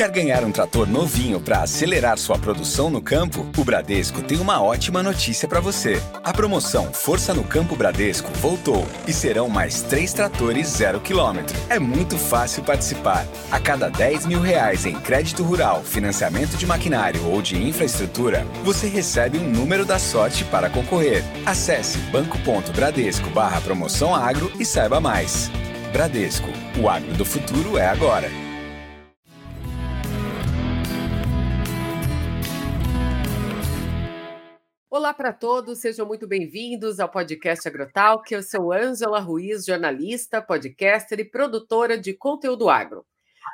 Quer 0.00 0.10
ganhar 0.12 0.44
um 0.44 0.50
trator 0.50 0.88
novinho 0.88 1.38
para 1.38 1.60
acelerar 1.60 2.16
sua 2.16 2.38
produção 2.38 2.88
no 2.88 3.02
campo? 3.02 3.46
O 3.54 3.62
Bradesco 3.62 4.22
tem 4.22 4.38
uma 4.38 4.62
ótima 4.62 5.02
notícia 5.02 5.46
para 5.46 5.60
você. 5.60 6.00
A 6.24 6.32
promoção 6.32 6.90
Força 6.90 7.34
no 7.34 7.44
Campo 7.44 7.76
Bradesco 7.76 8.30
voltou 8.38 8.88
e 9.06 9.12
serão 9.12 9.50
mais 9.50 9.82
três 9.82 10.14
tratores 10.14 10.68
zero 10.68 11.00
quilômetro. 11.00 11.54
É 11.68 11.78
muito 11.78 12.16
fácil 12.16 12.64
participar. 12.64 13.26
A 13.50 13.60
cada 13.60 13.90
10 13.90 14.24
mil 14.24 14.40
reais 14.40 14.86
em 14.86 14.98
crédito 14.98 15.42
rural, 15.42 15.82
financiamento 15.84 16.56
de 16.56 16.64
maquinário 16.64 17.22
ou 17.26 17.42
de 17.42 17.62
infraestrutura, 17.62 18.46
você 18.64 18.88
recebe 18.88 19.36
um 19.36 19.50
número 19.50 19.84
da 19.84 19.98
sorte 19.98 20.46
para 20.46 20.70
concorrer. 20.70 21.22
Acesse 21.44 21.98
banco.bradesco 22.10 23.28
barra 23.28 23.60
promoção 23.60 24.14
agro 24.14 24.50
e 24.58 24.64
saiba 24.64 24.98
mais. 24.98 25.50
Bradesco, 25.92 26.48
o 26.82 26.88
agro 26.88 27.12
do 27.12 27.24
futuro 27.26 27.76
é 27.76 27.86
agora. 27.86 28.49
Olá 35.00 35.14
para 35.14 35.32
todos, 35.32 35.78
sejam 35.78 36.06
muito 36.06 36.26
bem-vindos 36.26 37.00
ao 37.00 37.08
podcast 37.08 37.66
Agrotalk. 37.66 38.34
Eu 38.34 38.42
sou 38.42 38.70
Ângela 38.70 39.18
Ruiz, 39.18 39.64
jornalista, 39.64 40.42
podcaster 40.42 41.18
e 41.18 41.24
produtora 41.24 41.96
de 41.96 42.12
conteúdo 42.12 42.68
agro. 42.68 43.06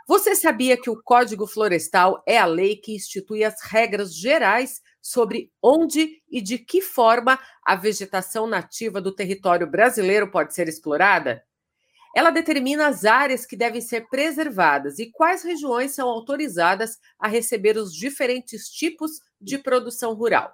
Você 0.09 0.35
sabia 0.35 0.77
que 0.77 0.91
o 0.91 1.01
Código 1.01 1.47
Florestal 1.47 2.21
é 2.27 2.37
a 2.37 2.47
lei 2.47 2.75
que 2.75 2.97
institui 2.97 3.45
as 3.45 3.63
regras 3.63 4.13
gerais 4.13 4.81
sobre 5.01 5.53
onde 5.63 6.21
e 6.29 6.43
de 6.43 6.59
que 6.59 6.83
forma 6.83 7.39
a 7.65 7.77
vegetação 7.77 8.49
nativa 8.49 9.01
do 9.01 9.15
território 9.15 9.71
brasileiro 9.71 10.29
pode 10.29 10.53
ser 10.53 10.67
explorada? 10.67 11.45
Ela 12.13 12.31
determina 12.31 12.89
as 12.89 13.05
áreas 13.05 13.47
que 13.47 13.57
devem 13.57 13.81
ser 13.81 14.09
preservadas 14.09 14.99
e 14.99 15.13
quais 15.13 15.45
regiões 15.45 15.93
são 15.93 16.09
autorizadas 16.09 16.99
a 17.21 17.29
receber 17.29 17.77
os 17.77 17.95
diferentes 17.95 18.69
tipos 18.69 19.21
de 19.41 19.59
produção 19.59 20.13
rural. 20.13 20.53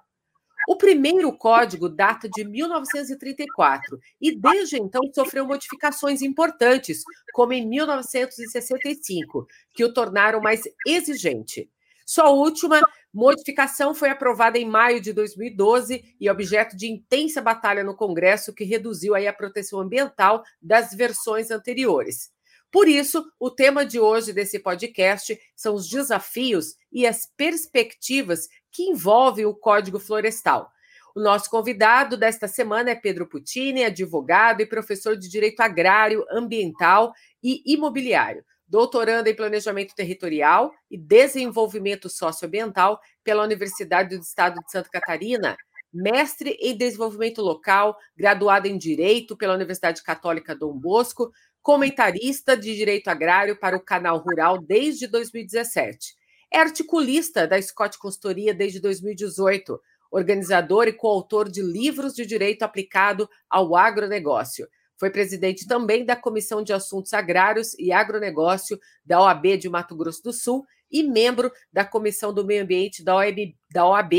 O 0.67 0.77
primeiro 0.77 1.31
código 1.37 1.89
data 1.89 2.29
de 2.29 2.43
1934 2.43 3.99
e 4.21 4.35
desde 4.35 4.77
então 4.77 5.01
sofreu 5.13 5.45
modificações 5.45 6.21
importantes, 6.21 7.03
como 7.33 7.53
em 7.53 7.67
1965, 7.67 9.45
que 9.73 9.83
o 9.83 9.93
tornaram 9.93 10.39
mais 10.39 10.63
exigente. 10.87 11.69
Sua 12.05 12.29
última 12.29 12.81
modificação 13.13 13.93
foi 13.93 14.09
aprovada 14.09 14.57
em 14.57 14.65
maio 14.65 14.99
de 14.99 15.13
2012 15.13 16.15
e 16.19 16.29
objeto 16.29 16.75
de 16.75 16.87
intensa 16.87 17.41
batalha 17.41 17.83
no 17.83 17.95
Congresso, 17.95 18.53
que 18.53 18.63
reduziu 18.63 19.15
aí 19.15 19.27
a 19.27 19.33
proteção 19.33 19.79
ambiental 19.79 20.43
das 20.61 20.93
versões 20.93 21.51
anteriores. 21.51 22.31
Por 22.73 22.87
isso, 22.87 23.23
o 23.39 23.51
tema 23.51 23.85
de 23.85 23.99
hoje 23.99 24.33
desse 24.33 24.57
podcast 24.57 25.39
são 25.55 25.75
os 25.75 25.87
desafios 25.87 26.75
e 26.91 27.05
as 27.05 27.27
perspectivas 27.37 28.47
que 28.71 28.81
envolvem 28.81 29.45
o 29.45 29.53
Código 29.53 29.99
Florestal. 29.99 30.71
O 31.15 31.21
nosso 31.21 31.51
convidado 31.51 32.17
desta 32.17 32.47
semana 32.47 32.89
é 32.89 32.95
Pedro 32.95 33.29
Putini, 33.29 33.83
advogado 33.83 34.61
e 34.61 34.65
professor 34.65 35.15
de 35.15 35.29
Direito 35.29 35.59
Agrário, 35.59 36.25
Ambiental 36.31 37.13
e 37.43 37.61
Imobiliário, 37.71 38.43
doutorando 38.67 39.29
em 39.29 39.35
Planejamento 39.35 39.93
Territorial 39.93 40.73
e 40.89 40.97
Desenvolvimento 40.97 42.09
Socioambiental 42.09 42.99
pela 43.23 43.43
Universidade 43.43 44.17
do 44.17 44.23
Estado 44.23 44.59
de 44.59 44.71
Santa 44.71 44.89
Catarina, 44.89 45.55
mestre 45.93 46.57
em 46.59 46.75
Desenvolvimento 46.75 47.41
Local, 47.41 47.95
graduado 48.17 48.67
em 48.67 48.77
Direito 48.77 49.37
pela 49.37 49.53
Universidade 49.53 50.01
Católica 50.01 50.55
Dom 50.55 50.77
Bosco, 50.77 51.31
comentarista 51.61 52.57
de 52.57 52.75
Direito 52.75 53.09
Agrário 53.09 53.59
para 53.59 53.77
o 53.77 53.83
Canal 53.83 54.17
Rural 54.17 54.57
desde 54.57 55.07
2017 55.07 56.23
é 56.53 56.59
articulista 56.59 57.47
da 57.47 57.59
Scott 57.59 57.97
Consultoria 57.97 58.53
desde 58.53 58.79
2018, 58.79 59.81
organizador 60.11 60.87
e 60.87 60.93
coautor 60.93 61.49
de 61.49 61.63
livros 61.63 62.13
de 62.13 62.27
direito 62.27 62.61
aplicado 62.61 63.27
ao 63.49 63.75
agronegócio. 63.75 64.67
Foi 64.95 65.09
presidente 65.09 65.65
também 65.65 66.05
da 66.05 66.15
Comissão 66.15 66.63
de 66.63 66.71
Assuntos 66.71 67.11
Agrários 67.11 67.73
e 67.79 67.91
Agronegócio 67.91 68.79
da 69.03 69.19
OAB 69.19 69.57
de 69.57 69.67
Mato 69.67 69.95
Grosso 69.95 70.21
do 70.21 70.31
Sul 70.31 70.63
e 70.91 71.01
membro 71.01 71.51
da 71.71 71.83
Comissão 71.83 72.31
do 72.31 72.45
Meio 72.45 72.61
Ambiente 72.61 73.03
da 73.03 73.15
OAB, 73.15 73.55
da 73.71 73.87
OAB 73.87 74.13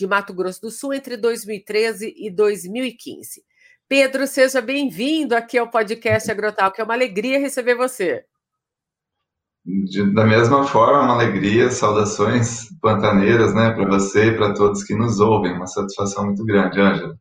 de 0.00 0.06
Mato 0.06 0.32
Grosso 0.32 0.62
do 0.62 0.70
Sul 0.70 0.94
entre 0.94 1.14
2013 1.18 2.14
e 2.16 2.30
2015. 2.30 3.42
Pedro, 3.86 4.26
seja 4.26 4.62
bem-vindo 4.62 5.36
aqui 5.36 5.58
ao 5.58 5.68
podcast 5.68 6.30
Agrotal, 6.30 6.72
que 6.72 6.80
é 6.80 6.84
uma 6.84 6.94
alegria 6.94 7.38
receber 7.38 7.74
você. 7.74 8.24
Da 10.14 10.24
mesma 10.24 10.66
forma, 10.66 11.02
uma 11.02 11.12
alegria, 11.12 11.70
saudações 11.70 12.68
pantaneiras, 12.80 13.54
né, 13.54 13.72
para 13.72 13.86
você 13.86 14.28
e 14.28 14.36
para 14.36 14.54
todos 14.54 14.82
que 14.84 14.94
nos 14.94 15.20
ouvem. 15.20 15.52
Uma 15.52 15.66
satisfação 15.66 16.24
muito 16.24 16.46
grande, 16.46 16.80
Ângela. 16.80 17.14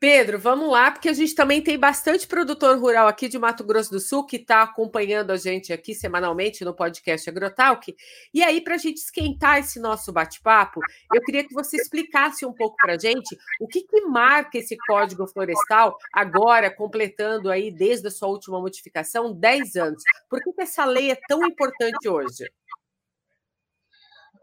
Pedro, 0.00 0.38
vamos 0.38 0.70
lá, 0.70 0.92
porque 0.92 1.08
a 1.08 1.12
gente 1.12 1.34
também 1.34 1.60
tem 1.60 1.76
bastante 1.76 2.24
produtor 2.24 2.78
rural 2.78 3.08
aqui 3.08 3.28
de 3.28 3.36
Mato 3.36 3.64
Grosso 3.64 3.90
do 3.90 3.98
Sul 3.98 4.24
que 4.24 4.36
está 4.36 4.62
acompanhando 4.62 5.32
a 5.32 5.36
gente 5.36 5.72
aqui 5.72 5.92
semanalmente 5.92 6.64
no 6.64 6.72
podcast 6.72 7.28
Agrotalk. 7.28 7.96
E 8.32 8.40
aí, 8.44 8.60
para 8.60 8.76
a 8.76 8.78
gente 8.78 8.98
esquentar 8.98 9.58
esse 9.58 9.80
nosso 9.80 10.12
bate-papo, 10.12 10.80
eu 11.12 11.20
queria 11.22 11.42
que 11.42 11.52
você 11.52 11.76
explicasse 11.76 12.46
um 12.46 12.52
pouco 12.52 12.76
para 12.76 12.92
a 12.92 12.98
gente 12.98 13.36
o 13.60 13.66
que, 13.66 13.80
que 13.82 14.02
marca 14.02 14.58
esse 14.58 14.76
Código 14.86 15.26
Florestal, 15.26 15.98
agora 16.12 16.70
completando 16.70 17.50
aí, 17.50 17.72
desde 17.72 18.06
a 18.06 18.10
sua 18.12 18.28
última 18.28 18.60
modificação, 18.60 19.34
10 19.34 19.74
anos. 19.74 20.02
Por 20.30 20.40
que, 20.40 20.52
que 20.52 20.62
essa 20.62 20.84
lei 20.84 21.10
é 21.10 21.18
tão 21.26 21.44
importante 21.44 22.08
hoje? 22.08 22.44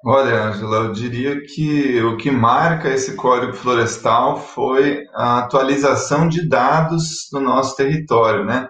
Olha, 0.08 0.50
Angela, 0.50 0.86
eu 0.86 0.92
diria 0.92 1.42
que 1.42 2.00
o 2.04 2.16
que 2.16 2.30
marca 2.30 2.90
esse 2.90 3.16
Código 3.16 3.54
Florestal 3.54 4.38
foi 4.38 5.04
a 5.16 5.40
atualização 5.40 6.28
de 6.30 6.48
dados 6.48 7.28
no 7.34 7.40
nosso 7.40 7.76
território, 7.76 8.46
né? 8.46 8.70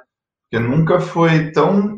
Porque 0.50 0.66
nunca 0.66 0.98
foi 1.02 1.52
tão, 1.52 1.98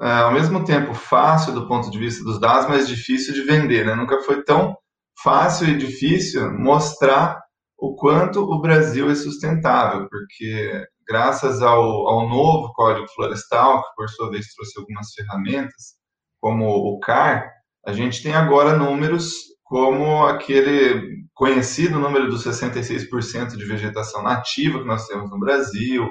é, 0.00 0.08
ao 0.20 0.32
mesmo 0.32 0.64
tempo, 0.64 0.94
fácil 0.94 1.52
do 1.52 1.66
ponto 1.66 1.90
de 1.90 1.98
vista 1.98 2.22
dos 2.22 2.38
dados, 2.38 2.68
mas 2.68 2.86
difícil 2.86 3.34
de 3.34 3.42
vender, 3.42 3.84
né? 3.84 3.96
Nunca 3.96 4.22
foi 4.22 4.44
tão 4.44 4.76
fácil 5.20 5.68
e 5.68 5.76
difícil 5.76 6.48
mostrar 6.52 7.40
o 7.76 7.96
quanto 7.96 8.40
o 8.40 8.60
Brasil 8.60 9.10
é 9.10 9.16
sustentável, 9.16 10.08
porque 10.08 10.86
graças 11.08 11.60
ao, 11.60 12.06
ao 12.06 12.28
novo 12.28 12.72
Código 12.72 13.08
Florestal, 13.16 13.82
que 13.82 13.88
por 13.96 14.08
sua 14.10 14.30
vez 14.30 14.46
trouxe 14.54 14.78
algumas 14.78 15.12
ferramentas, 15.12 15.96
como 16.40 16.68
o 16.68 17.00
CAR, 17.00 17.55
a 17.86 17.92
gente 17.92 18.22
tem 18.22 18.34
agora 18.34 18.76
números 18.76 19.32
como 19.62 20.26
aquele 20.26 21.24
conhecido 21.32 22.00
número 22.00 22.28
dos 22.28 22.44
66% 22.44 23.56
de 23.56 23.64
vegetação 23.64 24.22
nativa 24.22 24.80
que 24.80 24.86
nós 24.86 25.06
temos 25.06 25.30
no 25.30 25.38
Brasil. 25.38 26.08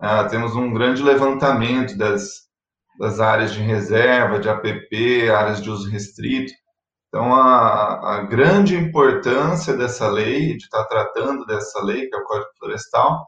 Ah, 0.00 0.24
temos 0.24 0.56
um 0.56 0.72
grande 0.72 1.02
levantamento 1.02 1.96
das, 1.96 2.24
das 2.98 3.20
áreas 3.20 3.52
de 3.52 3.60
reserva, 3.60 4.40
de 4.40 4.48
APP, 4.48 5.30
áreas 5.30 5.62
de 5.62 5.70
uso 5.70 5.88
restrito. 5.88 6.52
Então, 7.08 7.32
a, 7.32 8.16
a 8.16 8.22
grande 8.22 8.76
importância 8.76 9.76
dessa 9.76 10.08
lei, 10.08 10.56
de 10.56 10.64
estar 10.64 10.84
tratando 10.86 11.46
dessa 11.46 11.80
lei, 11.80 12.08
que 12.08 12.16
é 12.16 12.18
o 12.18 12.24
Código 12.24 12.50
Florestal, 12.58 13.24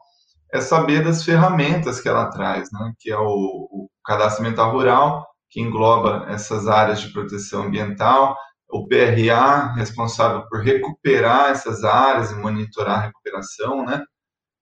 é 0.51 0.59
saber 0.59 1.03
das 1.05 1.23
ferramentas 1.23 2.01
que 2.01 2.09
ela 2.09 2.29
traz, 2.29 2.69
né? 2.71 2.91
que 2.99 3.09
é 3.09 3.17
o, 3.17 3.23
o 3.29 3.89
cadastro 4.03 4.45
rural, 4.71 5.25
que 5.57 5.61
engloba 5.61 6.27
essas 6.29 6.67
áreas 6.67 7.01
de 7.01 7.11
proteção 7.11 7.63
ambiental, 7.63 8.37
o 8.69 8.87
PRA, 8.87 9.73
responsável 9.73 10.47
por 10.47 10.61
recuperar 10.61 11.49
essas 11.49 11.83
áreas 11.83 12.29
e 12.29 12.35
monitorar 12.35 12.99
a 12.99 13.01
recuperação, 13.07 13.83
né? 13.83 14.03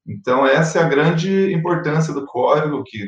Então, 0.07 0.47
essa 0.47 0.79
é 0.79 0.83
a 0.83 0.87
grande 0.87 1.51
importância 1.51 2.13
do 2.13 2.25
código, 2.25 2.81
que 2.85 3.07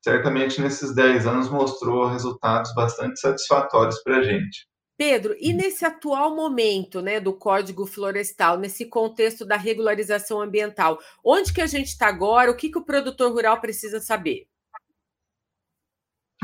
certamente 0.00 0.60
nesses 0.60 0.94
10 0.94 1.26
anos 1.26 1.50
mostrou 1.50 2.06
resultados 2.06 2.72
bastante 2.72 3.18
satisfatórios 3.18 4.00
para 4.04 4.18
a 4.18 4.22
gente. 4.22 4.68
Pedro, 4.96 5.34
e 5.40 5.52
nesse 5.52 5.84
atual 5.84 6.36
momento 6.36 7.02
né, 7.02 7.18
do 7.18 7.36
Código 7.36 7.84
Florestal, 7.84 8.58
nesse 8.58 8.84
contexto 8.84 9.44
da 9.44 9.56
regularização 9.56 10.40
ambiental, 10.40 11.00
onde 11.24 11.52
que 11.52 11.60
a 11.60 11.66
gente 11.66 11.88
está 11.88 12.06
agora? 12.06 12.52
O 12.52 12.56
que, 12.56 12.70
que 12.70 12.78
o 12.78 12.84
produtor 12.84 13.32
rural 13.32 13.60
precisa 13.60 13.98
saber? 13.98 14.46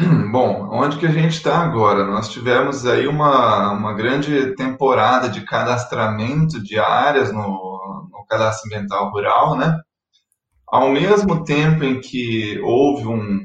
Bom, 0.31 0.69
onde 0.71 0.99
que 0.99 1.07
a 1.07 1.11
gente 1.11 1.33
está 1.33 1.59
agora? 1.59 2.05
Nós 2.05 2.29
tivemos 2.29 2.87
aí 2.87 3.07
uma, 3.07 3.73
uma 3.73 3.93
grande 3.93 4.55
temporada 4.55 5.29
de 5.29 5.43
cadastramento 5.43 6.63
de 6.63 6.79
áreas 6.79 7.33
no, 7.33 8.09
no 8.11 8.25
cadastro 8.29 8.67
ambiental 8.67 9.11
rural, 9.11 9.57
né? 9.57 9.77
Ao 10.67 10.91
mesmo 10.91 11.45
tempo 11.45 11.85
em 11.85 12.01
que 12.01 12.59
houve 12.63 13.07
um, 13.07 13.41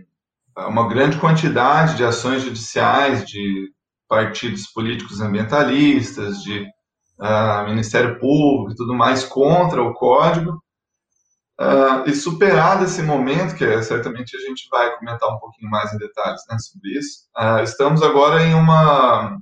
uma 0.57 0.87
grande 0.87 1.17
quantidade 1.17 1.97
de 1.97 2.05
ações 2.05 2.43
judiciais 2.43 3.25
de 3.25 3.69
partidos 4.07 4.67
políticos 4.67 5.19
ambientalistas, 5.19 6.41
de 6.41 6.61
uh, 7.19 7.65
Ministério 7.65 8.19
Público 8.19 8.71
e 8.71 8.75
tudo 8.75 8.93
mais 8.93 9.23
contra 9.25 9.81
o 9.81 9.93
código, 9.93 10.61
Uh, 11.59 12.09
e 12.09 12.13
superado 12.13 12.83
esse 12.83 13.01
momento, 13.01 13.55
que 13.55 13.63
é, 13.63 13.81
certamente 13.81 14.35
a 14.35 14.39
gente 14.41 14.67
vai 14.69 14.93
comentar 14.97 15.29
um 15.29 15.39
pouquinho 15.39 15.69
mais 15.69 15.93
em 15.93 15.97
detalhes 15.97 16.41
né, 16.49 16.57
sobre 16.59 16.97
isso, 16.99 17.29
uh, 17.37 17.63
estamos 17.63 18.03
agora 18.03 18.43
em, 18.43 18.53
uma, 18.53 19.37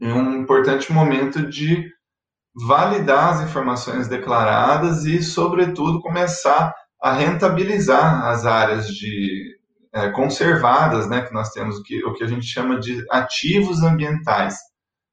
em 0.00 0.12
um 0.12 0.40
importante 0.40 0.92
momento 0.92 1.46
de 1.46 1.88
validar 2.54 3.34
as 3.34 3.40
informações 3.42 4.08
declaradas 4.08 5.04
e, 5.04 5.22
sobretudo, 5.22 6.02
começar 6.02 6.74
a 7.00 7.12
rentabilizar 7.12 8.26
as 8.26 8.44
áreas 8.44 8.88
de 8.88 9.56
é, 9.94 10.10
conservadas, 10.10 11.08
né, 11.08 11.22
que 11.22 11.32
nós 11.32 11.50
temos 11.50 11.78
o 11.78 11.82
que, 11.82 12.04
o 12.04 12.14
que 12.14 12.24
a 12.24 12.26
gente 12.26 12.46
chama 12.46 12.78
de 12.78 13.04
ativos 13.10 13.82
ambientais. 13.82 14.56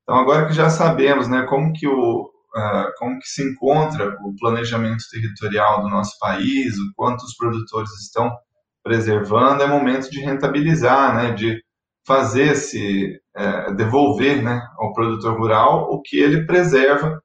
Então, 0.03 0.15
agora 0.15 0.47
que 0.47 0.53
já 0.53 0.69
sabemos, 0.69 1.27
né, 1.27 1.43
como 1.43 1.73
que 1.73 1.87
o, 1.87 2.28
uh, 2.55 2.91
como 2.97 3.19
que 3.19 3.27
se 3.27 3.43
encontra 3.43 4.17
o 4.23 4.35
planejamento 4.39 5.03
territorial 5.11 5.81
do 5.81 5.89
nosso 5.89 6.17
país, 6.19 6.77
o 6.77 6.91
quanto 6.95 7.21
os 7.23 7.35
produtores 7.35 7.91
estão 8.01 8.31
preservando, 8.83 9.63
é 9.63 9.67
momento 9.67 10.09
de 10.09 10.19
rentabilizar, 10.21 11.15
né, 11.15 11.31
de 11.33 11.61
fazer 12.05 12.55
se 12.55 13.19
é, 13.35 13.71
devolver, 13.73 14.41
né, 14.41 14.67
ao 14.77 14.93
produtor 14.93 15.37
rural 15.37 15.89
o 15.91 16.01
que 16.01 16.17
ele 16.17 16.45
preserva 16.45 17.21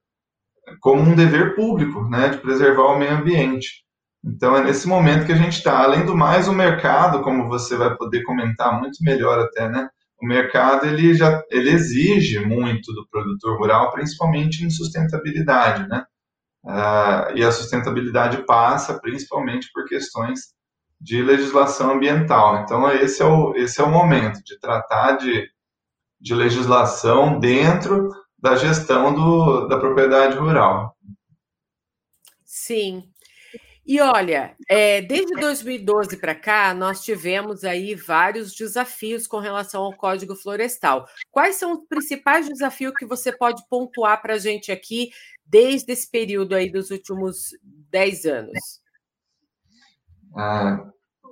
como 0.81 1.03
um 1.03 1.15
dever 1.15 1.55
público, 1.55 2.09
né, 2.09 2.29
de 2.29 2.39
preservar 2.39 2.85
o 2.85 2.99
meio 2.99 3.15
ambiente. 3.15 3.83
Então 4.25 4.57
é 4.57 4.65
nesse 4.65 4.87
momento 4.89 5.27
que 5.27 5.33
a 5.33 5.37
gente 5.37 5.55
está. 5.55 5.83
Além 5.83 6.05
do 6.05 6.17
mais, 6.17 6.49
o 6.49 6.53
mercado, 6.53 7.23
como 7.23 7.49
você 7.49 7.77
vai 7.77 7.95
poder 7.97 8.23
comentar 8.25 8.79
muito 8.79 9.03
melhor 9.03 9.39
até, 9.39 9.69
né, 9.69 9.89
o 10.25 10.27
mercado 10.27 10.87
ele 10.87 11.13
já 11.15 11.45
ele 11.51 11.71
exige 11.71 12.41
muito 12.41 12.95
do 12.95 13.07
produtor 13.09 13.59
rural, 13.59 13.93
principalmente 13.93 14.65
em 14.65 14.71
sustentabilidade, 14.71 15.87
né? 15.87 16.07
Uh, 16.65 17.37
e 17.37 17.45
a 17.45 17.53
sustentabilidade 17.53 18.43
passa 18.47 18.99
principalmente 18.99 19.71
por 19.71 19.85
questões 19.85 20.55
de 20.99 21.23
legislação 21.23 21.93
ambiental. 21.93 22.63
Então 22.63 22.91
esse 22.91 23.21
é 23.21 23.27
o 23.27 23.55
esse 23.55 23.83
é 23.83 23.85
o 23.85 23.91
momento 23.91 24.43
de 24.43 24.59
tratar 24.59 25.19
de, 25.19 25.47
de 26.19 26.35
legislação 26.35 27.39
dentro 27.39 28.09
da 28.39 28.57
gestão 28.57 29.15
do, 29.15 29.69
da 29.69 29.79
propriedade 29.79 30.39
rural. 30.39 30.97
Sim, 32.47 33.05
e 33.87 34.01
olha, 34.01 34.57
é, 34.67 35.03
desde 35.03 35.35
2012 35.35 36.17
para 36.17 36.35
cá, 36.35 36.73
nós 36.73 37.05
tivemos 37.05 37.65
aí 37.65 37.95
vários 37.95 38.55
desafios 38.55 39.27
com 39.27 39.39
relação 39.39 39.83
ao 39.83 39.93
Código 39.93 40.35
Florestal. 40.35 41.07
Quais 41.31 41.57
são 41.57 41.75
os 41.75 41.87
principais 41.87 42.49
desafios 42.49 42.95
que 42.97 43.05
você 43.05 43.31
pode 43.31 43.63
pontuar 43.69 44.23
para 44.23 44.35
a 44.35 44.39
gente 44.39 44.73
aqui, 44.73 45.11
desde 45.45 45.93
esse 45.93 46.11
período 46.11 46.55
aí 46.55 46.71
dos 46.71 46.91
últimos 46.91 47.51
10 47.91 48.25
anos? 48.25 48.59
Ah, 50.35 50.83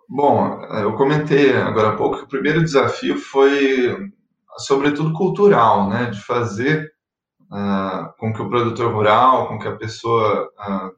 bom, 0.06 0.62
eu 0.82 0.94
comentei 0.96 1.56
agora 1.56 1.88
há 1.88 1.96
pouco 1.96 2.18
que 2.18 2.24
o 2.24 2.28
primeiro 2.28 2.62
desafio 2.62 3.18
foi, 3.18 4.12
sobretudo, 4.58 5.14
cultural, 5.14 5.88
né? 5.88 6.10
De 6.10 6.20
fazer 6.20 6.92
ah, 7.50 8.12
com 8.18 8.30
que 8.30 8.42
o 8.42 8.50
produtor 8.50 8.92
rural, 8.92 9.48
com 9.48 9.58
que 9.58 9.68
a 9.68 9.76
pessoa... 9.76 10.52
Ah, 10.58 10.90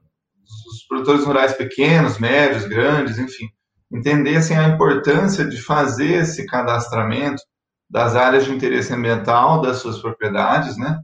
os 0.44 0.86
produtores 0.88 1.24
rurais 1.24 1.54
pequenos, 1.54 2.18
médios, 2.18 2.66
grandes, 2.66 3.18
enfim, 3.18 3.48
entendessem 3.92 4.56
a 4.56 4.68
importância 4.68 5.44
de 5.44 5.60
fazer 5.60 6.22
esse 6.22 6.46
cadastramento 6.46 7.42
das 7.88 8.16
áreas 8.16 8.44
de 8.44 8.52
interesse 8.52 8.92
ambiental 8.92 9.60
das 9.60 9.78
suas 9.78 10.00
propriedades, 10.00 10.76
né, 10.76 11.00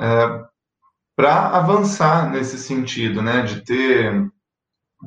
é, 0.00 0.44
para 1.16 1.48
avançar 1.48 2.30
nesse 2.30 2.58
sentido, 2.58 3.22
né, 3.22 3.42
de 3.42 3.64
ter 3.64 4.12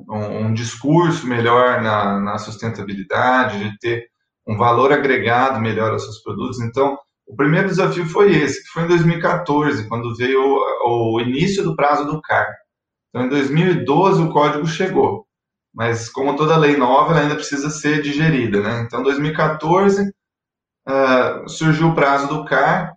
um, 0.10 0.48
um 0.48 0.54
discurso 0.54 1.28
melhor 1.28 1.82
na, 1.82 2.20
na, 2.20 2.38
sustentabilidade, 2.38 3.60
de 3.60 3.78
ter 3.80 4.08
um 4.48 4.58
valor 4.58 4.92
agregado 4.92 5.60
melhor 5.60 5.92
aos 5.92 6.04
seus 6.04 6.22
produtos. 6.22 6.60
Então, 6.60 6.98
o 7.28 7.36
primeiro 7.36 7.68
desafio 7.68 8.06
foi 8.08 8.36
esse, 8.36 8.64
que 8.64 8.70
foi 8.70 8.84
em 8.84 8.88
2014, 8.88 9.88
quando 9.88 10.16
veio 10.16 10.42
o, 10.42 11.16
o 11.16 11.22
início 11.22 11.64
do 11.64 11.76
prazo 11.76 12.06
do 12.06 12.20
CAR. 12.22 12.48
Então, 13.10 13.26
em 13.26 13.30
2012, 13.30 14.22
o 14.22 14.30
código 14.30 14.68
chegou, 14.68 15.26
mas 15.74 16.10
como 16.10 16.36
toda 16.36 16.58
lei 16.58 16.78
nova, 16.78 17.12
ela 17.12 17.22
ainda 17.22 17.36
precisa 17.36 17.70
ser 17.70 18.02
digerida. 18.02 18.62
Né? 18.62 18.84
Então, 18.86 19.02
em 19.02 19.04
2014, 19.04 20.10
uh, 20.88 21.50
surgiu 21.50 21.90
o 21.90 21.96
prazo 21.96 22.28
do 22.28 22.46
CAR, 22.46 22.94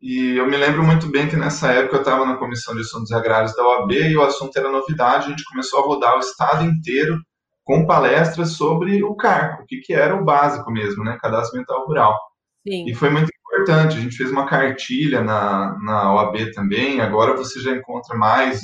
e 0.00 0.36
eu 0.36 0.48
me 0.48 0.56
lembro 0.56 0.82
muito 0.82 1.08
bem 1.08 1.28
que 1.28 1.36
nessa 1.36 1.70
época 1.70 1.96
eu 1.96 2.00
estava 2.00 2.26
na 2.26 2.36
Comissão 2.36 2.74
de 2.74 2.80
Assuntos 2.80 3.12
Agrários 3.12 3.54
da 3.54 3.64
OAB 3.64 3.92
e 3.92 4.16
o 4.16 4.22
assunto 4.22 4.56
era 4.56 4.68
novidade, 4.68 5.26
a 5.26 5.28
gente 5.30 5.44
começou 5.44 5.78
a 5.78 5.86
rodar 5.86 6.16
o 6.16 6.20
estado 6.20 6.64
inteiro 6.64 7.20
com 7.62 7.86
palestras 7.86 8.54
sobre 8.54 9.04
o 9.04 9.14
CAR, 9.14 9.60
o 9.62 9.66
que, 9.66 9.76
que 9.76 9.94
era 9.94 10.16
o 10.16 10.24
básico 10.24 10.72
mesmo, 10.72 11.04
né? 11.04 11.16
Cadastro 11.20 11.56
Ambiental 11.56 11.86
Rural. 11.86 12.18
Sim. 12.66 12.84
E 12.88 12.94
foi 12.94 13.10
muito 13.10 13.30
importante, 13.38 13.96
a 13.96 14.00
gente 14.00 14.16
fez 14.16 14.32
uma 14.32 14.46
cartilha 14.46 15.22
na, 15.22 15.78
na 15.80 16.12
OAB 16.14 16.50
também, 16.52 17.00
agora 17.00 17.36
você 17.36 17.60
já 17.60 17.70
encontra 17.70 18.16
mais 18.16 18.60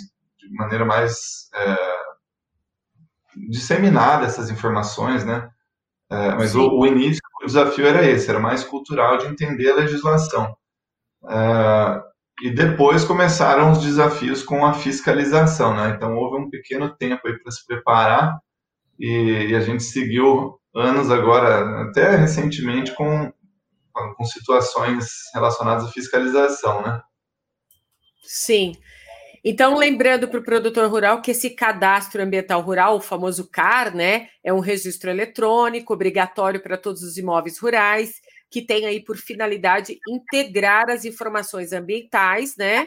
de 0.49 0.55
maneira 0.55 0.85
mais 0.85 1.51
é, 1.55 1.77
disseminada 3.49 4.27
essas 4.27 4.51
informações, 4.51 5.25
né? 5.25 5.51
É, 6.11 6.35
mas 6.35 6.55
o, 6.55 6.71
o, 6.71 6.87
início, 6.87 7.21
o 7.43 7.47
desafio 7.47 7.87
era 7.87 8.05
esse, 8.05 8.31
era 8.31 8.41
mais 8.41 8.65
cultural 8.65 9.19
de 9.19 9.27
entender 9.27 9.71
a 9.71 9.77
legislação. 9.77 10.57
É, 11.29 12.03
e 12.43 12.51
depois 12.51 13.05
começaram 13.05 13.73
os 13.73 13.79
desafios 13.79 14.43
com 14.43 14.65
a 14.65 14.73
fiscalização, 14.73 15.75
né? 15.75 15.91
Então 15.95 16.15
houve 16.17 16.41
um 16.41 16.51
pequeno 16.51 16.95
tempo 16.97 17.27
aí 17.27 17.39
para 17.39 17.51
se 17.51 17.67
preparar 17.67 18.39
e, 18.99 19.49
e, 19.51 19.55
a 19.55 19.61
gente 19.61 19.83
seguiu 19.83 20.59
anos 20.75 21.11
agora, 21.11 21.83
até 21.83 22.17
recentemente, 22.17 22.95
com, 22.95 23.33
com 23.93 24.25
situações 24.25 25.09
relacionadas 25.35 25.85
à 25.85 25.89
fiscalização, 25.89 26.83
né? 26.83 27.01
Sim. 28.23 28.73
Então, 29.45 29.77
lembrando 29.77 30.29
para 30.29 30.41
o 30.41 30.45
produtor 30.45 30.91
rural 30.91 31.23
que 31.23 31.31
esse 31.31 31.51
cadastro 31.51 32.23
ambiental 32.23 32.61
rural, 32.61 32.97
o 32.97 33.01
famoso 33.01 33.49
CAR, 33.49 33.95
né, 33.95 34.29
é 34.43 34.53
um 34.53 34.61
registro 34.61 35.11
eletrônico 35.11 35.93
obrigatório 35.93 36.61
para 36.61 36.77
todos 36.77 37.03
os 37.03 37.17
imóveis 37.17 37.59
rurais, 37.59 38.21
que 38.51 38.63
tem 38.63 38.87
aí 38.87 39.03
por 39.03 39.17
finalidade 39.17 39.99
integrar 40.09 40.91
as 40.91 41.05
informações 41.05 41.73
ambientais, 41.73 42.57
né? 42.57 42.87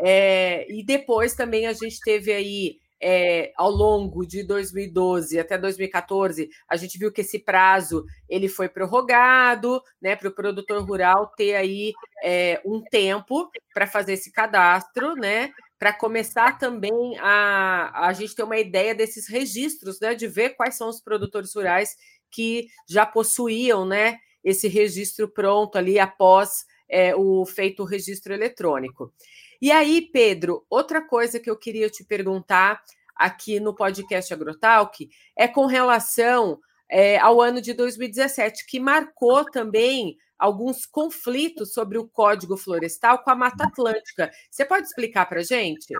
É, 0.00 0.70
e 0.72 0.84
depois 0.84 1.34
também 1.34 1.66
a 1.66 1.72
gente 1.72 1.98
teve 2.00 2.32
aí 2.32 2.76
é, 3.00 3.52
ao 3.56 3.70
longo 3.70 4.26
de 4.26 4.42
2012 4.42 5.38
até 5.38 5.56
2014, 5.56 6.48
a 6.68 6.76
gente 6.76 6.98
viu 6.98 7.12
que 7.12 7.20
esse 7.20 7.38
prazo 7.38 8.04
ele 8.28 8.48
foi 8.48 8.68
prorrogado, 8.68 9.80
né, 10.00 10.16
para 10.16 10.28
o 10.28 10.34
produtor 10.34 10.82
rural 10.84 11.32
ter 11.36 11.54
aí 11.54 11.92
é, 12.24 12.60
um 12.64 12.82
tempo 12.82 13.48
para 13.72 13.86
fazer 13.86 14.14
esse 14.14 14.32
cadastro, 14.32 15.14
né, 15.14 15.52
para 15.78 15.92
começar 15.92 16.58
também 16.58 17.16
a, 17.18 18.08
a 18.08 18.12
gente 18.12 18.34
ter 18.34 18.42
uma 18.42 18.58
ideia 18.58 18.94
desses 18.94 19.28
registros, 19.28 20.00
né, 20.00 20.14
de 20.14 20.26
ver 20.26 20.50
quais 20.50 20.74
são 20.74 20.88
os 20.88 21.00
produtores 21.00 21.54
rurais 21.54 21.96
que 22.30 22.66
já 22.88 23.06
possuíam, 23.06 23.86
né, 23.86 24.18
esse 24.42 24.66
registro 24.66 25.28
pronto 25.28 25.76
ali 25.76 25.98
após 25.98 26.64
é, 26.88 27.14
o 27.14 27.44
feito 27.46 27.82
o 27.82 27.86
registro 27.86 28.32
eletrônico. 28.32 29.12
E 29.60 29.70
aí, 29.70 30.02
Pedro, 30.12 30.64
outra 30.70 31.00
coisa 31.00 31.38
que 31.38 31.50
eu 31.50 31.56
queria 31.56 31.90
te 31.90 32.04
perguntar 32.04 32.82
aqui 33.14 33.58
no 33.58 33.74
podcast 33.74 34.32
Agrotalk 34.32 35.08
é 35.36 35.48
com 35.48 35.66
relação 35.66 36.60
é, 36.90 37.18
ao 37.18 37.40
ano 37.40 37.60
de 37.60 37.74
2017, 37.74 38.66
que 38.66 38.80
marcou 38.80 39.44
também 39.44 40.16
alguns 40.38 40.86
conflitos 40.86 41.72
sobre 41.72 41.98
o 41.98 42.06
Código 42.06 42.56
Florestal 42.56 43.18
com 43.18 43.30
a 43.30 43.34
Mata 43.34 43.64
Atlântica. 43.64 44.30
Você 44.50 44.64
pode 44.64 44.86
explicar 44.86 45.26
para 45.26 45.40
a 45.40 45.44
gente? 45.44 45.94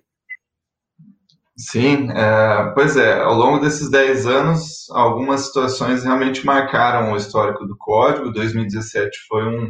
Sim, 1.56 2.08
é, 2.12 2.70
pois 2.72 2.96
é, 2.96 3.20
ao 3.20 3.34
longo 3.34 3.58
desses 3.58 3.90
10 3.90 4.26
anos, 4.28 4.88
algumas 4.90 5.46
situações 5.46 6.04
realmente 6.04 6.46
marcaram 6.46 7.12
o 7.12 7.16
histórico 7.16 7.66
do 7.66 7.76
Código, 7.76 8.32
2017 8.32 9.10
foi 9.26 9.44
um, 9.44 9.68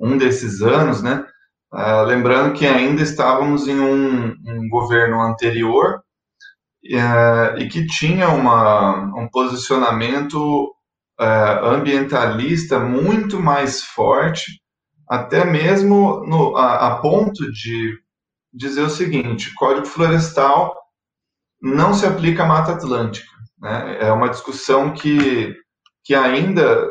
um 0.00 0.16
desses 0.16 0.62
anos, 0.62 1.02
né? 1.02 1.26
É, 1.74 2.02
lembrando 2.02 2.54
que 2.54 2.66
ainda 2.66 3.02
estávamos 3.02 3.68
em 3.68 3.78
um, 3.78 4.34
um 4.46 4.68
governo 4.70 5.20
anterior 5.20 6.02
é, 6.82 7.58
e 7.58 7.68
que 7.68 7.86
tinha 7.86 8.30
uma, 8.30 8.94
um 9.14 9.28
posicionamento 9.28 10.74
é, 11.20 11.60
ambientalista 11.64 12.78
muito 12.78 13.40
mais 13.40 13.82
forte, 13.82 14.60
até 15.08 15.44
mesmo 15.44 16.24
no, 16.26 16.56
a, 16.56 16.88
a 16.88 16.96
ponto 17.00 17.50
de 17.50 17.98
dizer 18.52 18.82
o 18.82 18.90
seguinte: 18.90 19.54
Código 19.54 19.86
Florestal 19.86 20.74
não 21.60 21.92
se 21.92 22.06
aplica 22.06 22.44
à 22.44 22.46
Mata 22.46 22.72
Atlântica. 22.72 23.28
Né? 23.58 23.98
É 24.00 24.12
uma 24.12 24.28
discussão 24.28 24.92
que, 24.92 25.54
que 26.04 26.14
ainda 26.14 26.88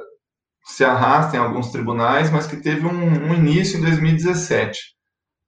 se 0.65 0.83
arrasta 0.83 1.37
em 1.37 1.39
alguns 1.39 1.71
tribunais, 1.71 2.29
mas 2.29 2.45
que 2.45 2.57
teve 2.57 2.85
um, 2.85 3.29
um 3.29 3.33
início 3.33 3.77
em 3.77 3.81
2017. 3.81 4.77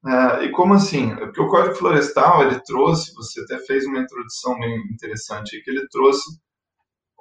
Uh, 0.06 0.44
e 0.44 0.52
como 0.52 0.74
assim? 0.74 1.14
Porque 1.14 1.42
o 1.42 1.50
Código 1.50 1.76
Florestal, 1.76 2.44
ele 2.44 2.62
trouxe, 2.62 3.14
você 3.14 3.42
até 3.42 3.60
fez 3.66 3.86
uma 3.86 4.00
introdução 4.00 4.58
bem 4.58 4.78
interessante, 4.94 5.62
que 5.62 5.70
ele 5.70 5.86
trouxe 5.90 6.40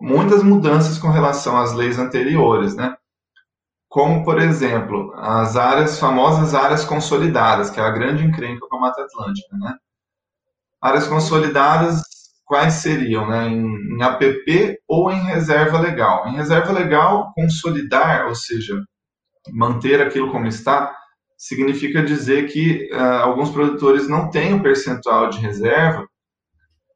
muitas 0.01 0.43
mudanças 0.43 0.99
com 0.99 1.09
relação 1.09 1.59
às 1.59 1.73
leis 1.73 1.99
anteriores, 1.99 2.75
né? 2.75 2.97
Como, 3.89 4.25
por 4.25 4.41
exemplo, 4.41 5.13
as 5.17 5.57
áreas, 5.57 5.99
famosas 5.99 6.55
áreas 6.55 6.85
consolidadas, 6.85 7.71
que 7.71 7.81
é 7.81 7.83
a 7.83 7.91
grande 7.91 8.25
encrenca 8.25 8.67
com 8.69 8.77
a 8.77 8.81
Mata 8.81 9.03
Atlântica, 9.03 9.57
né? 9.57 9.75
Áreas 10.81 11.09
consolidadas, 11.09 12.03
quais 12.45 12.75
seriam, 12.75 13.29
né? 13.29 13.49
Em, 13.49 13.65
em 13.97 14.03
APP 14.03 14.79
ou 14.87 15.11
em 15.11 15.21
reserva 15.23 15.81
legal. 15.81 16.29
Em 16.29 16.37
reserva 16.37 16.73
legal, 16.73 17.33
consolidar, 17.35 18.27
ou 18.27 18.35
seja, 18.35 18.79
manter 19.53 20.01
aquilo 20.03 20.31
como 20.31 20.47
está, 20.47 20.95
significa 21.37 22.03
dizer 22.03 22.49
que 22.49 22.91
uh, 22.93 23.23
alguns 23.23 23.51
produtores 23.51 24.09
não 24.09 24.29
têm 24.29 24.55
o 24.55 24.63
percentual 24.63 25.31
de 25.31 25.39
reserva 25.39 26.07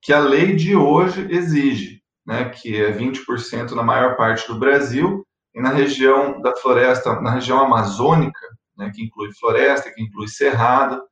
que 0.03 0.13
a 0.13 0.19
lei 0.19 0.57
de 0.57 0.75
hoje 0.75 1.29
exige, 1.31 2.02
né, 2.27 2.49
que 2.51 2.81
é 2.81 2.93
20% 2.93 3.73
na 3.73 3.83
maior 3.83 4.17
parte 4.17 4.47
do 4.47 4.59
Brasil 4.59 5.27
e 5.55 5.61
na 5.61 5.71
região 5.71 6.41
da 6.41 6.55
floresta, 6.57 7.21
na 7.21 7.31
região 7.31 7.61
amazônica, 7.61 8.41
né, 8.77 8.91
que 8.95 9.03
inclui 9.03 9.31
floresta, 9.39 9.91
que 9.91 10.03
inclui 10.03 10.29
cerrado, 10.29 11.03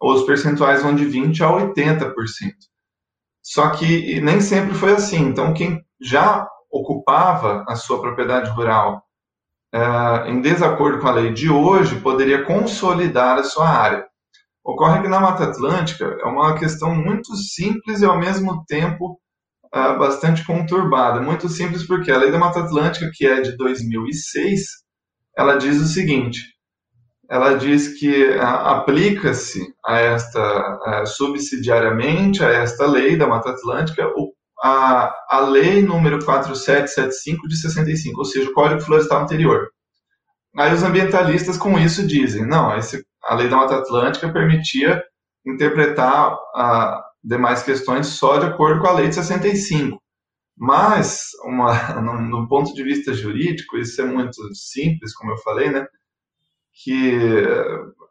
os 0.00 0.24
percentuais 0.24 0.82
vão 0.82 0.94
de 0.94 1.04
20 1.04 1.42
a 1.42 1.48
80%. 1.48 2.14
Só 3.42 3.70
que 3.70 4.20
nem 4.20 4.40
sempre 4.40 4.74
foi 4.74 4.92
assim. 4.92 5.20
Então, 5.20 5.54
quem 5.54 5.82
já 6.00 6.46
ocupava 6.70 7.64
a 7.66 7.74
sua 7.74 8.00
propriedade 8.00 8.50
rural 8.50 9.02
é, 9.72 10.30
em 10.30 10.40
desacordo 10.40 11.00
com 11.00 11.08
a 11.08 11.12
lei 11.12 11.32
de 11.32 11.50
hoje, 11.50 12.00
poderia 12.00 12.44
consolidar 12.44 13.38
a 13.38 13.44
sua 13.44 13.68
área. 13.68 14.06
Ocorre 14.64 15.02
que 15.02 15.08
na 15.08 15.20
Mata 15.20 15.44
Atlântica 15.44 16.04
é 16.04 16.26
uma 16.26 16.58
questão 16.58 16.94
muito 16.94 17.34
simples 17.36 18.00
e 18.00 18.04
ao 18.04 18.18
mesmo 18.18 18.64
tempo 18.66 19.18
é, 19.74 19.96
bastante 19.96 20.44
conturbada. 20.44 21.20
Muito 21.20 21.48
simples 21.48 21.86
porque 21.86 22.10
a 22.10 22.18
lei 22.18 22.30
da 22.30 22.38
Mata 22.38 22.60
Atlântica, 22.60 23.10
que 23.12 23.26
é 23.26 23.40
de 23.40 23.56
2006, 23.56 24.60
ela 25.36 25.56
diz 25.56 25.80
o 25.80 25.86
seguinte: 25.86 26.40
ela 27.30 27.54
diz 27.54 27.98
que 27.98 28.24
é, 28.24 28.40
aplica-se 28.40 29.60
a 29.86 29.98
esta 29.98 31.04
subsidiariamente 31.06 32.44
a 32.44 32.48
esta 32.48 32.86
lei 32.86 33.16
da 33.16 33.26
Mata 33.26 33.50
Atlântica 33.50 34.06
a, 34.62 35.14
a 35.30 35.40
lei 35.40 35.82
número 35.82 36.24
4775 36.24 37.48
de 37.48 37.56
65, 37.60 38.18
ou 38.18 38.24
seja, 38.24 38.50
o 38.50 38.54
Código 38.54 38.80
Florestal 38.80 39.22
anterior. 39.22 39.68
Aí 40.56 40.72
os 40.72 40.82
ambientalistas 40.82 41.56
com 41.56 41.78
isso 41.78 42.06
dizem, 42.06 42.46
não, 42.46 42.76
esse, 42.76 43.04
a 43.24 43.34
lei 43.34 43.48
da 43.48 43.56
Mata 43.56 43.76
Atlântica 43.76 44.32
permitia 44.32 45.02
interpretar 45.46 46.36
a, 46.54 47.04
demais 47.22 47.62
questões 47.62 48.06
só 48.06 48.38
de 48.38 48.46
acordo 48.46 48.80
com 48.80 48.86
a 48.88 48.92
lei 48.92 49.08
de 49.08 49.14
65. 49.14 50.00
Mas, 50.56 51.30
uma, 51.44 51.72
no, 52.00 52.48
ponto 52.48 52.74
de 52.74 52.82
vista 52.82 53.12
jurídico, 53.12 53.76
isso 53.76 54.00
é 54.00 54.04
muito 54.04 54.54
simples, 54.54 55.14
como 55.14 55.32
eu 55.32 55.38
falei, 55.38 55.70
né? 55.70 55.86
Que 56.84 57.44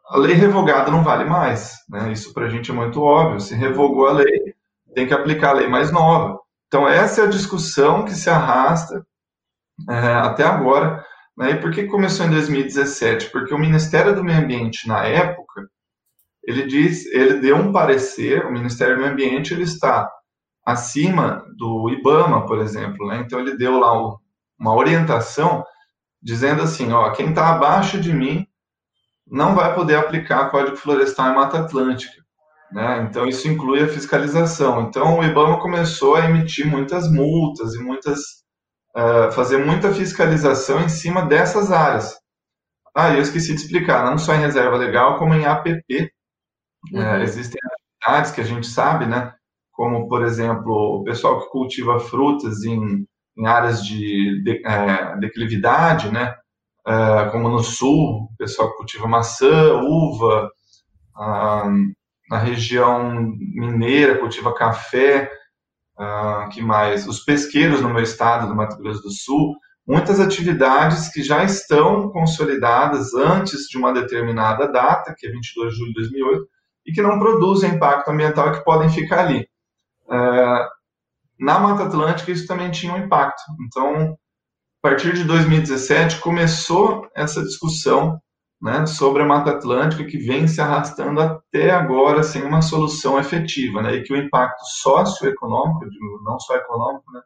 a 0.08 0.16
lei 0.16 0.34
revogada 0.34 0.90
não 0.90 1.02
vale 1.02 1.24
mais. 1.24 1.74
Né? 1.88 2.12
Isso 2.12 2.32
para 2.32 2.46
a 2.46 2.48
gente 2.48 2.70
é 2.70 2.74
muito 2.74 3.02
óbvio. 3.02 3.40
Se 3.40 3.54
revogou 3.54 4.06
a 4.06 4.12
lei, 4.12 4.54
tem 4.94 5.06
que 5.06 5.14
aplicar 5.14 5.50
a 5.50 5.54
lei 5.54 5.68
mais 5.68 5.92
nova. 5.92 6.38
Então, 6.66 6.88
essa 6.88 7.22
é 7.22 7.24
a 7.24 7.28
discussão 7.28 8.04
que 8.04 8.14
se 8.14 8.28
arrasta 8.28 9.06
é, 9.88 10.12
até 10.14 10.44
agora. 10.44 11.04
Né? 11.36 11.52
E 11.52 11.60
por 11.60 11.70
que 11.70 11.84
começou 11.84 12.26
em 12.26 12.30
2017? 12.30 13.30
Porque 13.30 13.54
o 13.54 13.58
Ministério 13.58 14.14
do 14.14 14.24
Meio 14.24 14.40
Ambiente, 14.40 14.88
na 14.88 15.04
época, 15.04 15.68
ele 16.48 16.66
diz, 16.66 17.04
ele 17.12 17.40
deu 17.40 17.56
um 17.56 17.70
parecer, 17.70 18.46
o 18.46 18.50
Ministério 18.50 18.94
do 18.94 19.02
Meio 19.02 19.12
Ambiente 19.12 19.52
ele 19.52 19.64
está 19.64 20.10
acima 20.64 21.44
do 21.58 21.90
IBAMA, 21.90 22.46
por 22.46 22.58
exemplo, 22.58 23.06
né? 23.06 23.18
Então 23.18 23.38
ele 23.38 23.54
deu 23.58 23.78
lá 23.78 23.92
uma 24.58 24.74
orientação 24.74 25.62
dizendo 26.22 26.62
assim, 26.62 26.90
ó, 26.90 27.10
quem 27.10 27.28
está 27.28 27.50
abaixo 27.50 28.00
de 28.00 28.14
mim 28.14 28.46
não 29.30 29.54
vai 29.54 29.74
poder 29.74 29.96
aplicar 29.96 30.50
Código 30.50 30.78
Florestal 30.78 31.32
em 31.32 31.34
Mata 31.34 31.58
Atlântica. 31.58 32.14
Né? 32.72 33.06
Então, 33.08 33.26
isso 33.26 33.46
inclui 33.46 33.82
a 33.82 33.88
fiscalização. 33.88 34.80
Então, 34.82 35.18
o 35.18 35.24
IBAMA 35.24 35.60
começou 35.60 36.14
a 36.14 36.24
emitir 36.24 36.66
muitas 36.66 37.10
multas 37.12 37.74
e 37.74 37.78
muitas 37.78 38.20
uh, 38.96 39.30
fazer 39.32 39.58
muita 39.66 39.92
fiscalização 39.92 40.80
em 40.80 40.88
cima 40.88 41.26
dessas 41.26 41.70
áreas. 41.70 42.16
Ah, 42.94 43.14
eu 43.14 43.20
esqueci 43.20 43.54
de 43.54 43.60
explicar, 43.60 44.06
não 44.06 44.16
só 44.16 44.34
em 44.34 44.40
reserva 44.40 44.78
legal, 44.78 45.18
como 45.18 45.34
em 45.34 45.44
APP. 45.44 46.10
Uhum. 46.92 47.00
Uh, 47.00 47.22
existem 47.22 47.60
atividades 47.64 48.30
que 48.30 48.40
a 48.40 48.44
gente 48.44 48.66
sabe, 48.66 49.06
né? 49.06 49.32
como, 49.78 50.08
por 50.08 50.24
exemplo, 50.24 50.72
o 50.72 51.04
pessoal 51.04 51.40
que 51.40 51.50
cultiva 51.50 52.00
frutas 52.00 52.64
em, 52.64 53.06
em 53.36 53.46
áreas 53.46 53.84
de, 53.84 54.42
de 54.42 54.60
é, 54.66 55.16
declividade, 55.18 56.10
né? 56.10 56.34
Uh, 56.84 57.30
como 57.30 57.48
no 57.48 57.62
sul, 57.62 58.24
o 58.24 58.36
pessoal 58.36 58.70
que 58.70 58.78
cultiva 58.78 59.06
maçã, 59.06 59.74
uva, 59.74 60.50
na 62.28 62.38
região 62.38 63.14
mineira, 63.54 64.18
cultiva 64.18 64.52
café, 64.52 65.30
que 66.50 66.60
mais? 66.60 67.06
Os 67.06 67.20
pesqueiros 67.20 67.80
no 67.80 67.90
meu 67.90 68.02
estado, 68.02 68.48
do 68.48 68.56
Mato 68.56 68.76
Grosso 68.78 69.02
do 69.02 69.10
Sul, 69.12 69.54
muitas 69.86 70.18
atividades 70.18 71.08
que 71.08 71.22
já 71.22 71.44
estão 71.44 72.10
consolidadas 72.10 73.14
antes 73.14 73.68
de 73.68 73.78
uma 73.78 73.92
determinada 73.92 74.66
data, 74.66 75.14
que 75.16 75.28
é 75.28 75.30
22 75.30 75.72
de 75.72 75.78
julho 75.78 75.92
de 75.92 76.00
2008, 76.00 76.48
e 76.88 76.92
que 76.92 77.02
não 77.02 77.18
produzem 77.18 77.74
impacto 77.74 78.08
ambiental 78.08 78.48
e 78.48 78.52
que 78.58 78.64
podem 78.64 78.88
ficar 78.88 79.20
ali. 79.20 79.46
Uh, 80.06 80.66
na 81.38 81.60
Mata 81.60 81.84
Atlântica, 81.84 82.32
isso 82.32 82.46
também 82.46 82.70
tinha 82.70 82.94
um 82.94 82.96
impacto. 82.96 83.42
Então, 83.60 84.16
a 84.82 84.88
partir 84.88 85.12
de 85.12 85.24
2017, 85.24 86.18
começou 86.20 87.06
essa 87.14 87.42
discussão 87.42 88.18
né, 88.60 88.86
sobre 88.86 89.22
a 89.22 89.26
Mata 89.26 89.50
Atlântica 89.50 90.04
que 90.04 90.16
vem 90.16 90.48
se 90.48 90.62
arrastando 90.62 91.20
até 91.20 91.70
agora 91.70 92.22
sem 92.22 92.42
uma 92.42 92.62
solução 92.62 93.18
efetiva, 93.18 93.82
né, 93.82 93.96
e 93.96 94.02
que 94.02 94.12
o 94.14 94.16
impacto 94.16 94.64
socioeconômico, 94.80 95.84
não 96.24 96.40
só 96.40 96.56
econômico, 96.56 97.12
né, 97.12 97.20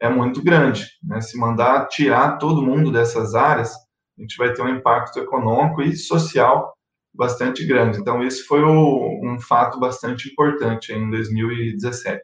é 0.00 0.10
muito 0.10 0.42
grande. 0.42 0.84
Né, 1.04 1.20
se 1.20 1.38
mandar 1.38 1.86
tirar 1.86 2.36
todo 2.36 2.62
mundo 2.62 2.90
dessas 2.90 3.36
áreas, 3.36 3.72
a 4.18 4.20
gente 4.20 4.36
vai 4.36 4.52
ter 4.52 4.62
um 4.62 4.68
impacto 4.68 5.20
econômico 5.20 5.82
e 5.82 5.96
social 5.96 6.74
bastante 7.14 7.64
grande. 7.66 7.98
Então, 7.98 8.22
esse 8.22 8.42
foi 8.42 8.60
o, 8.62 9.20
um 9.24 9.40
fato 9.40 9.78
bastante 9.78 10.28
importante 10.30 10.92
em 10.92 11.10
2017. 11.10 12.22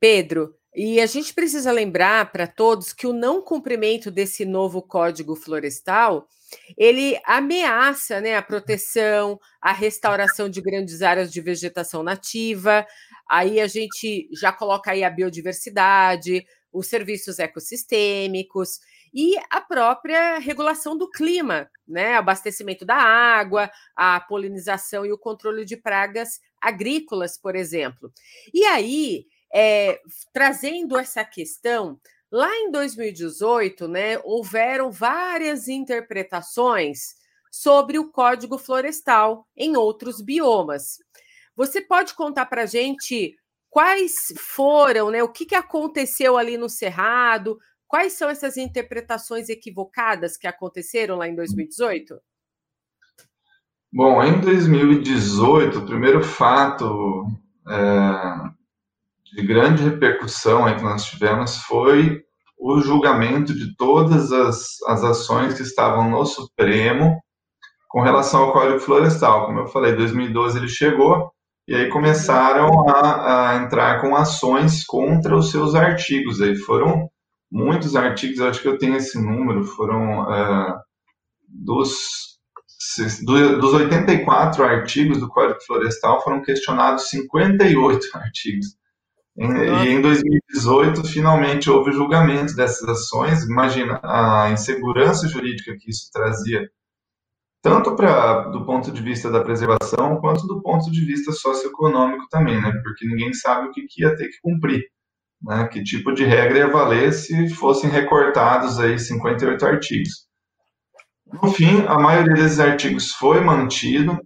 Pedro, 0.00 0.54
e 0.74 1.00
a 1.00 1.06
gente 1.06 1.32
precisa 1.32 1.72
lembrar 1.72 2.30
para 2.30 2.46
todos 2.46 2.92
que 2.92 3.06
o 3.06 3.12
não 3.12 3.40
cumprimento 3.40 4.10
desse 4.10 4.44
novo 4.44 4.82
Código 4.82 5.34
Florestal 5.34 6.28
ele 6.76 7.18
ameaça 7.24 8.20
né, 8.20 8.36
a 8.36 8.42
proteção, 8.42 9.38
a 9.60 9.72
restauração 9.72 10.48
de 10.48 10.60
grandes 10.60 11.02
áreas 11.02 11.32
de 11.32 11.40
vegetação 11.40 12.02
nativa. 12.02 12.86
Aí 13.28 13.60
a 13.60 13.66
gente 13.66 14.28
já 14.32 14.52
coloca 14.52 14.90
aí 14.90 15.02
a 15.02 15.10
biodiversidade, 15.10 16.46
os 16.72 16.86
serviços 16.86 17.38
ecossistêmicos 17.38 18.78
e 19.12 19.36
a 19.50 19.60
própria 19.60 20.38
regulação 20.38 20.96
do 20.96 21.10
clima, 21.10 21.70
né? 21.86 22.14
Abastecimento 22.14 22.84
da 22.84 22.96
água, 22.96 23.70
a 23.94 24.20
polinização 24.20 25.04
e 25.06 25.12
o 25.12 25.18
controle 25.18 25.64
de 25.64 25.76
pragas 25.76 26.40
agrícolas, 26.60 27.38
por 27.38 27.54
exemplo. 27.54 28.12
E 28.52 28.64
aí, 28.64 29.26
é, 29.52 30.00
trazendo 30.32 30.98
essa 30.98 31.24
questão 31.24 31.98
Lá 32.30 32.52
em 32.56 32.70
2018, 32.72 33.86
né, 33.86 34.18
houveram 34.24 34.90
várias 34.90 35.68
interpretações 35.68 37.14
sobre 37.50 37.98
o 37.98 38.10
Código 38.10 38.58
Florestal 38.58 39.46
em 39.56 39.76
outros 39.76 40.20
biomas. 40.20 40.98
Você 41.54 41.80
pode 41.80 42.14
contar 42.14 42.46
para 42.46 42.64
a 42.64 42.66
gente 42.66 43.36
quais 43.70 44.34
foram, 44.38 45.10
né, 45.10 45.22
o 45.22 45.30
que, 45.30 45.46
que 45.46 45.54
aconteceu 45.54 46.36
ali 46.36 46.58
no 46.58 46.68
Cerrado? 46.68 47.58
Quais 47.88 48.14
são 48.14 48.28
essas 48.28 48.56
interpretações 48.56 49.48
equivocadas 49.48 50.36
que 50.36 50.46
aconteceram 50.46 51.16
lá 51.16 51.28
em 51.28 51.34
2018? 51.34 52.18
Bom, 53.92 54.22
em 54.22 54.40
2018, 54.40 55.78
o 55.78 55.86
primeiro 55.86 56.22
fato 56.22 57.26
é, 57.68 58.56
de 59.32 59.46
grande 59.46 59.84
repercussão 59.84 60.74
que 60.74 60.82
nós 60.82 61.04
tivemos 61.04 61.58
foi 61.58 62.22
o 62.58 62.80
julgamento 62.80 63.54
de 63.54 63.76
todas 63.76 64.32
as, 64.32 64.82
as 64.86 65.04
ações 65.04 65.54
que 65.54 65.62
estavam 65.62 66.10
no 66.10 66.24
Supremo 66.24 67.20
com 67.88 68.00
relação 68.00 68.42
ao 68.42 68.52
Código 68.52 68.80
Florestal. 68.80 69.46
Como 69.46 69.60
eu 69.60 69.66
falei, 69.68 69.92
em 69.92 69.96
2012 69.96 70.58
ele 70.58 70.68
chegou 70.68 71.30
e 71.68 71.74
aí 71.74 71.88
começaram 71.88 72.88
a, 72.88 73.50
a, 73.50 73.56
entrar 73.56 74.00
com 74.00 74.14
ações 74.16 74.84
contra 74.84 75.36
os 75.36 75.50
seus 75.50 75.74
artigos. 75.74 76.40
Aí 76.40 76.56
foram 76.56 77.08
muitos 77.50 77.96
artigos, 77.96 78.40
acho 78.40 78.60
que 78.60 78.68
eu 78.68 78.78
tenho 78.78 78.96
esse 78.96 79.18
número, 79.20 79.64
foram 79.64 80.22
uh, 80.22 80.74
dos 81.48 82.36
dos 83.24 83.72
84 83.74 84.64
artigos 84.64 85.18
do 85.18 85.28
Código 85.28 85.60
Florestal 85.66 86.22
foram 86.22 86.42
questionados 86.42 87.08
58 87.10 88.08
artigos. 88.14 88.76
E 89.38 89.88
em 89.88 90.00
2018, 90.00 91.04
finalmente 91.04 91.68
houve 91.68 91.92
julgamento 91.92 92.56
dessas 92.56 92.88
ações. 92.88 93.44
Imagina 93.44 94.00
a 94.02 94.50
insegurança 94.50 95.28
jurídica 95.28 95.76
que 95.78 95.90
isso 95.90 96.08
trazia, 96.10 96.66
tanto 97.62 97.94
pra, 97.94 98.48
do 98.48 98.64
ponto 98.64 98.90
de 98.90 99.02
vista 99.02 99.30
da 99.30 99.44
preservação, 99.44 100.18
quanto 100.20 100.46
do 100.46 100.62
ponto 100.62 100.90
de 100.90 101.04
vista 101.04 101.32
socioeconômico 101.32 102.26
também, 102.30 102.60
né? 102.62 102.72
Porque 102.82 103.06
ninguém 103.06 103.34
sabe 103.34 103.68
o 103.68 103.72
que, 103.72 103.86
que 103.86 104.02
ia 104.02 104.16
ter 104.16 104.28
que 104.28 104.40
cumprir. 104.42 104.84
Né? 105.46 105.68
Que 105.68 105.82
tipo 105.82 106.12
de 106.12 106.24
regra 106.24 106.58
ia 106.58 106.68
valer 106.68 107.12
se 107.12 107.48
fossem 107.50 107.88
recortados 107.88 108.80
aí 108.80 108.98
58 108.98 109.64
artigos. 109.64 110.26
No 111.32 111.50
fim, 111.52 111.86
a 111.86 111.98
maioria 111.98 112.34
desses 112.34 112.58
artigos 112.58 113.12
foi 113.12 113.40
mantido, 113.40 114.18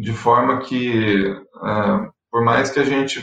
de 0.00 0.12
forma 0.12 0.60
que, 0.60 1.24
uh, 1.30 2.12
por 2.30 2.44
mais 2.44 2.70
que 2.70 2.78
a 2.78 2.84
gente 2.84 3.22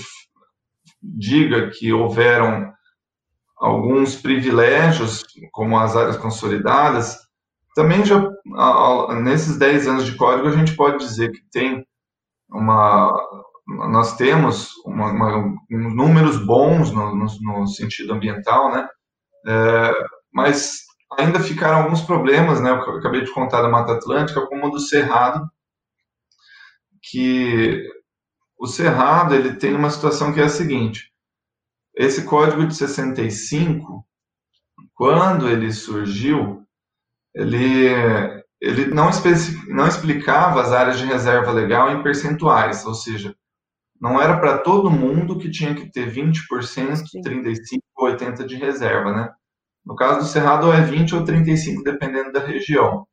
diga 1.01 1.69
que 1.69 1.93
houveram 1.93 2.73
alguns 3.57 4.15
privilégios, 4.15 5.23
como 5.51 5.79
as 5.79 5.95
áreas 5.95 6.17
consolidadas, 6.17 7.17
também 7.73 8.03
já 8.03 8.21
nesses 9.21 9.57
10 9.57 9.87
anos 9.87 10.05
de 10.05 10.15
código 10.15 10.47
a 10.47 10.51
gente 10.51 10.75
pode 10.75 10.97
dizer 10.97 11.31
que 11.31 11.41
tem 11.51 11.85
uma 12.49 13.13
nós 13.67 14.15
temos 14.15 14.71
uma, 14.85 15.11
uma, 15.11 15.55
números 15.69 16.43
bons 16.45 16.91
no, 16.91 17.13
no, 17.13 17.25
no, 17.41 17.67
sentido 17.67 18.13
ambiental, 18.13 18.71
né? 18.71 18.87
É, 19.45 19.93
mas 20.31 20.83
ainda 21.19 21.39
ficaram 21.39 21.83
alguns 21.83 22.01
problemas, 22.01 22.61
né? 22.61 22.69
Eu 22.69 22.97
acabei 22.97 23.23
de 23.23 23.33
contar 23.33 23.61
da 23.61 23.69
Mata 23.69 23.93
Atlântica, 23.93 24.45
como 24.47 24.69
do 24.69 24.79
Cerrado, 24.79 25.45
que 27.11 27.83
o 28.57 28.67
Cerrado 28.67 29.35
ele 29.35 29.55
tem 29.55 29.75
uma 29.75 29.89
situação 29.89 30.33
que 30.33 30.39
é 30.39 30.45
a 30.45 30.49
seguinte: 30.49 31.11
esse 31.93 32.23
código 32.23 32.65
de 32.65 32.73
65, 32.73 34.05
quando 34.93 35.49
ele 35.49 35.73
surgiu, 35.73 36.65
ele, 37.35 37.89
ele 38.61 38.85
não, 38.93 39.09
não 39.67 39.87
explicava 39.87 40.61
as 40.61 40.71
áreas 40.71 40.97
de 40.97 41.05
reserva 41.05 41.51
legal 41.51 41.91
em 41.91 42.01
percentuais, 42.01 42.85
ou 42.85 42.93
seja, 42.93 43.35
não 43.99 44.21
era 44.21 44.39
para 44.39 44.59
todo 44.59 44.91
mundo 44.91 45.37
que 45.37 45.49
tinha 45.49 45.73
que 45.73 45.91
ter 45.91 46.11
20%, 46.11 46.61
Sim. 46.61 47.21
35% 47.21 47.79
ou 47.95 48.07
80% 48.09 48.45
de 48.45 48.55
reserva, 48.55 49.11
né? 49.11 49.29
No 49.85 49.95
caso 49.95 50.19
do 50.19 50.25
Cerrado 50.25 50.71
é 50.71 50.81
20 50.81 51.15
ou 51.15 51.23
35, 51.23 51.83
dependendo 51.83 52.31
da 52.31 52.39
região. 52.39 53.05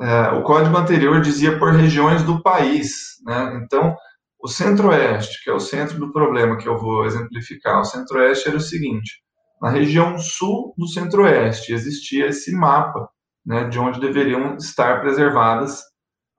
É, 0.00 0.30
o 0.32 0.42
código 0.42 0.76
anterior 0.76 1.20
dizia 1.20 1.58
por 1.58 1.72
regiões 1.72 2.22
do 2.22 2.42
país, 2.42 2.90
né? 3.24 3.60
Então, 3.64 3.96
o 4.42 4.48
Centro-Oeste, 4.48 5.42
que 5.42 5.50
é 5.50 5.52
o 5.52 5.60
centro 5.60 5.98
do 5.98 6.12
problema 6.12 6.56
que 6.56 6.68
eu 6.68 6.76
vou 6.76 7.06
exemplificar, 7.06 7.80
o 7.80 7.84
Centro-Oeste 7.84 8.48
era 8.48 8.56
o 8.56 8.60
seguinte: 8.60 9.22
na 9.60 9.70
região 9.70 10.18
sul 10.18 10.74
do 10.76 10.88
Centro-Oeste 10.88 11.72
existia 11.72 12.26
esse 12.26 12.52
mapa 12.52 13.08
né, 13.46 13.68
de 13.68 13.78
onde 13.78 14.00
deveriam 14.00 14.56
estar 14.56 15.00
preservadas 15.00 15.82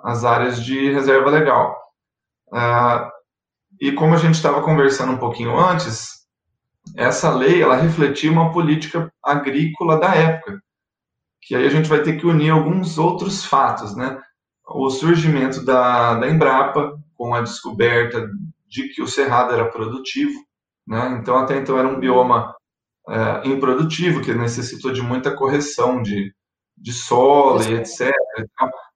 as 0.01 0.25
áreas 0.25 0.61
de 0.61 0.91
reserva 0.91 1.29
legal. 1.29 1.75
Ah, 2.53 3.09
e 3.79 3.91
como 3.91 4.13
a 4.13 4.17
gente 4.17 4.35
estava 4.35 4.61
conversando 4.61 5.13
um 5.13 5.17
pouquinho 5.17 5.57
antes, 5.57 6.23
essa 6.95 7.33
lei 7.33 7.61
ela 7.61 7.75
refletia 7.75 8.31
uma 8.31 8.51
política 8.51 9.11
agrícola 9.23 9.99
da 9.99 10.15
época, 10.15 10.61
que 11.41 11.55
aí 11.55 11.65
a 11.65 11.69
gente 11.69 11.89
vai 11.89 12.01
ter 12.01 12.17
que 12.17 12.25
unir 12.25 12.49
alguns 12.49 12.97
outros 12.97 13.45
fatos, 13.45 13.95
né? 13.95 14.19
O 14.67 14.89
surgimento 14.89 15.63
da, 15.65 16.15
da 16.15 16.29
Embrapa, 16.29 16.97
com 17.15 17.33
a 17.33 17.41
descoberta 17.41 18.29
de 18.67 18.89
que 18.89 19.01
o 19.01 19.07
cerrado 19.07 19.53
era 19.53 19.69
produtivo, 19.69 20.33
né? 20.87 21.17
Então 21.19 21.37
até 21.37 21.57
então 21.57 21.77
era 21.77 21.87
um 21.87 21.99
bioma 21.99 22.55
é, 23.09 23.47
improdutivo 23.47 24.21
que 24.21 24.33
necessitou 24.33 24.91
de 24.91 25.01
muita 25.01 25.35
correção 25.35 26.01
de, 26.01 26.33
de 26.77 26.93
solo 26.93 27.61
e 27.63 27.73
etc. 27.75 28.13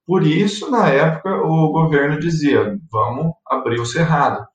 Por 0.06 0.26
isso 0.26 0.70
na 0.70 0.88
época 0.88 1.36
o 1.44 1.70
governo 1.70 2.18
dizia 2.18 2.78
vamos 2.90 3.32
abrir 3.46 3.80
o 3.80 3.86
cerrado. 3.86 4.46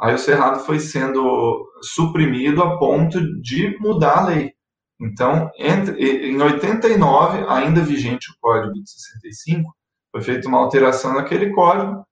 Aí 0.00 0.14
o 0.14 0.18
cerrado 0.18 0.60
foi 0.60 0.80
sendo 0.80 1.68
suprimido 1.82 2.62
a 2.62 2.78
ponto 2.78 3.20
de 3.40 3.76
mudar 3.78 4.18
a 4.18 4.26
lei. 4.26 4.52
Então, 5.00 5.50
entre, 5.58 6.30
em 6.30 6.40
89, 6.40 7.44
ainda 7.48 7.82
vigente 7.82 8.30
o 8.30 8.34
Código 8.40 8.72
de 8.72 8.90
65, 8.90 9.74
foi 10.10 10.22
feita 10.22 10.48
uma 10.48 10.58
alteração 10.58 11.14
naquele 11.14 11.50
código 11.50 12.04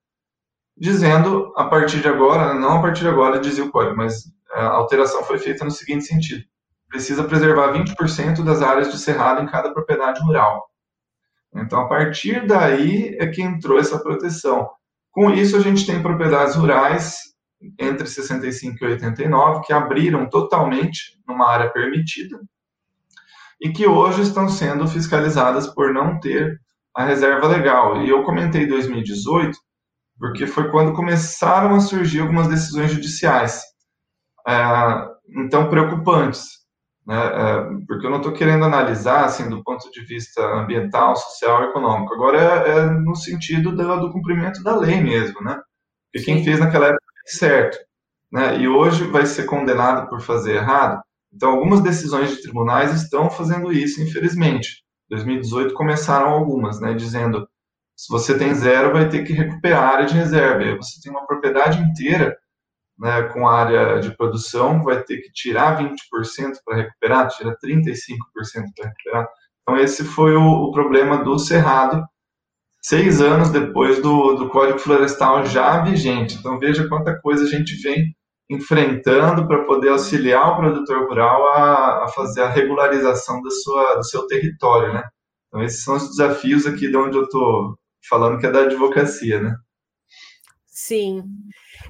dizendo 0.78 1.52
a 1.56 1.64
partir 1.64 2.00
de 2.00 2.08
agora, 2.08 2.54
não 2.54 2.78
a 2.78 2.82
partir 2.82 3.00
de 3.00 3.08
agora 3.08 3.40
dizia 3.40 3.64
o 3.64 3.70
código, 3.70 3.96
mas 3.96 4.22
a 4.52 4.66
alteração 4.66 5.24
foi 5.24 5.38
feita 5.38 5.64
no 5.64 5.70
seguinte 5.70 6.04
sentido: 6.04 6.44
precisa 6.88 7.24
preservar 7.24 7.72
20% 7.72 8.44
das 8.44 8.62
áreas 8.62 8.90
de 8.90 8.98
cerrado 8.98 9.42
em 9.42 9.46
cada 9.46 9.72
propriedade 9.72 10.20
rural. 10.22 10.66
Então, 11.54 11.80
a 11.80 11.88
partir 11.88 12.46
daí 12.46 13.16
é 13.18 13.26
que 13.26 13.42
entrou 13.42 13.78
essa 13.78 13.98
proteção. 13.98 14.68
Com 15.10 15.30
isso, 15.30 15.56
a 15.56 15.60
gente 15.60 15.86
tem 15.86 16.02
propriedades 16.02 16.54
rurais 16.54 17.18
entre 17.78 18.06
65 18.06 18.84
e 18.84 18.88
89 18.88 19.66
que 19.66 19.72
abriram 19.72 20.28
totalmente 20.28 21.18
numa 21.26 21.48
área 21.48 21.70
permitida 21.70 22.40
e 23.60 23.70
que 23.70 23.86
hoje 23.86 24.22
estão 24.22 24.48
sendo 24.48 24.86
fiscalizadas 24.86 25.66
por 25.66 25.92
não 25.92 26.20
ter 26.20 26.60
a 26.94 27.04
reserva 27.04 27.48
legal. 27.48 28.02
E 28.02 28.08
eu 28.08 28.22
comentei 28.22 28.66
2018 28.66 29.58
porque 30.18 30.46
foi 30.46 30.70
quando 30.70 30.94
começaram 30.94 31.74
a 31.74 31.80
surgir 31.80 32.20
algumas 32.20 32.48
decisões 32.48 32.90
judiciais, 32.90 33.62
é, 34.46 34.54
então 35.28 35.70
preocupantes, 35.70 36.58
né, 37.06 37.16
é, 37.16 37.62
porque 37.86 38.04
eu 38.04 38.10
não 38.10 38.18
estou 38.18 38.32
querendo 38.32 38.64
analisar 38.64 39.24
assim 39.24 39.48
do 39.48 39.62
ponto 39.62 39.88
de 39.90 40.00
vista 40.04 40.44
ambiental, 40.54 41.14
social, 41.16 41.64
econômico. 41.64 42.14
Agora 42.14 42.38
é, 42.38 42.78
é 42.78 42.86
no 42.90 43.14
sentido 43.14 43.74
do, 43.74 44.12
cumprimento 44.12 44.62
da 44.62 44.76
lei 44.76 45.00
mesmo, 45.00 45.40
né? 45.40 45.60
Porque 46.12 46.24
quem 46.26 46.44
fez 46.44 46.58
naquela 46.58 46.88
época 46.88 47.04
certo, 47.36 47.78
né? 48.32 48.58
E 48.58 48.68
hoje 48.68 49.04
vai 49.04 49.26
ser 49.26 49.44
condenado 49.44 50.08
por 50.08 50.20
fazer 50.20 50.56
errado. 50.56 51.02
Então 51.32 51.50
algumas 51.50 51.82
decisões 51.82 52.30
de 52.30 52.42
tribunais 52.42 52.92
estão 52.94 53.30
fazendo 53.30 53.72
isso, 53.72 54.02
infelizmente. 54.02 54.82
2018 55.10 55.74
começaram 55.74 56.28
algumas, 56.28 56.80
né, 56.80 56.92
dizendo 56.94 57.48
se 57.96 58.08
você 58.10 58.38
tem 58.38 58.54
zero, 58.54 58.92
vai 58.92 59.08
ter 59.08 59.24
que 59.24 59.32
recuperar 59.32 59.82
a 59.82 59.88
área 59.88 60.06
de 60.06 60.14
reserva. 60.14 60.62
E 60.62 60.76
você 60.76 61.00
tem 61.02 61.10
uma 61.10 61.26
propriedade 61.26 61.80
inteira 61.82 62.36
né, 62.98 63.22
com 63.24 63.48
área 63.48 64.00
de 64.00 64.16
produção, 64.16 64.82
vai 64.84 65.02
ter 65.02 65.18
que 65.18 65.32
tirar 65.32 65.78
20% 65.78 65.96
para 66.64 66.76
recuperar, 66.76 67.28
tira 67.28 67.56
35% 67.64 68.16
para 68.76 68.88
recuperar. 68.88 69.28
Então, 69.62 69.76
esse 69.76 70.04
foi 70.04 70.36
o, 70.36 70.42
o, 70.42 70.72
problema 70.72 71.24
do 71.24 71.38
Cerrado, 71.38 72.04
seis 72.80 73.20
anos 73.20 73.50
depois 73.50 74.00
do, 74.00 74.34
do 74.34 74.48
Código 74.48 74.78
Florestal 74.78 75.44
já 75.46 75.82
vigente. 75.82 76.36
Então, 76.36 76.58
veja 76.58 76.88
quanta 76.88 77.18
coisa 77.20 77.44
a 77.44 77.48
gente 77.48 77.74
vem 77.82 78.14
enfrentando 78.50 79.46
para 79.46 79.64
poder 79.64 79.90
auxiliar 79.90 80.52
o 80.52 80.56
produtor 80.56 81.06
rural 81.06 81.48
a, 81.48 82.04
a 82.04 82.08
fazer 82.08 82.42
a 82.42 82.48
regularização 82.48 83.42
da 83.42 83.50
sua, 83.50 83.96
do 83.96 84.04
seu 84.04 84.26
território, 84.26 84.92
né? 84.94 85.02
Então, 85.48 85.62
esses 85.62 85.82
são 85.82 85.96
os 85.96 86.08
desafios 86.08 86.66
aqui 86.66 86.88
de 86.88 86.96
onde 86.96 87.16
eu 87.16 87.24
estou 87.24 87.78
falando 88.08 88.38
que 88.38 88.46
é 88.46 88.50
da 88.50 88.60
advocacia, 88.60 89.40
né? 89.40 89.54
Sim. 90.66 91.22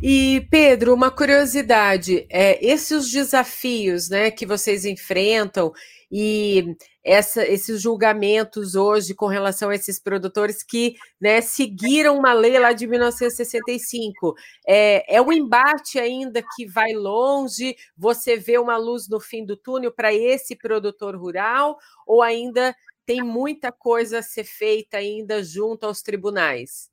E 0.03 0.47
Pedro, 0.51 0.95
uma 0.95 1.11
curiosidade, 1.11 2.27
é, 2.31 2.65
esses 2.65 3.11
desafios, 3.11 4.09
né, 4.09 4.31
que 4.31 4.47
vocês 4.47 4.85
enfrentam 4.85 5.73
e 6.11 6.75
essa, 7.09 7.43
esses 7.47 7.81
julgamentos 7.81 8.75
hoje 8.75 9.15
com 9.15 9.27
relação 9.27 9.71
a 9.71 9.75
esses 9.75 9.99
produtores 9.99 10.63
que 10.63 10.97
né, 11.19 11.41
seguiram 11.41 12.19
uma 12.19 12.35
lei 12.35 12.59
lá 12.59 12.73
de 12.73 12.87
1965. 12.87 14.35
É, 14.67 15.17
é 15.17 15.23
um 15.23 15.33
embate 15.33 15.99
ainda 15.99 16.43
que 16.55 16.67
vai 16.67 16.93
longe? 16.93 17.75
Você 17.97 18.37
vê 18.37 18.59
uma 18.59 18.77
luz 18.77 19.09
no 19.09 19.19
fim 19.19 19.45
do 19.45 19.57
túnel 19.57 19.91
para 19.91 20.13
esse 20.13 20.55
produtor 20.55 21.17
rural? 21.17 21.79
Ou 22.07 22.21
ainda 22.21 22.77
tem 23.07 23.23
muita 23.23 23.73
coisa 23.73 24.19
a 24.19 24.23
ser 24.23 24.45
feita 24.45 24.99
ainda 24.99 25.43
junto 25.43 25.87
aos 25.87 26.03
tribunais? 26.03 26.91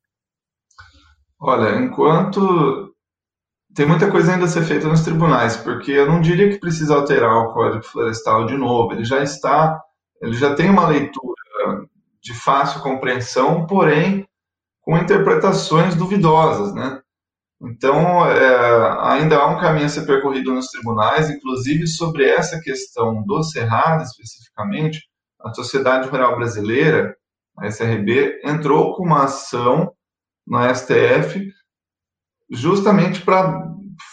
Olha, 1.38 1.78
enquanto 1.78 2.96
tem 3.76 3.86
muita 3.86 4.10
coisa 4.10 4.32
ainda 4.32 4.46
a 4.46 4.48
ser 4.48 4.64
feita 4.64 4.88
nos 4.88 5.02
tribunais, 5.02 5.58
porque 5.58 5.92
eu 5.92 6.08
não 6.08 6.22
diria 6.22 6.50
que 6.50 6.60
precisa 6.60 6.96
alterar 6.96 7.36
o 7.36 7.54
Código 7.54 7.84
Florestal 7.84 8.46
de 8.46 8.56
novo. 8.56 8.94
Ele 8.94 9.04
já 9.04 9.22
está, 9.22 9.84
ele 10.22 10.34
já 10.34 10.56
tem 10.56 10.70
uma 10.70 10.88
leitura 10.88 11.36
de 12.22 12.34
fácil 12.34 12.82
compreensão, 12.82 13.66
porém 13.68 14.28
com 14.82 14.98
interpretações 14.98 15.96
duvidosas, 15.96 16.74
né? 16.74 17.02
Então, 17.62 18.26
é, 18.28 19.14
ainda 19.14 19.38
há 19.38 19.48
um 19.48 19.60
caminho 19.60 19.86
a 19.86 19.90
ser 19.90 20.06
percorrido 20.06 20.54
nos 20.54 20.68
tribunais, 20.68 21.30
inclusive 21.30 21.88
sobre 21.88 22.26
essa 22.26 22.60
questão 22.60 23.24
do 23.24 23.42
Cerrado 23.44 24.04
especificamente, 24.04 25.08
a 25.42 25.54
sociedade 25.54 26.08
rural 26.10 26.36
brasileira 26.36 27.16
a 27.58 27.68
SRB, 27.68 28.42
entrou 28.44 28.96
com 28.96 29.04
uma 29.04 29.24
ação 29.24 29.94
no 30.46 30.60
STF 30.76 31.52
justamente 32.52 33.22
para 33.22 33.66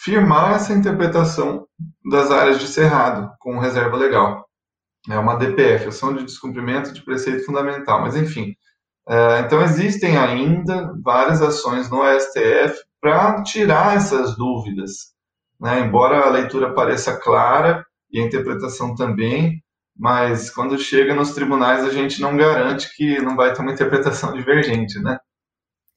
firmar 0.03 0.55
essa 0.55 0.73
interpretação 0.73 1.67
das 2.05 2.31
áreas 2.31 2.61
de 2.61 2.69
cerrado 2.69 3.33
com 3.39 3.59
reserva 3.59 3.97
legal. 3.97 4.42
É 5.11 5.19
uma 5.19 5.37
DPF, 5.37 5.89
ação 5.89 6.15
de 6.15 6.25
descumprimento 6.25 6.93
de 6.93 7.03
preceito 7.03 7.45
fundamental. 7.45 8.01
Mas, 8.01 8.17
enfim, 8.17 8.55
é, 9.09 9.41
então 9.41 9.63
existem 9.63 10.17
ainda 10.17 10.95
várias 11.03 11.43
ações 11.43 11.91
no 11.91 12.03
STF 12.19 12.79
para 13.01 13.43
tirar 13.43 13.97
essas 13.97 14.37
dúvidas. 14.37 15.13
Né? 15.61 15.81
Embora 15.81 16.21
a 16.21 16.31
leitura 16.31 16.75
pareça 16.75 17.17
clara 17.17 17.85
e 18.11 18.21
a 18.21 18.25
interpretação 18.25 18.95
também, 18.95 19.63
mas 19.97 20.51
quando 20.51 20.79
chega 20.79 21.15
nos 21.15 21.33
tribunais 21.33 21.85
a 21.85 21.91
gente 21.91 22.21
não 22.21 22.37
garante 22.37 22.95
que 22.97 23.21
não 23.21 23.37
vai 23.37 23.53
ter 23.53 23.63
uma 23.63 23.73
interpretação 23.73 24.33
divergente, 24.35 24.99
né? 25.01 25.19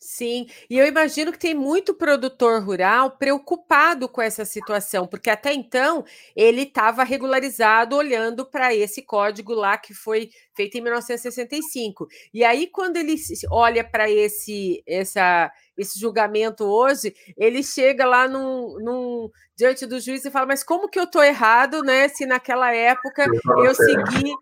Sim, 0.07 0.45
e 0.69 0.77
eu 0.77 0.85
imagino 0.85 1.31
que 1.31 1.39
tem 1.39 1.55
muito 1.55 1.91
produtor 1.91 2.61
rural 2.61 3.17
preocupado 3.17 4.07
com 4.07 4.21
essa 4.21 4.45
situação, 4.45 5.07
porque 5.07 5.31
até 5.31 5.51
então 5.51 6.05
ele 6.35 6.61
estava 6.61 7.03
regularizado 7.03 7.95
olhando 7.95 8.45
para 8.45 8.71
esse 8.71 9.01
código 9.01 9.55
lá 9.55 9.79
que 9.79 9.95
foi 9.95 10.29
feito 10.55 10.77
em 10.77 10.81
1965. 10.81 12.07
E 12.31 12.43
aí, 12.43 12.67
quando 12.67 12.97
ele 12.97 13.15
olha 13.49 13.83
para 13.83 14.07
esse, 14.07 14.83
essa, 14.85 15.51
esse 15.75 15.99
julgamento 15.99 16.65
hoje, 16.65 17.15
ele 17.35 17.63
chega 17.63 18.05
lá 18.05 18.27
num, 18.27 18.77
num, 18.79 19.31
diante 19.57 19.87
do 19.87 19.99
juiz 19.99 20.23
e 20.23 20.29
fala: 20.29 20.45
Mas 20.45 20.63
como 20.63 20.87
que 20.87 20.99
eu 20.99 21.05
estou 21.05 21.23
errado, 21.23 21.81
né? 21.81 22.09
Se 22.09 22.27
naquela 22.27 22.71
época 22.71 23.25
eu 23.65 23.73
segui 23.73 24.35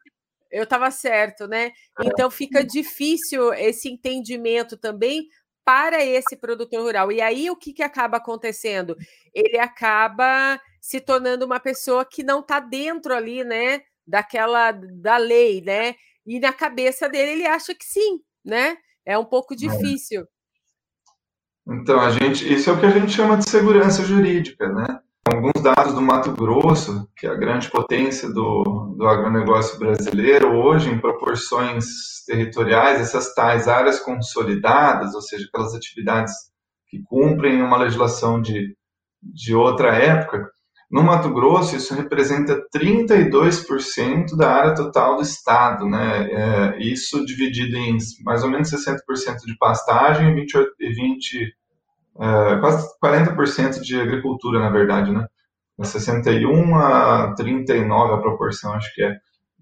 eu 0.53 0.65
estava 0.65 0.91
certo, 0.91 1.47
né? 1.47 1.71
É. 1.99 2.05
Então 2.05 2.29
fica 2.29 2.63
difícil 2.63 3.51
esse 3.55 3.89
entendimento 3.89 4.77
também 4.77 5.27
para 5.65 6.03
esse 6.03 6.35
produtor 6.35 6.81
rural. 6.81 7.11
E 7.11 7.21
aí 7.21 7.49
o 7.49 7.55
que, 7.55 7.73
que 7.73 7.83
acaba 7.83 8.17
acontecendo? 8.17 8.95
Ele 9.33 9.57
acaba 9.57 10.59
se 10.81 10.99
tornando 10.99 11.45
uma 11.45 11.59
pessoa 11.59 12.03
que 12.05 12.23
não 12.23 12.41
está 12.41 12.59
dentro 12.59 13.13
ali, 13.13 13.43
né, 13.43 13.81
daquela 14.05 14.71
da 14.71 15.17
lei, 15.17 15.61
né? 15.61 15.95
E 16.25 16.39
na 16.39 16.51
cabeça 16.51 17.07
dele 17.07 17.31
ele 17.31 17.45
acha 17.45 17.73
que 17.73 17.85
sim, 17.85 18.21
né? 18.43 18.77
É 19.05 19.17
um 19.17 19.25
pouco 19.25 19.55
difícil. 19.55 20.27
Então, 21.65 21.99
a 21.99 22.11
gente, 22.11 22.51
isso 22.51 22.69
é 22.69 22.73
o 22.73 22.79
que 22.79 22.85
a 22.85 22.91
gente 22.91 23.11
chama 23.11 23.37
de 23.37 23.49
segurança 23.49 24.03
jurídica, 24.03 24.67
né? 24.67 24.99
Alguns 25.43 25.61
dados 25.61 25.93
do 25.93 26.01
Mato 26.01 26.31
Grosso, 26.31 27.05
que 27.17 27.27
é 27.27 27.29
a 27.29 27.35
grande 27.35 27.69
potência 27.69 28.29
do, 28.29 28.95
do 28.97 29.05
agronegócio 29.05 29.77
brasileiro, 29.77 30.55
hoje, 30.55 30.89
em 30.89 30.97
proporções 30.97 31.83
territoriais, 32.25 33.01
essas 33.01 33.33
tais 33.33 33.67
áreas 33.67 33.99
consolidadas, 33.99 35.13
ou 35.13 35.21
seja, 35.21 35.45
aquelas 35.45 35.75
atividades 35.75 36.33
que 36.87 37.03
cumprem 37.03 37.61
uma 37.61 37.75
legislação 37.75 38.41
de, 38.41 38.73
de 39.21 39.53
outra 39.53 39.93
época, 39.93 40.49
no 40.89 41.03
Mato 41.03 41.29
Grosso, 41.29 41.75
isso 41.75 41.93
representa 41.93 42.63
32% 42.73 44.37
da 44.37 44.49
área 44.49 44.75
total 44.75 45.17
do 45.17 45.23
estado, 45.23 45.85
né? 45.85 46.29
É, 46.31 46.77
isso 46.79 47.25
dividido 47.25 47.75
em 47.75 47.97
mais 48.23 48.45
ou 48.45 48.49
menos 48.49 48.71
60% 48.71 48.95
de 49.45 49.57
pastagem 49.57 50.29
e 50.29 50.35
20, 50.35 50.53
20 50.79 51.53
é, 52.17 52.59
quase 52.61 52.87
40% 53.03 53.81
de 53.81 53.99
agricultura, 53.99 54.59
na 54.59 54.69
verdade, 54.69 55.11
né? 55.11 55.27
61 55.81 56.75
a 56.75 57.33
39 57.35 58.13
a 58.13 58.17
proporção, 58.17 58.73
acho 58.73 58.93
que 58.93 59.03
é. 59.03 59.15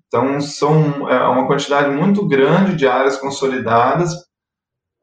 Então, 0.08 0.42
são 0.42 1.10
é, 1.10 1.28
uma 1.28 1.48
quantidade 1.48 1.96
muito 1.96 2.28
grande 2.28 2.76
de 2.76 2.86
áreas 2.86 3.18
consolidadas, 3.18 4.14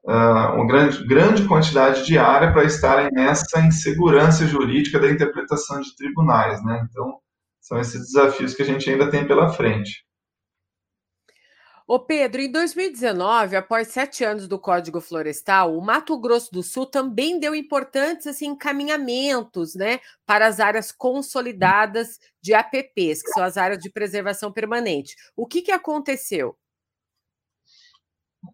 é, 0.07 0.13
uma 0.13 0.67
grande, 0.67 1.07
grande 1.07 1.47
quantidade 1.47 2.05
de 2.05 2.19
área 2.19 2.53
para 2.53 2.65
estarem 2.65 3.11
nessa 3.13 3.61
insegurança 3.61 4.47
jurídica 4.47 4.99
da 4.99 5.11
interpretação 5.11 5.81
de 5.81 5.97
tribunais, 5.97 6.63
né? 6.63 6.87
Então, 6.91 7.19
são 7.61 7.79
esses 7.79 8.13
desafios 8.13 8.55
que 8.55 8.63
a 8.63 8.67
gente 8.67 8.89
ainda 8.91 9.11
tem 9.11 9.27
pela 9.27 9.49
frente. 9.49 10.08
Ô 11.91 11.99
Pedro, 11.99 12.43
em 12.43 12.53
2019, 12.53 13.57
após 13.57 13.89
sete 13.89 14.23
anos 14.23 14.47
do 14.47 14.59
Código 14.59 15.01
Florestal, 15.01 15.75
o 15.75 15.81
Mato 15.81 16.19
Grosso 16.19 16.53
do 16.53 16.63
Sul 16.63 16.85
também 16.85 17.41
deu 17.41 17.55
importantes 17.55 18.27
assim, 18.27 18.49
encaminhamentos 18.49 19.75
né, 19.75 19.99
para 20.27 20.47
as 20.47 20.61
áreas 20.61 20.93
consolidadas 20.93 22.19
de 22.43 22.53
APPs, 22.53 23.23
que 23.23 23.31
são 23.33 23.43
as 23.43 23.57
áreas 23.57 23.79
de 23.79 23.89
preservação 23.89 24.53
permanente. 24.53 25.17
O 25.35 25.47
que, 25.47 25.63
que 25.63 25.73
aconteceu? 25.73 26.55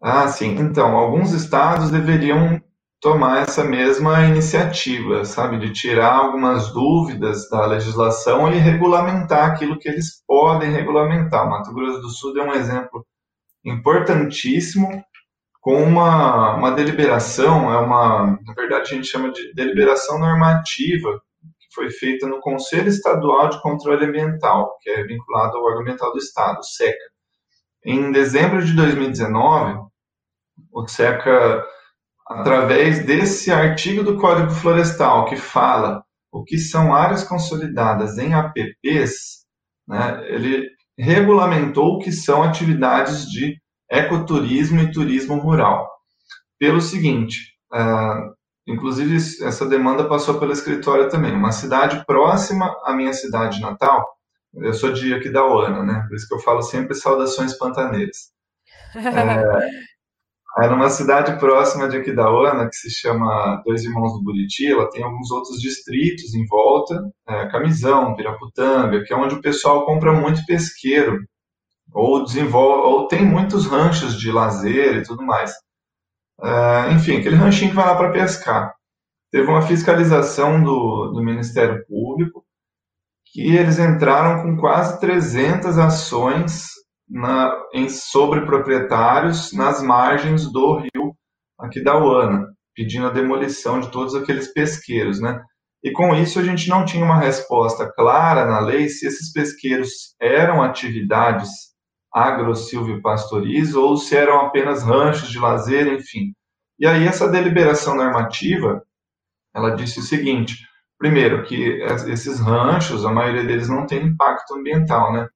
Ah, 0.01 0.29
sim. 0.29 0.55
Então, 0.57 0.95
alguns 0.95 1.33
estados 1.33 1.91
deveriam 1.91 2.63
tomar 3.01 3.41
essa 3.43 3.65
mesma 3.65 4.23
iniciativa, 4.27 5.25
sabe, 5.25 5.59
de 5.59 5.73
tirar 5.73 6.13
algumas 6.13 6.71
dúvidas 6.71 7.49
da 7.49 7.65
legislação 7.65 8.49
e 8.53 8.57
regulamentar 8.59 9.51
aquilo 9.51 9.77
que 9.77 9.89
eles 9.89 10.23
podem 10.25 10.71
regulamentar. 10.71 11.45
O 11.45 11.49
Mato 11.49 11.73
Grosso 11.73 11.99
do 11.99 12.09
Sul 12.09 12.33
é 12.39 12.41
um 12.41 12.53
exemplo 12.53 13.05
importantíssimo 13.65 15.03
com 15.59 15.81
uma, 15.81 16.55
uma 16.55 16.71
deliberação, 16.71 17.73
é 17.73 17.77
uma, 17.79 18.39
na 18.45 18.53
verdade 18.53 18.83
a 18.83 18.95
gente 18.95 19.07
chama 19.07 19.31
de 19.31 19.51
deliberação 19.55 20.19
normativa, 20.19 21.19
que 21.59 21.73
foi 21.73 21.89
feita 21.89 22.27
no 22.27 22.39
Conselho 22.39 22.87
Estadual 22.87 23.49
de 23.49 23.59
Controle 23.63 24.05
Ambiental, 24.05 24.77
que 24.79 24.91
é 24.91 25.03
vinculado 25.03 25.57
ao 25.57 25.63
órgão 25.63 25.81
ambiental 25.81 26.11
do 26.11 26.19
Estado, 26.19 26.63
SECA. 26.63 27.03
Em 27.83 28.11
dezembro 28.11 28.63
de 28.63 28.73
2019, 28.73 29.79
o 30.71 30.87
SECA, 30.87 31.65
através 32.27 33.03
desse 33.03 33.51
artigo 33.51 34.03
do 34.03 34.19
Código 34.19 34.51
Florestal, 34.51 35.25
que 35.25 35.35
fala 35.35 36.03
o 36.31 36.43
que 36.43 36.59
são 36.59 36.93
áreas 36.93 37.23
consolidadas 37.23 38.19
em 38.19 38.35
APPs, 38.35 39.45
né, 39.87 40.23
ele 40.27 40.74
regulamentou 40.97 41.95
o 41.95 41.99
que 41.99 42.11
são 42.11 42.43
atividades 42.43 43.29
de 43.29 43.57
ecoturismo 43.89 44.81
e 44.81 44.91
turismo 44.91 45.37
rural. 45.37 45.89
Pelo 46.57 46.81
seguinte, 46.81 47.53
uh, 47.73 48.33
inclusive 48.67 49.15
essa 49.15 49.65
demanda 49.65 50.07
passou 50.07 50.39
pelo 50.39 50.53
escritório 50.53 51.09
também, 51.09 51.33
uma 51.33 51.51
cidade 51.51 52.03
próxima 52.05 52.75
à 52.83 52.93
minha 52.93 53.13
cidade 53.13 53.59
natal, 53.61 54.15
eu 54.57 54.73
sou 54.73 54.91
de 54.93 55.13
Aquidauana, 55.13 55.83
né? 55.83 56.05
Por 56.07 56.15
isso 56.15 56.27
que 56.27 56.33
eu 56.33 56.39
falo 56.39 56.61
sempre 56.61 56.95
saudações 56.95 57.57
pantaneiras. 57.57 58.33
É, 58.95 59.69
é 60.57 60.69
numa 60.69 60.89
cidade 60.89 61.37
próxima 61.37 61.89
de 61.89 61.97
Aquidauana, 61.97 62.69
que 62.69 62.75
se 62.75 62.89
chama 62.89 63.61
Dois 63.65 63.83
Irmãos 63.83 64.13
do 64.13 64.23
Buriti, 64.23 64.71
ela 64.71 64.89
tem 64.89 65.03
alguns 65.03 65.29
outros 65.29 65.59
distritos 65.59 66.33
em 66.33 66.45
volta, 66.45 67.01
é, 67.27 67.47
Camisão, 67.47 68.15
Piraputanga, 68.15 69.03
que 69.03 69.13
é 69.13 69.17
onde 69.17 69.35
o 69.35 69.41
pessoal 69.41 69.85
compra 69.85 70.13
muito 70.13 70.45
pesqueiro, 70.45 71.19
ou 71.93 72.23
desenvolve, 72.23 72.87
ou 72.87 73.07
tem 73.07 73.25
muitos 73.25 73.67
ranchos 73.67 74.17
de 74.17 74.31
lazer 74.31 74.97
e 74.97 75.03
tudo 75.03 75.23
mais. 75.23 75.51
É, 76.41 76.91
enfim, 76.93 77.17
aquele 77.17 77.35
ranchinho 77.35 77.71
que 77.71 77.75
vai 77.75 77.85
lá 77.85 77.95
para 77.95 78.11
pescar. 78.11 78.73
Teve 79.31 79.49
uma 79.49 79.61
fiscalização 79.61 80.63
do, 80.63 81.11
do 81.11 81.21
Ministério 81.21 81.85
Público, 81.85 82.45
que 83.25 83.55
eles 83.55 83.77
entraram 83.77 84.41
com 84.41 84.57
quase 84.57 84.99
300 85.01 85.77
ações 85.77 86.74
na, 87.07 87.55
em, 87.73 87.89
sobre 87.89 88.41
proprietários 88.45 89.53
nas 89.53 89.81
margens 89.81 90.51
do 90.51 90.77
rio 90.77 91.15
aqui 91.59 91.83
da 91.83 91.97
Uana, 91.97 92.47
pedindo 92.75 93.07
a 93.07 93.11
demolição 93.11 93.79
de 93.79 93.89
todos 93.91 94.15
aqueles 94.15 94.51
pesqueiros, 94.53 95.19
né? 95.19 95.41
E 95.83 95.91
com 95.91 96.15
isso 96.15 96.39
a 96.39 96.43
gente 96.43 96.67
não 96.67 96.83
tinha 96.83 97.05
uma 97.05 97.19
resposta 97.19 97.91
clara 97.95 98.45
na 98.45 98.59
lei 98.59 98.89
se 98.89 99.05
esses 99.05 99.31
pesqueiros 99.31 100.15
eram 100.19 100.63
atividades 100.63 101.49
agro-silvio-pastoriz 102.11 103.75
ou 103.75 103.95
se 103.97 104.15
eram 104.15 104.41
apenas 104.41 104.83
ranchos 104.83 105.29
de 105.29 105.37
lazer, 105.37 105.87
enfim. 105.87 106.33
E 106.79 106.87
aí 106.87 107.05
essa 107.05 107.29
deliberação 107.29 107.95
normativa, 107.95 108.81
ela 109.53 109.75
disse 109.75 109.99
o 109.99 110.03
seguinte, 110.03 110.57
primeiro, 110.97 111.43
que 111.43 111.81
esses 112.07 112.39
ranchos, 112.39 113.05
a 113.05 113.11
maioria 113.11 113.43
deles 113.43 113.69
não 113.69 113.85
tem 113.85 114.07
impacto 114.07 114.55
ambiental, 114.55 115.13
né? 115.13 115.27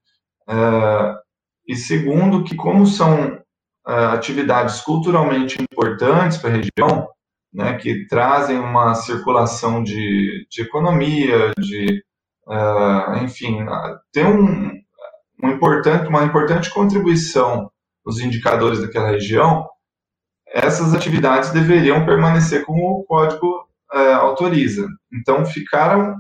Uh, 0.49 1.28
e 1.69 1.75
segundo, 1.75 2.43
que 2.43 2.55
como 2.55 2.87
são 2.87 3.35
uh, 3.87 3.91
atividades 4.13 4.81
culturalmente 4.81 5.61
importantes 5.61 6.39
para 6.39 6.49
a 6.49 6.53
região, 6.53 7.07
né, 7.53 7.77
que 7.77 8.07
trazem 8.07 8.57
uma 8.57 8.95
circulação 8.95 9.83
de, 9.83 10.47
de 10.49 10.63
economia, 10.63 11.53
de, 11.59 12.03
uh, 12.47 13.23
enfim, 13.23 13.59
tem 14.11 14.25
um, 14.25 14.81
um 15.43 15.49
importante, 15.49 16.07
uma 16.07 16.23
importante 16.23 16.71
contribuição 16.71 17.71
nos 18.03 18.19
indicadores 18.19 18.81
daquela 18.81 19.11
região, 19.11 19.69
essas 20.47 20.95
atividades 20.95 21.51
deveriam 21.51 22.03
permanecer 22.03 22.65
como 22.65 22.81
o 22.81 23.03
código 23.03 23.69
uh, 23.93 24.15
autoriza. 24.21 24.87
Então, 25.13 25.45
ficaram 25.45 26.15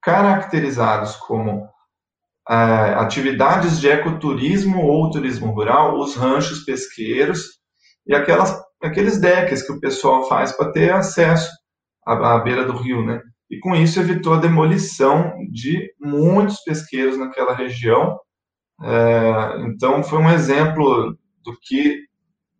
caracterizados 0.00 1.14
como 1.16 1.68
atividades 2.48 3.80
de 3.80 3.88
ecoturismo 3.88 4.82
ou 4.82 5.10
turismo 5.10 5.52
rural, 5.52 5.98
os 5.98 6.16
ranchos 6.16 6.64
pesqueiros 6.64 7.60
e 8.06 8.14
aquelas, 8.14 8.60
aqueles 8.82 9.20
decks 9.20 9.62
que 9.64 9.72
o 9.72 9.80
pessoal 9.80 10.28
faz 10.28 10.52
para 10.52 10.72
ter 10.72 10.92
acesso 10.92 11.50
à, 12.06 12.34
à 12.34 12.38
beira 12.40 12.64
do 12.64 12.76
rio, 12.76 13.04
né? 13.04 13.20
E 13.50 13.58
com 13.58 13.76
isso 13.76 14.00
evitou 14.00 14.34
a 14.34 14.40
demolição 14.40 15.32
de 15.52 15.92
muitos 16.00 16.62
pesqueiros 16.64 17.18
naquela 17.18 17.54
região. 17.54 18.18
É, 18.82 19.60
então 19.66 20.02
foi 20.02 20.18
um 20.18 20.30
exemplo 20.30 21.16
do 21.44 21.56
que 21.60 22.00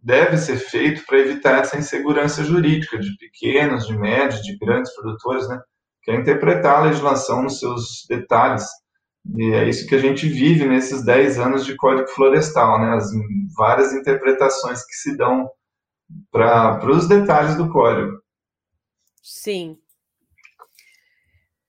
deve 0.02 0.36
ser 0.36 0.56
feito 0.56 1.04
para 1.06 1.18
evitar 1.18 1.60
essa 1.60 1.78
insegurança 1.78 2.44
jurídica 2.44 2.98
de 2.98 3.16
pequenos, 3.16 3.86
de 3.86 3.96
médios, 3.96 4.42
de 4.42 4.56
grandes 4.58 4.94
produtores, 4.94 5.48
né? 5.48 5.60
Que 6.02 6.10
é 6.10 6.16
interpretar 6.16 6.78
a 6.78 6.82
legislação 6.82 7.42
nos 7.42 7.58
seus 7.58 8.04
detalhes. 8.08 8.66
E 9.24 9.52
é 9.52 9.68
isso 9.68 9.86
que 9.86 9.94
a 9.94 9.98
gente 9.98 10.28
vive 10.28 10.66
nesses 10.66 11.04
10 11.04 11.38
anos 11.38 11.64
de 11.64 11.76
Código 11.76 12.08
Florestal, 12.08 12.80
né? 12.80 12.96
As 12.96 13.10
várias 13.56 13.92
interpretações 13.92 14.84
que 14.84 14.94
se 14.94 15.16
dão 15.16 15.48
para 16.30 16.90
os 16.90 17.08
detalhes 17.08 17.56
do 17.56 17.70
código. 17.70 18.20
Sim. 19.22 19.78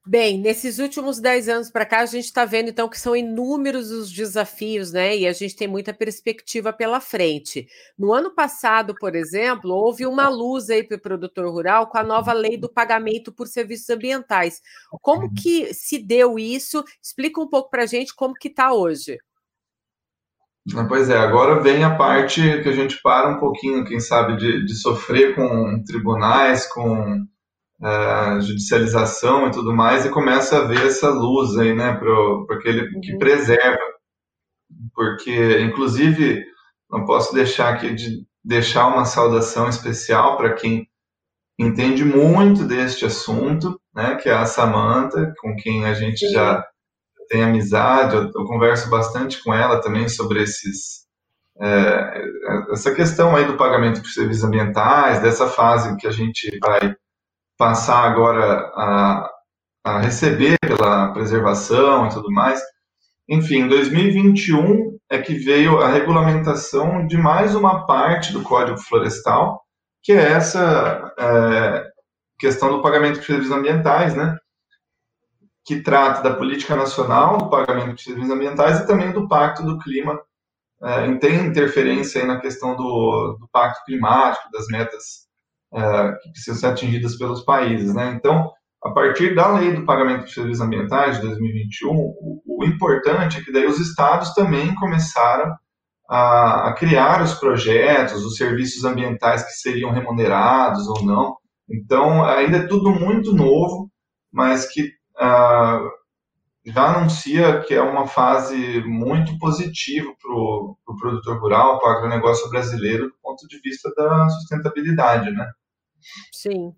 Bem, 0.05 0.37
nesses 0.37 0.79
últimos 0.79 1.17
10 1.21 1.47
anos 1.47 1.71
para 1.71 1.85
cá, 1.85 2.01
a 2.01 2.05
gente 2.05 2.25
está 2.25 2.43
vendo 2.43 2.69
então 2.69 2.89
que 2.89 2.99
são 2.99 3.15
inúmeros 3.15 3.89
os 3.89 4.11
desafios, 4.11 4.91
né? 4.91 5.15
E 5.15 5.25
a 5.25 5.31
gente 5.31 5.55
tem 5.55 5.65
muita 5.65 5.93
perspectiva 5.93 6.73
pela 6.73 6.99
frente. 6.99 7.69
No 7.97 8.11
ano 8.11 8.29
passado, 8.35 8.93
por 8.99 9.15
exemplo, 9.15 9.71
houve 9.71 10.05
uma 10.05 10.27
luz 10.27 10.69
aí 10.69 10.83
para 10.83 10.97
o 10.97 11.01
produtor 11.01 11.49
rural 11.49 11.87
com 11.87 11.97
a 11.97 12.03
nova 12.03 12.33
lei 12.33 12.57
do 12.57 12.67
pagamento 12.67 13.31
por 13.31 13.47
serviços 13.47 13.89
ambientais. 13.89 14.61
Como 15.01 15.33
que 15.33 15.73
se 15.73 15.97
deu 15.97 16.37
isso? 16.37 16.83
Explica 17.01 17.39
um 17.39 17.47
pouco 17.47 17.69
para 17.69 17.83
a 17.83 17.87
gente 17.87 18.13
como 18.13 18.33
que 18.33 18.49
está 18.49 18.73
hoje. 18.73 19.17
Pois 20.89 21.09
é, 21.09 21.17
agora 21.17 21.61
vem 21.61 21.81
a 21.85 21.95
parte 21.95 22.41
que 22.61 22.67
a 22.67 22.73
gente 22.73 23.01
para 23.01 23.29
um 23.29 23.39
pouquinho, 23.39 23.85
quem 23.85 24.01
sabe, 24.01 24.35
de, 24.35 24.65
de 24.65 24.75
sofrer 24.75 25.33
com 25.33 25.81
tribunais, 25.85 26.67
com 26.67 27.25
uh, 27.83 28.41
judicialização 28.41 29.47
e 29.47 29.51
tudo 29.51 29.73
mais, 29.73 30.05
e 30.05 30.09
começa 30.09 30.57
a 30.57 30.63
ver 30.63 30.87
essa 30.87 31.09
luz 31.09 31.57
aí, 31.57 31.73
né, 31.75 31.93
para 31.93 32.55
aquele 32.55 32.93
uhum. 32.93 33.01
que 33.01 33.17
preserva. 33.17 33.81
Porque, 34.95 35.59
inclusive, 35.61 36.43
não 36.89 37.05
posso 37.05 37.33
deixar 37.33 37.73
aqui 37.73 37.93
de 37.93 38.25
deixar 38.43 38.87
uma 38.87 39.05
saudação 39.05 39.69
especial 39.69 40.37
para 40.37 40.53
quem 40.53 40.87
entende 41.59 42.03
muito 42.03 42.65
deste 42.65 43.05
assunto, 43.05 43.79
né, 43.93 44.15
que 44.15 44.29
é 44.29 44.33
a 44.33 44.45
Samanta, 44.45 45.33
com 45.39 45.55
quem 45.55 45.85
a 45.85 45.93
gente 45.93 46.25
Sim. 46.25 46.33
já 46.33 46.65
tem 47.29 47.43
amizade, 47.43 48.15
eu, 48.15 48.23
eu, 48.23 48.45
converso 48.45 48.89
bastante 48.89 49.41
com 49.43 49.53
ela 49.53 49.79
também 49.81 50.09
sobre 50.09 50.43
esses 50.43 51.03
é, 51.59 52.23
essa 52.71 52.93
questão 52.93 53.35
aí 53.35 53.45
do 53.45 53.55
pagamento 53.55 54.01
por 54.01 54.09
serviços 54.09 54.43
ambientais, 54.43 55.21
dessa 55.21 55.47
fase 55.47 55.95
que 55.97 56.07
a 56.07 56.11
gente 56.11 56.57
vai 56.59 56.95
passar 57.57 58.03
agora 58.03 58.71
a, 58.75 59.29
a 59.83 59.99
receber 59.99 60.57
pela 60.61 61.13
preservação 61.13 62.07
e 62.07 62.09
tudo 62.09 62.31
mais. 62.31 62.61
Enfim, 63.27 63.61
em 63.61 63.67
2021 63.67 64.97
é 65.09 65.19
que 65.19 65.33
veio 65.35 65.79
a 65.79 65.87
regulamentação 65.87 67.05
de 67.07 67.17
mais 67.17 67.55
uma 67.55 67.85
parte 67.85 68.33
do 68.33 68.43
Código 68.43 68.77
Florestal, 68.77 69.61
que 70.01 70.11
é 70.11 70.31
essa 70.33 71.13
é, 71.17 71.87
questão 72.37 72.69
do 72.69 72.81
pagamento 72.81 73.19
de 73.19 73.25
serviços 73.25 73.51
ambientais, 73.51 74.15
né? 74.15 74.37
Que 75.65 75.81
trata 75.81 76.21
da 76.21 76.35
política 76.35 76.75
nacional 76.75 77.37
do 77.37 77.49
pagamento 77.49 77.95
de 77.95 78.03
serviços 78.03 78.29
ambientais 78.29 78.79
e 78.79 78.87
também 78.87 79.11
do 79.11 79.27
Pacto 79.27 79.63
do 79.63 79.79
Clima. 79.79 80.19
É, 80.81 81.15
tem 81.15 81.45
interferência 81.45 82.21
aí 82.21 82.27
na 82.27 82.41
questão 82.41 82.75
do, 82.75 83.37
do 83.39 83.47
Pacto 83.49 83.85
Climático, 83.85 84.51
das 84.51 84.67
metas 84.67 85.22
é, 85.75 86.12
que 86.21 86.31
precisam 86.31 86.55
ser 86.55 86.67
atingidas 86.67 87.17
pelos 87.17 87.41
países. 87.41 87.93
Né? 87.93 88.13
Então, 88.15 88.51
a 88.83 88.91
partir 88.91 89.33
da 89.33 89.53
lei 89.53 89.73
do 89.73 89.86
pagamento 89.86 90.25
de 90.25 90.33
serviços 90.33 90.62
ambientais 90.62 91.15
de 91.15 91.27
2021, 91.27 91.89
o, 91.91 92.41
o 92.45 92.65
importante 92.65 93.38
é 93.38 93.43
que 93.43 93.51
daí 93.51 93.65
os 93.65 93.79
estados 93.79 94.33
também 94.33 94.75
começaram 94.75 95.55
a, 96.09 96.69
a, 96.69 96.73
criar 96.73 97.21
os 97.21 97.33
projetos, 97.36 98.25
os 98.25 98.36
serviços 98.36 98.83
ambientais 98.83 99.43
que 99.43 99.53
seriam 99.53 99.91
remunerados 99.91 100.88
ou 100.88 101.03
não. 101.03 101.38
Então, 101.69 102.25
ainda 102.25 102.57
é 102.57 102.67
tudo 102.67 102.91
muito 102.91 103.33
novo, 103.33 103.89
mas 104.31 104.65
que 104.71 104.91
ah, 105.17 105.79
já 106.65 106.97
anuncia 106.97 107.62
que 107.62 107.73
é 107.73 107.81
uma 107.81 108.07
fase 108.07 108.81
muito 108.86 109.38
positiva 109.38 110.13
para 110.21 110.31
o 110.31 110.77
pro 110.86 110.97
produtor 110.97 111.39
rural, 111.39 111.79
para 111.79 111.89
o 111.89 111.97
agronegócio 111.97 112.49
brasileiro, 112.49 113.07
do 113.07 113.15
ponto 113.21 113.47
de 113.47 113.59
vista 113.59 113.91
da 113.95 114.29
sustentabilidade, 114.29 115.31
né? 115.31 115.49
Sim. 116.31 116.73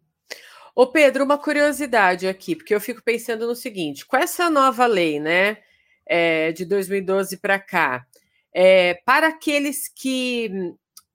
Ô 0.75 0.87
Pedro, 0.87 1.23
uma 1.23 1.37
curiosidade 1.37 2.27
aqui, 2.27 2.55
porque 2.55 2.75
eu 2.75 2.81
fico 2.81 3.01
pensando 3.03 3.47
no 3.47 3.55
seguinte: 3.55 4.05
com 4.05 4.17
essa 4.17 4.49
nova 4.49 4.85
lei, 4.85 5.19
né, 5.19 5.57
é, 6.05 6.51
de 6.51 6.65
2012 6.65 7.37
para 7.37 7.59
cá, 7.59 8.05
é, 8.53 8.95
para 9.05 9.27
aqueles 9.27 9.87
que 9.87 10.51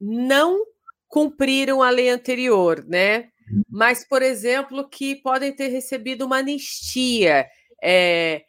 não 0.00 0.64
cumpriram 1.08 1.82
a 1.82 1.90
lei 1.90 2.08
anterior, 2.08 2.84
né, 2.88 3.28
mas, 3.68 4.06
por 4.06 4.22
exemplo, 4.22 4.88
que 4.88 5.16
podem 5.16 5.52
ter 5.52 5.68
recebido 5.68 6.24
uma 6.24 6.38
anistia, 6.38 7.46
é, 7.82 8.44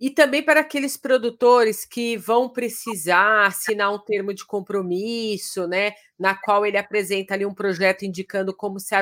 e 0.00 0.10
também 0.10 0.42
para 0.42 0.60
aqueles 0.60 0.96
produtores 0.96 1.84
que 1.84 2.16
vão 2.16 2.48
precisar 2.48 3.46
assinar 3.46 3.92
um 3.92 3.98
termo 3.98 4.32
de 4.32 4.46
compromisso, 4.46 5.66
né, 5.66 5.92
na 6.18 6.34
qual 6.34 6.64
ele 6.64 6.78
apresenta 6.78 7.34
ali 7.34 7.44
um 7.44 7.54
projeto 7.54 8.04
indicando 8.04 8.54
como 8.54 8.78
se 8.78 8.94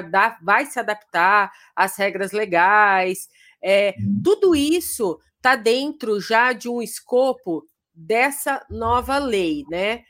vai 0.42 0.64
se 0.66 0.78
adaptar 0.78 1.52
às 1.74 1.96
regras 1.96 2.32
legais. 2.32 3.28
É, 3.62 3.94
tudo 4.24 4.54
isso 4.54 5.18
está 5.36 5.54
dentro 5.54 6.20
já 6.20 6.52
de 6.52 6.68
um 6.68 6.80
escopo 6.80 7.66
dessa 7.94 8.64
nova 8.70 9.18
lei, 9.18 9.64
né? 9.70 10.02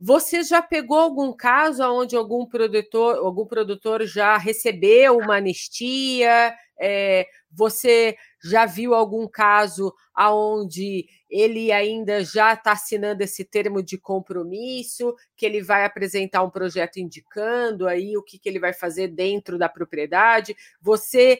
Você 0.00 0.44
já 0.44 0.62
pegou 0.62 0.98
algum 0.98 1.32
caso 1.32 1.82
onde 1.82 2.14
algum 2.14 2.46
produtor, 2.46 3.16
algum 3.16 3.44
produtor 3.44 4.06
já 4.06 4.36
recebeu 4.36 5.18
uma 5.18 5.36
anistia? 5.36 6.54
É, 6.80 7.26
você 7.50 8.16
já 8.42 8.66
viu 8.66 8.94
algum 8.94 9.26
caso 9.26 9.92
aonde 10.14 11.06
ele 11.28 11.72
ainda 11.72 12.24
já 12.24 12.54
está 12.54 12.72
assinando 12.72 13.22
esse 13.22 13.44
termo 13.44 13.82
de 13.82 13.98
compromisso, 13.98 15.14
que 15.36 15.44
ele 15.44 15.62
vai 15.62 15.84
apresentar 15.84 16.42
um 16.42 16.50
projeto 16.50 16.98
indicando 16.98 17.86
aí 17.86 18.16
o 18.16 18.22
que, 18.22 18.38
que 18.38 18.48
ele 18.48 18.58
vai 18.58 18.72
fazer 18.72 19.08
dentro 19.08 19.58
da 19.58 19.68
propriedade? 19.68 20.56
Você 20.80 21.38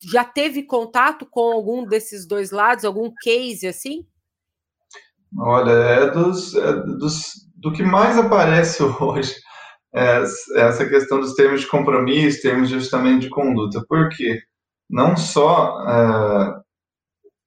já 0.00 0.24
teve 0.24 0.62
contato 0.62 1.26
com 1.26 1.52
algum 1.52 1.84
desses 1.86 2.26
dois 2.26 2.50
lados, 2.50 2.84
algum 2.84 3.12
case 3.22 3.66
assim? 3.66 4.06
Olha, 5.36 5.72
é 5.72 6.10
dos, 6.10 6.54
é 6.54 6.72
dos 6.72 7.44
do 7.56 7.72
que 7.72 7.82
mais 7.82 8.18
aparece 8.18 8.82
hoje 9.00 9.34
é 9.94 10.24
essa 10.56 10.84
questão 10.86 11.20
dos 11.20 11.34
termos 11.34 11.60
de 11.60 11.68
compromisso, 11.68 12.42
termos 12.42 12.68
de 12.68 12.74
ajustamento 12.74 13.20
de 13.20 13.30
conduta. 13.30 13.84
Por 13.88 14.08
quê? 14.08 14.42
Não 14.88 15.16
só 15.16 15.80
é, 15.88 16.54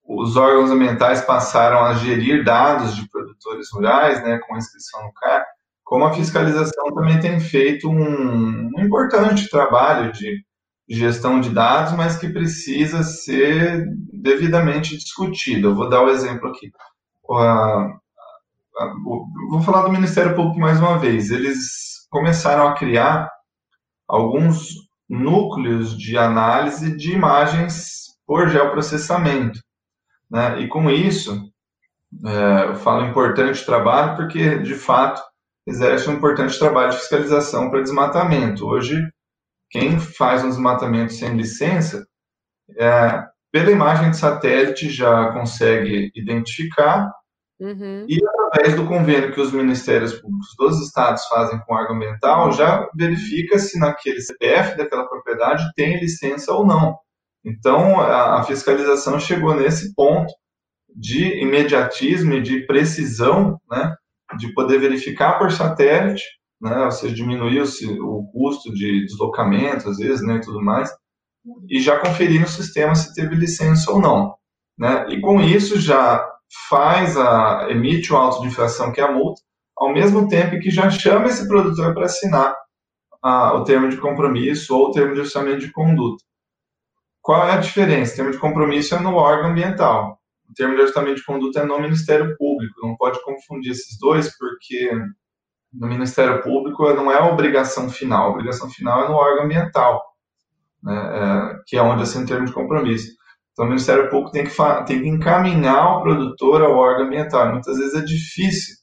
os 0.08 0.36
órgãos 0.36 0.72
ambientais 0.72 1.22
passaram 1.22 1.80
a 1.80 1.94
gerir 1.94 2.44
dados 2.44 2.96
de 2.96 3.08
produtores 3.10 3.68
rurais, 3.72 4.24
né, 4.24 4.40
com 4.40 4.58
inscrição 4.58 5.04
no 5.04 5.14
CAR, 5.14 5.46
como 5.84 6.06
a 6.06 6.14
fiscalização 6.14 6.94
também 6.94 7.20
tem 7.20 7.40
feito 7.40 7.90
um, 7.90 8.70
um 8.76 8.80
importante 8.80 9.50
trabalho 9.50 10.12
de 10.12 10.44
gestão 10.90 11.40
de 11.40 11.50
dados, 11.50 11.94
mas 11.94 12.18
que 12.18 12.30
precisa 12.30 13.04
ser 13.04 13.86
devidamente 14.12 14.98
discutido. 14.98 15.70
Eu 15.70 15.76
vou 15.76 15.90
dar 15.90 16.02
o 16.02 16.06
um 16.06 16.10
exemplo 16.10 16.50
aqui 16.50 16.72
vou 19.50 19.62
falar 19.64 19.84
do 19.84 19.92
Ministério 19.92 20.36
Público 20.36 20.60
mais 20.60 20.80
uma 20.80 20.98
vez. 20.98 21.32
Eles 21.32 22.08
começaram 22.10 22.68
a 22.68 22.76
criar 22.76 23.30
alguns 24.08 24.87
núcleos 25.10 25.98
de 25.98 26.18
análise 26.18 26.96
de 26.96 27.14
imagens 27.14 28.08
por 28.26 28.50
geoprocessamento. 28.50 29.60
Né? 30.30 30.62
E 30.62 30.68
com 30.68 30.90
isso, 30.90 31.50
é, 32.26 32.70
eu 32.70 32.76
falo 32.76 33.08
importante 33.08 33.66
trabalho 33.66 34.16
porque, 34.16 34.60
de 34.60 34.76
fato, 34.76 35.22
exerce 35.66 36.10
um 36.10 36.14
importante 36.14 36.58
trabalho 36.58 36.92
de 36.92 36.98
fiscalização 36.98 37.70
para 37.70 37.82
desmatamento. 37.82 38.66
Hoje, 38.66 39.02
quem 39.70 40.00
faz 40.00 40.44
um 40.44 40.50
desmatamento 40.50 41.14
sem 41.14 41.36
licença, 41.36 42.06
é, 42.78 43.24
pela 43.52 43.72
imagem 43.72 44.12
de 44.12 44.18
satélite 44.18 44.90
já 44.90 45.32
consegue 45.32 46.12
identificar 46.16 47.12
Uhum. 47.60 48.06
E 48.08 48.20
através 48.24 48.76
do 48.76 48.86
convênio 48.86 49.34
que 49.34 49.42
os 49.42 49.52
ministérios 49.52 50.14
públicos 50.14 50.54
dos 50.58 50.86
estados 50.86 51.26
fazem 51.26 51.60
com 51.60 51.74
o 51.74 51.76
órgão 51.76 51.96
ambiental, 51.96 52.52
já 52.52 52.88
verifica 52.96 53.58
se 53.58 53.80
naquele 53.80 54.22
CPF 54.22 54.78
daquela 54.78 55.08
propriedade 55.08 55.72
tem 55.76 56.00
licença 56.00 56.54
ou 56.54 56.66
não. 56.66 56.96
Então, 57.44 58.00
a, 58.00 58.40
a 58.40 58.44
fiscalização 58.44 59.20
chegou 59.20 59.56
nesse 59.56 59.94
ponto 59.96 60.32
de 60.96 61.42
imediatismo 61.42 62.34
e 62.34 62.42
de 62.42 62.66
precisão, 62.66 63.60
né, 63.70 63.96
de 64.38 64.54
poder 64.54 64.80
verificar 64.80 65.40
por 65.40 65.52
satélite, 65.52 66.24
né, 66.62 66.86
ou 66.86 66.92
seja, 66.92 67.16
diminuir 67.16 67.62
o, 67.62 68.20
o 68.20 68.32
custo 68.32 68.74
de 68.74 69.06
deslocamento, 69.06 69.90
às 69.90 69.98
vezes, 69.98 70.26
né, 70.26 70.36
e 70.36 70.42
tudo 70.42 70.62
mais, 70.62 70.92
e 71.70 71.80
já 71.80 72.00
conferir 72.00 72.42
no 72.42 72.48
sistema 72.48 72.94
se 72.96 73.14
teve 73.14 73.36
licença 73.36 73.92
ou 73.92 74.02
não. 74.02 74.36
Né? 74.78 75.08
E 75.10 75.22
com 75.22 75.42
isso 75.42 75.80
já 75.80 76.28
faz 76.70 77.18
a 77.18 77.68
emite 77.70 78.12
o 78.12 78.18
auto 78.18 78.42
de 78.42 78.48
infração, 78.48 78.92
que 78.92 79.02
é 79.02 79.04
a 79.04 79.12
multa, 79.12 79.42
ao 79.78 79.94
mesmo 79.94 80.28
tempo 80.28 80.60
que 80.60 80.70
já 80.70 80.90
chama 80.90 81.28
esse 81.28 81.48
produtor 81.48 81.94
para 81.94 82.06
assinar 82.06 82.56
a, 83.22 83.54
o 83.54 83.64
termo 83.64 83.90
de 83.90 83.98
compromisso 83.98 84.76
ou 84.76 84.88
o 84.88 84.92
termo 84.92 85.14
de 85.14 85.22
orçamento 85.22 85.60
de 85.60 85.72
conduta. 85.72 86.24
Qual 87.22 87.48
é 87.48 87.54
a 87.54 87.58
diferença? 87.58 88.14
O 88.14 88.16
termo 88.16 88.32
de 88.32 88.38
compromisso 88.38 88.96
é 88.96 89.00
no 89.00 89.16
órgão 89.16 89.50
ambiental. 89.50 90.18
O 90.50 90.54
termo 90.54 90.76
de 90.76 90.82
orçamento 90.82 91.18
de 91.18 91.26
conduta 91.26 91.60
é 91.60 91.66
no 91.66 91.80
Ministério 91.80 92.36
Público. 92.38 92.74
Não 92.82 92.96
pode 92.96 93.22
confundir 93.22 93.72
esses 93.72 94.00
dois, 94.00 94.36
porque 94.38 94.92
no 95.74 95.88
Ministério 95.88 96.42
Público 96.42 96.90
não 96.94 97.12
é 97.12 97.18
a 97.18 97.28
obrigação 97.28 97.90
final. 97.90 98.28
A 98.28 98.32
obrigação 98.32 98.70
final 98.70 99.04
é 99.04 99.10
no 99.10 99.16
órgão 99.16 99.44
ambiental, 99.44 100.02
né, 100.82 100.96
é, 100.96 101.64
que 101.66 101.76
é 101.76 101.82
onde 101.82 102.04
assina 102.04 102.24
o 102.24 102.28
termo 102.28 102.46
de 102.46 102.54
compromisso. 102.54 103.17
Então, 103.58 103.66
o 103.66 103.70
Ministério 103.70 104.08
Público 104.08 104.32
tem 104.32 104.44
que, 104.44 104.56
tem 104.86 105.02
que 105.02 105.08
encaminhar 105.08 105.98
o 105.98 106.04
produtor 106.04 106.62
ao 106.62 106.76
órgão 106.76 107.08
ambiental. 107.08 107.52
Muitas 107.52 107.80
vezes 107.80 107.96
é 107.96 108.06
difícil 108.06 108.76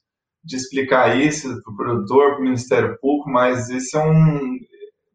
de 0.42 0.56
explicar 0.56 1.16
isso 1.16 1.62
para 1.62 1.72
o 1.72 1.76
produtor, 1.76 2.32
para 2.32 2.40
o 2.40 2.42
Ministério 2.42 2.98
Público, 2.98 3.30
mas 3.30 3.70
esse 3.70 3.96
é 3.96 4.04
um. 4.04 4.58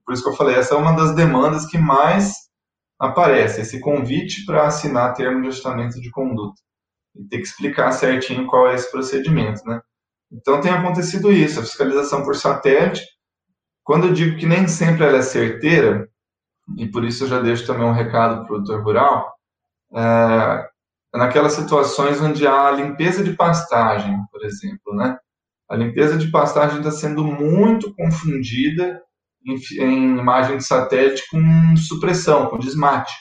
Por 0.06 0.14
isso 0.14 0.24
que 0.24 0.30
eu 0.30 0.36
falei, 0.36 0.56
essa 0.56 0.76
é 0.76 0.78
uma 0.78 0.94
das 0.94 1.14
demandas 1.14 1.66
que 1.66 1.78
mais 1.78 2.34
aparece, 2.98 3.60
esse 3.60 3.82
convite 3.82 4.46
para 4.46 4.66
assinar 4.66 5.14
termo 5.14 5.42
de 5.42 5.50
ajustamento 5.50 6.00
de 6.00 6.10
conduta. 6.10 6.62
E 7.14 7.28
tem 7.28 7.42
que 7.42 7.48
explicar 7.48 7.92
certinho 7.92 8.48
qual 8.48 8.70
é 8.70 8.76
esse 8.76 8.90
procedimento, 8.90 9.62
né? 9.68 9.82
Então 10.32 10.62
tem 10.62 10.72
acontecido 10.72 11.34
isso, 11.34 11.60
a 11.60 11.64
fiscalização 11.64 12.24
por 12.24 12.38
satélite. 12.38 13.04
Quando 13.84 14.08
eu 14.08 14.14
digo 14.14 14.38
que 14.38 14.46
nem 14.46 14.70
sempre 14.70 15.04
ela 15.04 15.18
é 15.18 15.22
certeira, 15.22 16.08
e 16.78 16.88
por 16.88 17.04
isso 17.04 17.26
eu 17.26 17.28
já 17.28 17.42
deixo 17.42 17.68
também 17.68 17.86
um 17.86 17.92
recado 17.92 18.36
para 18.36 18.44
o 18.44 18.48
produtor 18.48 18.82
rural, 18.82 19.39
é, 19.96 20.70
naquelas 21.14 21.54
situações 21.54 22.22
onde 22.22 22.48
há 22.48 22.72
limpeza 22.72 23.24
de 23.24 23.34
pastagem, 23.34 24.18
por 24.32 24.44
exemplo, 24.44 24.96
né? 24.96 25.18
A 25.70 25.76
limpeza 25.76 26.18
de 26.18 26.32
pastagem 26.32 26.80
está 26.80 26.92
sendo 26.92 27.24
muito 27.24 27.94
confundida 27.96 29.02
em, 29.46 29.56
em, 29.84 30.18
imagem 30.18 30.58
de 30.58 30.66
satélite 30.66 31.24
com 31.30 31.76
supressão, 31.78 32.48
com 32.48 32.58
desmate. 32.58 33.14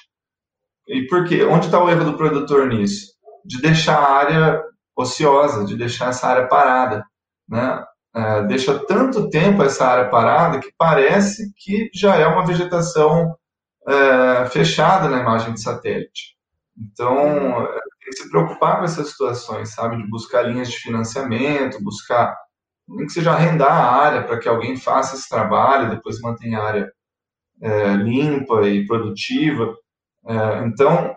E 0.87 1.07
por 1.07 1.26
quê? 1.26 1.44
Onde 1.44 1.66
está 1.66 1.83
o 1.83 1.90
erro 1.90 2.04
do 2.04 2.16
produtor 2.16 2.68
nisso? 2.68 3.12
De 3.44 3.61
deixar 3.61 3.98
a 3.98 4.12
área 4.12 4.62
ociosa, 4.96 5.64
de 5.64 5.76
deixar 5.76 6.09
essa 6.09 6.26
área 6.26 6.48
parada, 6.48 7.04
né? 7.48 7.85
É, 8.16 8.42
deixa 8.46 8.78
tanto 8.87 9.28
tempo 9.28 9.62
essa 9.62 9.87
área 9.87 10.09
parada 10.09 10.59
que 10.59 10.72
parece 10.78 11.52
que 11.57 11.90
já 11.94 12.16
é 12.16 12.26
uma 12.26 12.44
vegetação 12.46 13.37
é, 13.87 14.46
fechada 14.46 15.09
na 15.09 15.20
imagem 15.20 15.52
de 15.52 15.62
satélite. 15.62 16.38
Então, 16.79 17.67
tem 18.01 18.11
que 18.11 18.17
se 18.17 18.31
preocupar 18.31 18.79
com 18.79 18.85
essas 18.85 19.11
situações, 19.11 19.75
sabe? 19.75 19.97
De 19.97 20.09
buscar 20.09 20.43
linhas 20.43 20.71
de 20.71 20.79
financiamento, 20.79 21.83
buscar, 21.83 22.37
nem 22.88 23.07
que 23.07 23.12
seja 23.12 23.33
arrendar 23.33 23.73
a 23.73 23.97
área 23.97 24.23
para 24.23 24.38
que 24.38 24.49
alguém 24.49 24.77
faça 24.77 25.17
esse 25.17 25.29
trabalho, 25.29 25.91
depois 25.91 26.21
mantenha 26.21 26.59
a 26.59 26.64
área 26.64 26.93
é, 27.61 27.95
limpa 27.97 28.67
e 28.69 28.87
produtiva. 28.87 29.75
É, 30.27 30.64
então, 30.67 31.17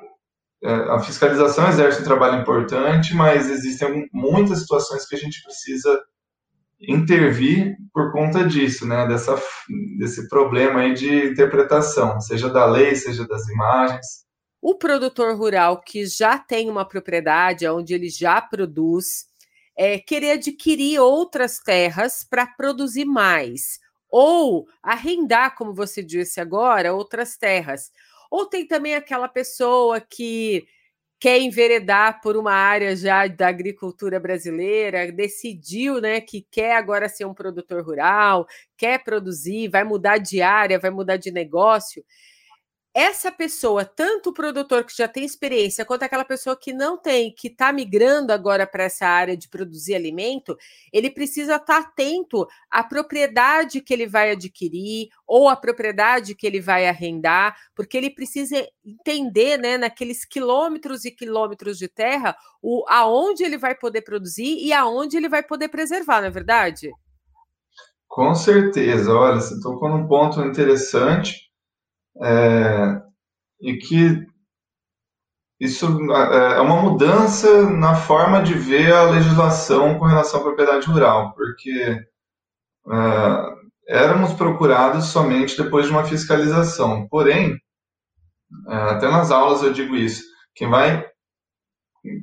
é, 0.63 0.74
a 0.74 1.00
fiscalização 1.00 1.67
exerce 1.67 2.02
um 2.02 2.06
trabalho 2.06 2.41
importante, 2.41 3.15
mas 3.15 3.50
existem 3.50 4.08
muitas 4.12 4.60
situações 4.60 5.08
que 5.08 5.15
a 5.15 5.19
gente 5.19 5.41
precisa 5.43 6.02
intervir 6.80 7.78
por 7.93 8.12
conta 8.12 8.43
disso, 8.43 8.88
né? 8.88 9.08
Dessa, 9.08 9.39
desse 10.00 10.28
problema 10.28 10.82
aí 10.82 10.93
de 10.93 11.28
interpretação, 11.28 12.19
seja 12.19 12.50
da 12.50 12.65
lei, 12.65 12.95
seja 12.95 13.28
das 13.28 13.47
imagens. 13.50 14.26
O 14.62 14.76
produtor 14.76 15.36
rural 15.36 15.82
que 15.82 16.06
já 16.06 16.38
tem 16.38 16.69
uma 16.69 16.86
propriedade 16.86 17.67
onde 17.67 17.95
ele 17.95 18.10
já 18.10 18.39
produz, 18.39 19.26
é, 19.76 19.97
querer 19.97 20.34
adquirir 20.34 21.00
outras 21.00 21.58
terras 21.60 22.24
para 22.24 22.45
produzir 22.45 23.06
mais, 23.06 23.80
ou 24.08 24.67
arrendar, 24.84 25.56
como 25.56 25.74
você 25.74 26.04
disse 26.04 26.39
agora, 26.39 26.93
outras 26.93 27.36
terras. 27.38 27.91
Ou 28.30 28.45
tem 28.45 28.67
também 28.67 28.93
aquela 28.93 29.28
pessoa 29.28 30.00
que 30.00 30.65
quer 31.19 31.39
enveredar 31.39 32.21
por 32.21 32.38
uma 32.38 32.54
área 32.54 32.95
já 32.95 33.28
da 33.28 33.47
agricultura 33.47 34.19
brasileira, 34.19 35.12
decidiu, 35.12 36.02
né, 36.02 36.21
que 36.21 36.45
quer 36.52 36.76
agora 36.76 37.10
ser 37.10 37.26
um 37.26 37.34
produtor 37.34 37.84
rural, 37.84 38.47
quer 38.78 39.04
produzir, 39.04 39.69
vai 39.69 39.84
mudar 39.84 40.17
de 40.17 40.41
área, 40.41 40.80
vai 40.80 40.91
mudar 40.91 41.17
de 41.17 41.32
negócio 41.32 42.04
essa 42.93 43.32
pessoa, 43.32 43.86
tanto 43.86 44.30
o 44.30 44.34
produtor 44.34 44.84
que 44.84 44.95
já 44.95 45.08
tem 45.08 45.23
experiência, 45.23 45.86
quanto 45.86 46.04
aquela 46.04 46.25
pessoa 46.25 46.58
que 46.58 46.73
não 46.73 46.97
tem, 46.97 47.34
que 47.34 47.47
está 47.47 47.71
migrando 47.71 48.34
agora 48.34 48.67
para 48.67 48.84
essa 48.84 49.06
área 49.06 49.38
de 49.38 49.47
produzir 49.47 49.95
alimento, 49.95 50.58
ele 50.91 51.10
precisa 51.10 51.56
estar 51.56 51.82
tá 51.84 51.88
atento 51.88 52.45
à 52.69 52.84
propriedade 52.84 53.80
que 53.80 53.93
ele 53.93 54.08
vai 54.08 54.32
adquirir 54.32 55.08
ou 55.25 55.47
à 55.47 55.56
propriedade 55.56 56.36
que 56.36 56.45
ele 56.45 56.60
vai 56.60 56.86
arrendar, 56.86 57.56
porque 57.73 57.97
ele 57.97 58.10
precisa 58.10 58.67
entender, 58.84 59.58
né, 59.58 59.77
naqueles 59.77 60.25
quilômetros 60.25 61.06
e 61.06 61.12
quilômetros 61.12 61.77
de 61.77 61.88
terra, 61.88 62.36
o 62.62 62.84
aonde 62.89 63.43
ele 63.43 63.58
vai 63.58 63.73
poder 63.73 64.01
produzir 64.01 64.58
e 64.60 64.73
aonde 64.73 65.15
ele 65.15 65.30
vai 65.30 65.43
poder 65.43 65.69
preservar, 65.69 66.19
não 66.19 66.27
é 66.27 66.32
verdade? 66.32 66.91
Com 68.06 68.36
certeza. 68.36 69.13
Olha, 69.13 69.39
você 69.39 69.58
tocou 69.62 69.88
num 69.88 70.06
ponto 70.06 70.41
interessante 70.41 71.50
é, 72.19 73.02
e 73.62 73.78
que 73.78 74.26
isso 75.60 75.86
é, 76.12 76.58
é 76.58 76.60
uma 76.60 76.82
mudança 76.82 77.69
na 77.69 77.95
forma 77.95 78.41
de 78.41 78.56
ver 78.56 78.91
a 78.93 79.04
legislação 79.04 80.00
com 80.00 80.06
relação 80.06 80.39
à 80.39 80.43
propriedade 80.43 80.88
rural, 80.88 81.34
porque 81.36 82.04
é, 82.89 83.62
éramos 83.88 84.34
procurados 84.34 85.06
somente 85.06 85.62
depois 85.62 85.86
de 85.86 85.91
uma 85.91 86.04
fiscalização. 86.04 87.08
Porém, 87.08 87.56
é, 88.67 88.76
até 88.76 89.08
nas 89.08 89.30
aulas 89.30 89.62
eu 89.62 89.71
digo 89.71 89.95
isso, 89.95 90.24
quem 90.56 90.69
vai 90.69 91.06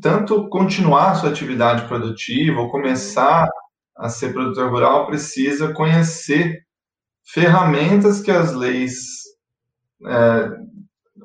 tanto 0.02 0.48
continuar 0.48 1.12
a 1.12 1.14
sua 1.14 1.30
atividade 1.30 1.86
produtiva 1.86 2.60
ou 2.60 2.70
começar 2.70 3.48
a 3.96 4.08
ser 4.08 4.32
produtor 4.32 4.70
rural 4.70 5.06
precisa 5.06 5.72
conhecer 5.72 6.60
ferramentas 7.24 8.20
que 8.20 8.30
as 8.30 8.52
leis 8.52 9.27
é, 10.06 10.50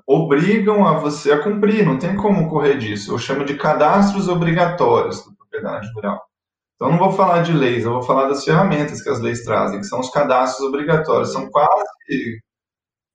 obrigam 0.08 0.86
a 0.86 0.98
você 0.98 1.32
a 1.32 1.44
cumprir, 1.44 1.86
não 1.86 1.98
tem 1.98 2.16
como 2.16 2.50
correr 2.50 2.78
disso. 2.78 3.14
Eu 3.14 3.18
chamo 3.18 3.46
de 3.46 3.56
cadastros 3.56 4.28
obrigatórios 4.28 5.26
da 5.26 5.32
propriedade 5.36 5.88
rural. 5.94 6.22
Então, 6.76 6.92
não 6.92 6.98
vou 6.98 7.12
falar 7.12 7.44
de 7.44 7.54
leis, 7.54 7.86
eu 7.86 7.94
vou 7.94 8.02
falar 8.02 8.28
das 8.28 8.44
ferramentas 8.44 9.02
que 9.02 9.10
as 9.10 9.20
leis 9.20 9.44
trazem, 9.44 9.80
que 9.80 9.86
são 9.86 10.00
os 10.00 10.10
cadastros 10.10 10.68
obrigatórios. 10.68 11.32
São 11.32 11.50
quase 11.50 12.42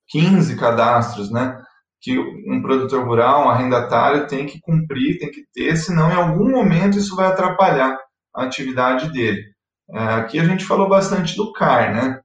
15 0.09 0.55
cadastros, 0.57 1.29
né? 1.31 1.61
Que 2.01 2.17
um 2.17 2.61
produtor 2.61 3.05
rural, 3.05 3.45
um 3.45 3.49
arrendatário 3.49 4.27
tem 4.27 4.45
que 4.45 4.59
cumprir, 4.61 5.19
tem 5.19 5.29
que 5.29 5.43
ter, 5.53 5.75
senão 5.75 6.09
em 6.09 6.15
algum 6.15 6.49
momento 6.49 6.97
isso 6.97 7.15
vai 7.15 7.27
atrapalhar 7.27 7.97
a 8.33 8.43
atividade 8.43 9.11
dele. 9.11 9.43
É, 9.91 9.99
aqui 10.15 10.39
a 10.39 10.45
gente 10.45 10.65
falou 10.65 10.87
bastante 10.87 11.35
do 11.35 11.51
CAR, 11.53 11.93
né? 11.93 12.21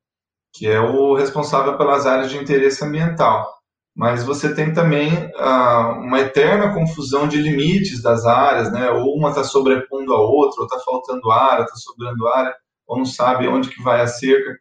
Que 0.55 0.69
é 0.69 0.81
o 0.81 1.15
responsável 1.15 1.77
pelas 1.77 2.07
áreas 2.07 2.31
de 2.31 2.39
interesse 2.39 2.85
ambiental. 2.85 3.53
Mas 3.95 4.25
você 4.25 4.55
tem 4.55 4.73
também 4.73 5.31
ah, 5.37 5.95
uma 5.99 6.21
eterna 6.21 6.73
confusão 6.73 7.29
de 7.29 7.37
limites 7.37 8.01
das 8.03 8.25
áreas, 8.25 8.73
né? 8.73 8.91
Ou 8.91 9.17
uma 9.17 9.31
está 9.31 9.45
sobrepondo 9.45 10.15
a 10.15 10.21
outra, 10.21 10.61
ou 10.61 10.67
está 10.67 10.79
faltando 10.81 11.31
área, 11.31 11.65
está 11.65 11.77
sobrando 11.77 12.27
área, 12.29 12.55
ou 12.87 12.99
não 12.99 13.05
sabe 13.05 13.49
onde 13.49 13.69
que 13.69 13.83
vai 13.83 14.01
a 14.01 14.07
cerca. 14.07 14.57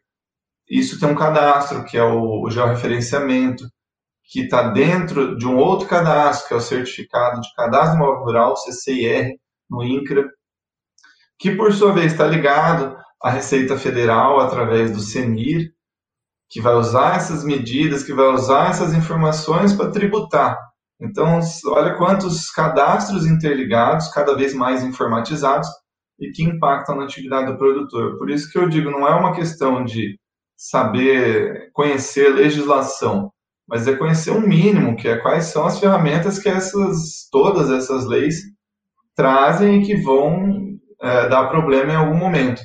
Isso 0.68 0.98
tem 0.98 1.08
um 1.08 1.14
cadastro, 1.14 1.84
que 1.84 1.96
é 1.96 2.04
o, 2.04 2.42
o 2.42 2.50
georreferenciamento, 2.50 3.64
que 4.24 4.42
está 4.42 4.68
dentro 4.70 5.36
de 5.36 5.46
um 5.46 5.56
outro 5.58 5.86
cadastro, 5.86 6.48
que 6.48 6.54
é 6.54 6.56
o 6.56 6.60
Certificado 6.60 7.40
de 7.40 7.52
Cadastro 7.54 7.98
Móvel 7.98 8.24
Rural, 8.24 8.56
CCIR, 8.56 9.34
no 9.68 9.82
INCRA, 9.82 10.28
que 11.38 11.54
por 11.54 11.72
sua 11.72 11.92
vez 11.92 12.12
está 12.12 12.26
ligado 12.26 12.96
à 13.22 13.30
Receita 13.30 13.76
Federal 13.76 14.40
através 14.40 14.90
do 14.92 15.00
CENIR, 15.00 15.73
que 16.48 16.60
vai 16.60 16.74
usar 16.74 17.16
essas 17.16 17.44
medidas, 17.44 18.04
que 18.04 18.12
vai 18.12 18.26
usar 18.26 18.70
essas 18.70 18.94
informações 18.94 19.72
para 19.72 19.90
tributar. 19.90 20.58
Então, 21.00 21.40
olha 21.66 21.96
quantos 21.96 22.50
cadastros 22.50 23.26
interligados, 23.26 24.08
cada 24.08 24.34
vez 24.34 24.54
mais 24.54 24.82
informatizados, 24.82 25.68
e 26.18 26.30
que 26.30 26.44
impactam 26.44 26.96
na 26.96 27.04
atividade 27.04 27.50
do 27.50 27.58
produtor. 27.58 28.18
Por 28.18 28.30
isso 28.30 28.50
que 28.50 28.58
eu 28.58 28.68
digo, 28.68 28.90
não 28.90 29.06
é 29.06 29.14
uma 29.14 29.34
questão 29.34 29.84
de 29.84 30.18
saber 30.56 31.70
conhecer 31.72 32.28
legislação, 32.28 33.32
mas 33.66 33.88
é 33.88 33.96
conhecer 33.96 34.30
um 34.30 34.40
mínimo, 34.40 34.96
que 34.96 35.08
é 35.08 35.16
quais 35.16 35.46
são 35.46 35.66
as 35.66 35.78
ferramentas 35.78 36.38
que 36.38 36.48
essas 36.48 37.28
todas 37.30 37.70
essas 37.70 38.06
leis 38.06 38.42
trazem 39.16 39.82
e 39.82 39.86
que 39.86 39.96
vão 40.02 40.78
é, 41.00 41.28
dar 41.28 41.48
problema 41.48 41.92
em 41.92 41.96
algum 41.96 42.16
momento. 42.16 42.62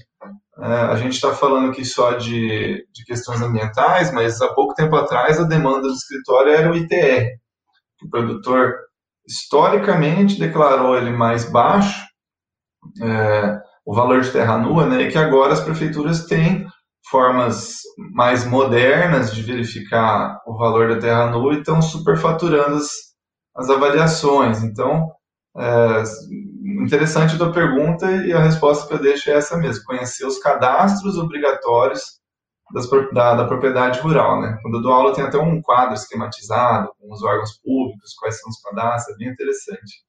É, 0.61 0.65
a 0.65 0.95
gente 0.95 1.13
está 1.13 1.33
falando 1.33 1.69
aqui 1.69 1.85
só 1.85 2.13
de, 2.13 2.85
de 2.91 3.05
questões 3.05 3.41
ambientais, 3.41 4.11
mas 4.11 4.41
há 4.41 4.53
pouco 4.53 4.73
tempo 4.73 4.95
atrás 4.95 5.39
a 5.39 5.43
demanda 5.43 5.81
do 5.81 5.93
escritório 5.93 6.51
era 6.51 6.71
o 6.71 6.75
ITR. 6.75 7.29
O 8.03 8.09
produtor 8.09 8.75
historicamente 9.25 10.39
declarou 10.39 10.97
ele 10.97 11.11
mais 11.11 11.49
baixo, 11.49 12.05
é, 13.01 13.59
o 13.85 13.93
valor 13.93 14.21
de 14.21 14.31
terra 14.31 14.57
nua, 14.57 14.85
né, 14.85 15.03
e 15.03 15.11
que 15.11 15.17
agora 15.17 15.53
as 15.53 15.61
prefeituras 15.61 16.25
têm 16.25 16.67
formas 17.09 17.77
mais 18.13 18.45
modernas 18.45 19.33
de 19.33 19.41
verificar 19.41 20.41
o 20.45 20.57
valor 20.57 20.89
da 20.89 20.99
terra 20.99 21.27
nua 21.27 21.53
e 21.53 21.59
estão 21.59 21.81
superfaturando 21.81 22.75
as, 22.75 22.89
as 23.55 23.69
avaliações. 23.69 24.63
Então, 24.63 25.09
é, 25.57 26.03
interessante 26.83 27.35
a 27.35 27.37
tua 27.37 27.53
pergunta 27.53 28.11
e 28.11 28.33
a 28.33 28.43
resposta 28.43 28.87
que 28.87 28.93
eu 28.93 29.01
deixo 29.01 29.29
é 29.29 29.33
essa 29.33 29.57
mesmo: 29.57 29.83
conhecer 29.85 30.25
os 30.25 30.39
cadastros 30.39 31.17
obrigatórios 31.17 32.19
das, 32.73 32.89
da, 33.13 33.35
da, 33.35 33.47
propriedade 33.47 33.99
rural. 33.99 34.41
Né? 34.41 34.57
Quando 34.61 34.77
eu 34.77 34.81
dou 34.81 34.93
aula, 34.93 35.13
tem 35.13 35.23
até 35.23 35.37
um 35.37 35.61
quadro 35.61 35.95
esquematizado 35.95 36.91
com 36.99 37.11
os 37.11 37.23
órgãos 37.23 37.57
públicos, 37.63 38.13
quais 38.19 38.39
são 38.39 38.49
os 38.49 38.61
cadastros, 38.61 39.15
é 39.15 39.17
bem 39.17 39.29
interessante. 39.29 40.03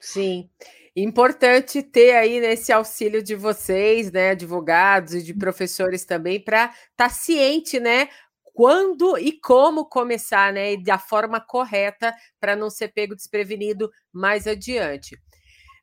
Sim. 0.00 0.50
Importante 0.96 1.82
ter 1.82 2.14
aí 2.14 2.38
nesse 2.40 2.72
auxílio 2.72 3.22
de 3.22 3.34
vocês, 3.34 4.12
né, 4.12 4.30
advogados 4.30 5.14
e 5.14 5.22
de 5.22 5.34
professores 5.34 6.04
também, 6.04 6.38
para 6.38 6.66
estar 6.66 6.76
tá 6.96 7.08
ciente, 7.08 7.80
né, 7.80 8.08
quando 8.54 9.18
e 9.18 9.32
como 9.40 9.88
começar, 9.88 10.52
né, 10.52 10.74
e 10.74 10.82
da 10.82 10.98
forma 10.98 11.40
correta 11.40 12.14
para 12.38 12.54
não 12.54 12.70
ser 12.70 12.88
pego 12.88 13.16
desprevenido 13.16 13.90
mais 14.12 14.46
adiante. 14.46 15.18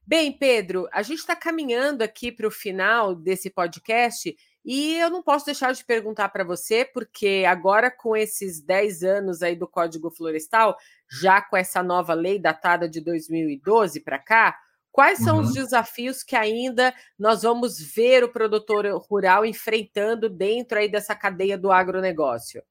Bem, 0.06 0.32
Pedro, 0.32 0.88
a 0.92 1.02
gente 1.02 1.20
está 1.20 1.36
caminhando 1.36 2.04
aqui 2.04 2.32
para 2.32 2.48
o 2.48 2.52
final 2.52 3.16
desse 3.16 3.50
podcast 3.50 4.36
e 4.66 4.96
eu 4.98 5.10
não 5.10 5.24
posso 5.24 5.46
deixar 5.46 5.74
de 5.74 5.86
perguntar 5.86 6.30
para 6.30 6.44
você, 6.44 6.84
porque 6.86 7.44
agora 7.48 7.90
com 7.90 8.16
esses 8.16 8.62
10 8.62 9.04
anos 9.04 9.42
aí 9.42 9.56
do 9.56 9.68
Código 9.68 10.12
Florestal, 10.12 10.76
já 11.10 11.42
com 11.42 11.56
essa 11.56 11.82
nova 11.82 12.14
lei 12.14 12.40
datada 12.40 12.90
de 12.90 13.00
2012 13.02 14.00
para 14.02 14.20
cá, 14.20 14.58
Quais 14.92 15.20
são 15.20 15.38
uhum. 15.38 15.44
os 15.44 15.54
desafios 15.54 16.22
que 16.22 16.36
ainda 16.36 16.94
nós 17.18 17.44
vamos 17.44 17.80
ver 17.80 18.26
o 18.26 18.30
produtor 18.32 18.86
rural 19.10 19.46
enfrentando 19.46 20.30
dentro 20.30 20.78
aí 20.78 20.92
dessa 20.92 21.16
cadeia 21.16 21.58
do 21.58 21.72
agronegócio? 21.72 22.62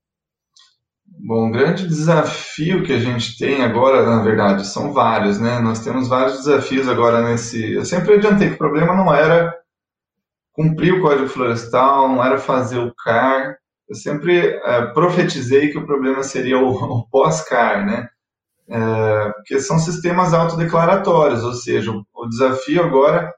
Bom, 1.19 1.49
o 1.49 1.53
grande 1.53 1.87
desafio 1.87 2.83
que 2.83 2.93
a 2.93 2.99
gente 2.99 3.37
tem 3.37 3.63
agora, 3.63 4.05
na 4.05 4.23
verdade, 4.23 4.67
são 4.67 4.93
vários, 4.93 5.39
né? 5.39 5.59
Nós 5.61 5.81
temos 5.81 6.09
vários 6.09 6.39
desafios 6.39 6.89
agora 6.89 7.23
nesse. 7.23 7.73
Eu 7.73 7.85
sempre 7.85 8.15
adiantei 8.15 8.49
que 8.49 8.55
o 8.55 8.59
problema 8.59 8.95
não 8.95 9.13
era 9.15 9.55
cumprir 10.53 10.95
o 10.95 11.03
Código 11.03 11.29
Florestal, 11.29 12.09
não 12.09 12.25
era 12.25 12.39
fazer 12.39 12.79
o 12.79 12.95
CAR. 12.95 13.57
Eu 13.89 13.95
sempre 13.97 14.39
é, 14.39 14.87
profetizei 14.93 15.71
que 15.71 15.79
o 15.79 15.87
problema 15.87 16.23
seria 16.23 16.59
o, 16.59 16.69
o 16.71 17.09
pós-CAR, 17.09 17.85
né? 17.85 18.09
É, 18.69 19.31
porque 19.33 19.59
são 19.61 19.79
sistemas 19.79 20.33
autodeclaratórios, 20.33 21.43
ou 21.43 21.53
seja, 21.55 21.91
o, 21.91 22.05
o 22.15 22.29
desafio 22.29 22.85
agora 22.85 23.35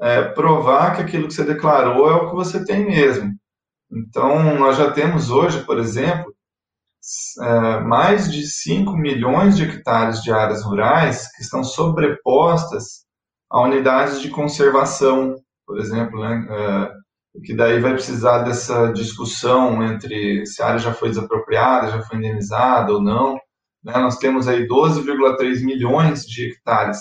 é 0.00 0.22
provar 0.22 0.96
que 0.96 1.02
aquilo 1.02 1.28
que 1.28 1.34
você 1.34 1.44
declarou 1.44 2.10
é 2.10 2.14
o 2.14 2.28
que 2.30 2.34
você 2.34 2.64
tem 2.64 2.84
mesmo. 2.84 3.32
Então, 3.90 4.56
nós 4.56 4.76
já 4.76 4.90
temos 4.90 5.30
hoje, 5.30 5.62
por 5.64 5.78
exemplo, 5.78 6.35
é, 7.40 7.80
mais 7.80 8.30
de 8.30 8.46
5 8.46 8.96
milhões 8.96 9.56
de 9.56 9.64
hectares 9.64 10.22
de 10.22 10.32
áreas 10.32 10.62
rurais 10.62 11.30
que 11.32 11.42
estão 11.42 11.62
sobrepostas 11.62 13.04
a 13.50 13.60
unidades 13.62 14.20
de 14.20 14.28
conservação, 14.28 15.36
por 15.66 15.78
exemplo, 15.78 16.20
né, 16.20 16.46
é, 16.50 16.92
que 17.44 17.54
daí 17.54 17.80
vai 17.80 17.92
precisar 17.92 18.40
dessa 18.40 18.92
discussão 18.92 19.82
entre 19.84 20.44
se 20.46 20.62
a 20.62 20.66
área 20.68 20.78
já 20.78 20.92
foi 20.92 21.10
desapropriada, 21.10 21.92
já 21.92 22.02
foi 22.02 22.18
indenizada 22.18 22.92
ou 22.92 23.00
não. 23.00 23.34
Né? 23.84 23.92
Nós 23.98 24.18
temos 24.18 24.48
aí 24.48 24.66
12,3 24.66 25.64
milhões 25.64 26.24
de 26.24 26.50
hectares 26.50 26.98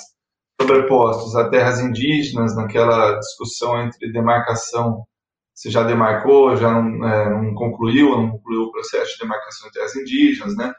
sobrepostos 0.59 1.35
a 1.35 1.49
terras 1.49 1.79
indígenas, 1.79 2.55
naquela 2.55 3.17
discussão 3.19 3.81
entre 3.81 4.11
demarcação, 4.11 5.03
se 5.55 5.71
já 5.71 5.83
demarcou, 5.83 6.57
já 6.57 6.69
não, 6.69 7.07
é, 7.07 7.29
não 7.29 7.53
concluiu, 7.55 8.17
não 8.17 8.31
concluiu 8.31 8.63
o 8.63 8.71
processo 8.71 9.13
de 9.13 9.19
demarcação 9.19 9.67
de 9.67 9.73
terras 9.73 9.95
indígenas, 9.95 10.55
né? 10.55 10.73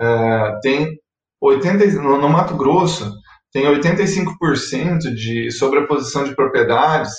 É, 0.00 0.58
tem 0.62 0.98
80, 1.40 1.86
no, 2.00 2.18
no 2.18 2.28
Mato 2.28 2.56
Grosso, 2.56 3.12
tem 3.52 3.66
85% 3.66 5.14
de 5.14 5.50
sobreposição 5.52 6.24
de 6.24 6.34
propriedades 6.34 7.12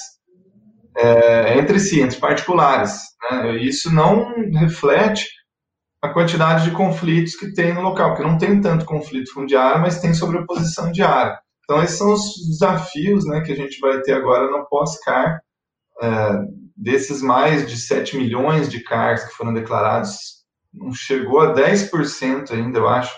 é, 0.98 1.58
entre 1.58 1.80
si, 1.80 2.02
entre 2.02 2.20
particulares. 2.20 3.00
Né? 3.30 3.58
Isso 3.58 3.94
não 3.94 4.34
reflete 4.54 5.28
a 6.02 6.10
quantidade 6.10 6.66
de 6.66 6.72
conflitos 6.72 7.36
que 7.36 7.54
tem 7.54 7.74
no 7.74 7.82
local, 7.82 8.10
porque 8.10 8.28
não 8.28 8.38
tem 8.38 8.60
tanto 8.60 8.86
conflito 8.86 9.32
fundiário, 9.32 9.82
mas 9.82 10.02
tem 10.02 10.14
sobreposição 10.14 10.92
de 10.92 11.02
área. 11.02 11.40
Então, 11.64 11.82
esses 11.82 11.98
são 11.98 12.12
os 12.12 12.34
desafios 12.50 13.26
né, 13.26 13.42
que 13.42 13.52
a 13.54 13.56
gente 13.56 13.80
vai 13.80 14.02
ter 14.02 14.14
agora 14.14 14.50
no 14.52 14.66
pós-CAR, 14.68 15.40
é, 16.02 16.63
desses 16.76 17.22
mais 17.22 17.70
de 17.70 17.78
7 17.78 18.18
milhões 18.18 18.70
de 18.70 18.82
CARs 18.82 19.24
que 19.24 19.36
foram 19.36 19.54
declarados, 19.54 20.44
não 20.74 20.94
chegou 20.94 21.40
a 21.42 21.54
10% 21.54 22.52
ainda, 22.52 22.80
eu 22.80 22.88
acho, 22.88 23.16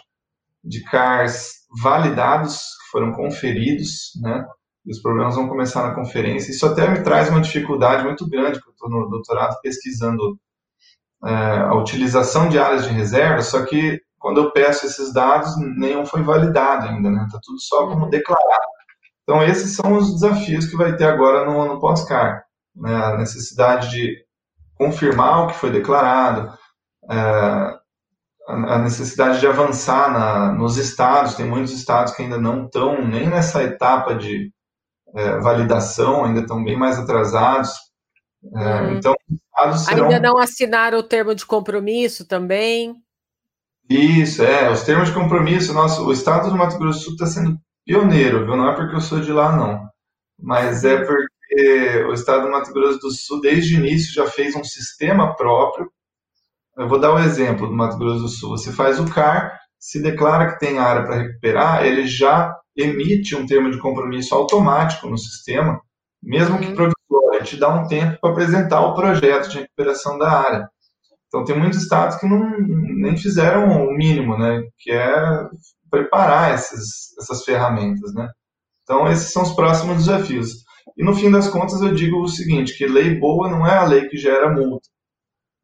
de 0.64 0.84
CARs 0.84 1.66
validados, 1.82 2.58
que 2.58 2.91
foram 2.91 3.14
conferidos, 3.14 4.12
né? 4.22 4.45
E 4.86 4.91
os 4.91 5.01
problemas 5.01 5.36
vão 5.36 5.47
começar 5.47 5.88
na 5.88 5.95
conferência. 5.95 6.51
Isso 6.51 6.66
até 6.66 6.88
me 6.88 7.01
traz 7.01 7.30
uma 7.30 7.41
dificuldade 7.41 8.03
muito 8.03 8.28
grande, 8.30 8.60
porque 8.60 8.70
eu 8.70 8.74
estou 8.74 8.89
no 8.89 9.10
doutorado 9.10 9.60
pesquisando 9.62 10.38
é, 11.26 11.32
a 11.32 11.74
utilização 11.74 12.49
de 12.49 12.60
áreas 12.60 12.84
de 12.84 12.93
reserva, 12.93 13.41
só 13.41 13.66
que 13.66 13.99
quando 14.20 14.41
eu 14.41 14.51
peço 14.51 14.86
esses 14.86 15.14
dados, 15.14 15.56
nenhum 15.78 16.06
foi 16.06 16.22
validado 16.24 16.88
ainda, 16.88 17.10
né? 17.10 17.24
Está 17.26 17.39
tudo 17.43 17.60
só 17.60 17.88
como 17.88 18.06
uhum. 18.06 18.10
declarado. 18.10 18.76
Então, 19.24 19.43
esses 19.43 19.76
são 19.76 19.97
os 19.97 20.14
desafios 20.14 20.68
que 20.68 20.78
vai 20.78 20.95
ter 20.95 21.06
agora 21.06 21.45
no, 21.45 21.66
no 21.66 21.80
pós-CAR. 21.80 22.44
Né? 22.76 22.95
A 22.95 23.17
necessidade 23.17 23.89
de 23.89 24.26
confirmar 24.76 25.43
o 25.43 25.47
que 25.47 25.55
foi 25.55 25.71
declarado, 25.71 26.53
é, 27.09 27.80
a 28.47 28.78
necessidade 28.80 29.39
de 29.39 29.47
avançar 29.47 30.11
na, 30.11 30.51
nos 30.53 30.78
estados, 30.78 31.36
tem 31.36 31.45
muitos 31.45 31.73
estados 31.73 32.13
que 32.13 32.21
ainda 32.21 32.38
não 32.38 32.65
estão 32.65 33.05
nem 33.05 33.28
nessa 33.28 33.63
etapa 33.63 34.13
de 34.13 34.51
é, 35.15 35.39
validação, 35.39 36.26
ainda 36.26 36.41
estão 36.41 36.63
bem 36.63 36.78
mais 36.78 36.99
atrasados. 36.99 37.71
É, 38.55 38.82
uhum. 38.82 38.97
Então, 38.97 39.15
serão... 39.78 40.09
Ainda 40.09 40.19
não 40.19 40.38
assinaram 40.38 40.99
o 40.99 41.03
termo 41.03 41.34
de 41.34 41.45
compromisso 41.45 42.28
também? 42.28 42.95
Isso, 43.89 44.43
é. 44.43 44.69
Os 44.69 44.84
termos 44.84 45.09
de 45.09 45.15
compromisso, 45.15 45.73
nosso, 45.73 46.05
o 46.05 46.11
Estado 46.11 46.49
do 46.49 46.55
Mato 46.55 46.78
Grosso 46.78 46.99
do 46.99 47.03
Sul 47.03 47.13
está 47.13 47.26
sendo 47.26 47.57
pioneiro, 47.86 48.45
viu? 48.45 48.55
Não 48.55 48.69
é 48.69 48.76
porque 48.76 48.95
eu 48.95 49.01
sou 49.01 49.19
de 49.19 49.32
lá, 49.32 49.55
não. 49.55 49.88
Mas 50.39 50.84
é 50.84 50.97
porque 50.97 51.34
o 52.08 52.14
Estado 52.14 52.43
do 52.43 52.51
Mato 52.51 52.74
Grosso 52.74 52.99
do 52.99 53.12
Sul, 53.12 53.41
desde 53.41 53.76
o 53.76 53.80
início, 53.80 54.14
já 54.14 54.28
fez 54.28 54.56
um 54.56 54.64
sistema 54.64 55.36
próprio. 55.36 55.89
Eu 56.78 56.88
vou 56.88 56.99
dar 56.99 57.14
um 57.14 57.20
exemplo 57.20 57.68
do 57.68 57.74
Mato 57.74 57.97
Grosso 57.97 58.22
do 58.22 58.28
Sul. 58.28 58.58
Você 58.58 58.72
faz 58.72 58.99
o 58.99 59.10
CAR, 59.10 59.58
se 59.80 60.01
declara 60.01 60.51
que 60.51 60.60
tem 60.60 60.80
área 60.80 61.03
para 61.03 61.22
recuperar, 61.22 61.86
ele 61.86 62.06
já 62.08 62.53
emite 62.76 63.36
um 63.36 63.45
termo 63.45 63.72
de 63.72 63.80
compromisso 63.80 64.36
automático 64.36 65.08
no 65.08 65.18
sistema, 65.18 65.80
mesmo 66.22 66.60
que 66.60 66.68
uhum 66.68 66.91
te 67.45 67.58
dá 67.58 67.70
um 67.70 67.88
tempo 67.88 68.18
para 68.20 68.32
apresentar 68.32 68.82
o 68.82 68.93
projeto 68.93 69.49
de 69.49 69.60
recuperação 69.60 70.18
da 70.18 70.30
área. 70.30 70.70
Então, 71.28 71.43
tem 71.43 71.58
muitos 71.58 71.82
estados 71.82 72.18
que 72.18 72.28
não, 72.28 72.39
nem 72.60 73.18
fizeram 73.18 73.88
o 73.88 73.95
mínimo, 73.95 74.38
né, 74.38 74.64
que 74.78 74.91
é 74.91 75.47
preparar 75.89 76.53
esses, 76.53 77.18
essas 77.20 77.43
ferramentas, 77.43 78.14
né. 78.14 78.30
Então, 78.84 79.08
esses 79.08 79.32
são 79.32 79.43
os 79.43 79.53
próximos 79.53 79.97
desafios. 79.97 80.64
E, 80.97 81.03
no 81.03 81.15
fim 81.15 81.31
das 81.31 81.47
contas, 81.47 81.81
eu 81.81 81.93
digo 81.93 82.21
o 82.21 82.27
seguinte, 82.27 82.77
que 82.77 82.86
lei 82.86 83.15
boa 83.15 83.49
não 83.49 83.65
é 83.65 83.77
a 83.77 83.86
lei 83.86 84.07
que 84.07 84.17
gera 84.17 84.49
multa. 84.49 84.88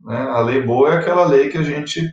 Né? 0.01 0.17
A 0.17 0.41
lei 0.41 0.61
boa 0.61 0.93
é 0.93 0.97
aquela 0.97 1.26
lei 1.26 1.49
que 1.49 1.57
a 1.57 1.63
gente 1.63 2.09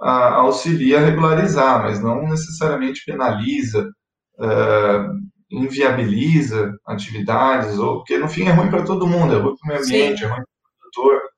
a, 0.00 0.34
auxilia 0.36 0.98
a 0.98 1.04
regularizar, 1.04 1.82
mas 1.82 2.02
não 2.02 2.22
necessariamente 2.22 3.04
penaliza, 3.04 3.90
uh, 4.38 5.30
inviabiliza 5.50 6.72
atividades, 6.86 7.78
ou 7.78 7.98
porque 7.98 8.16
no 8.16 8.28
fim 8.28 8.46
é 8.46 8.52
ruim 8.52 8.70
para 8.70 8.84
todo 8.84 9.06
mundo, 9.06 9.34
é 9.34 9.38
ruim 9.38 9.56
para 9.56 9.66
o 9.66 9.68
meio 9.68 9.84
ambiente, 9.84 10.18
Sim. 10.18 10.24
é 10.24 10.28
ruim 10.28 10.36
para 10.36 10.44
o 10.44 10.80
produtor. 10.80 11.30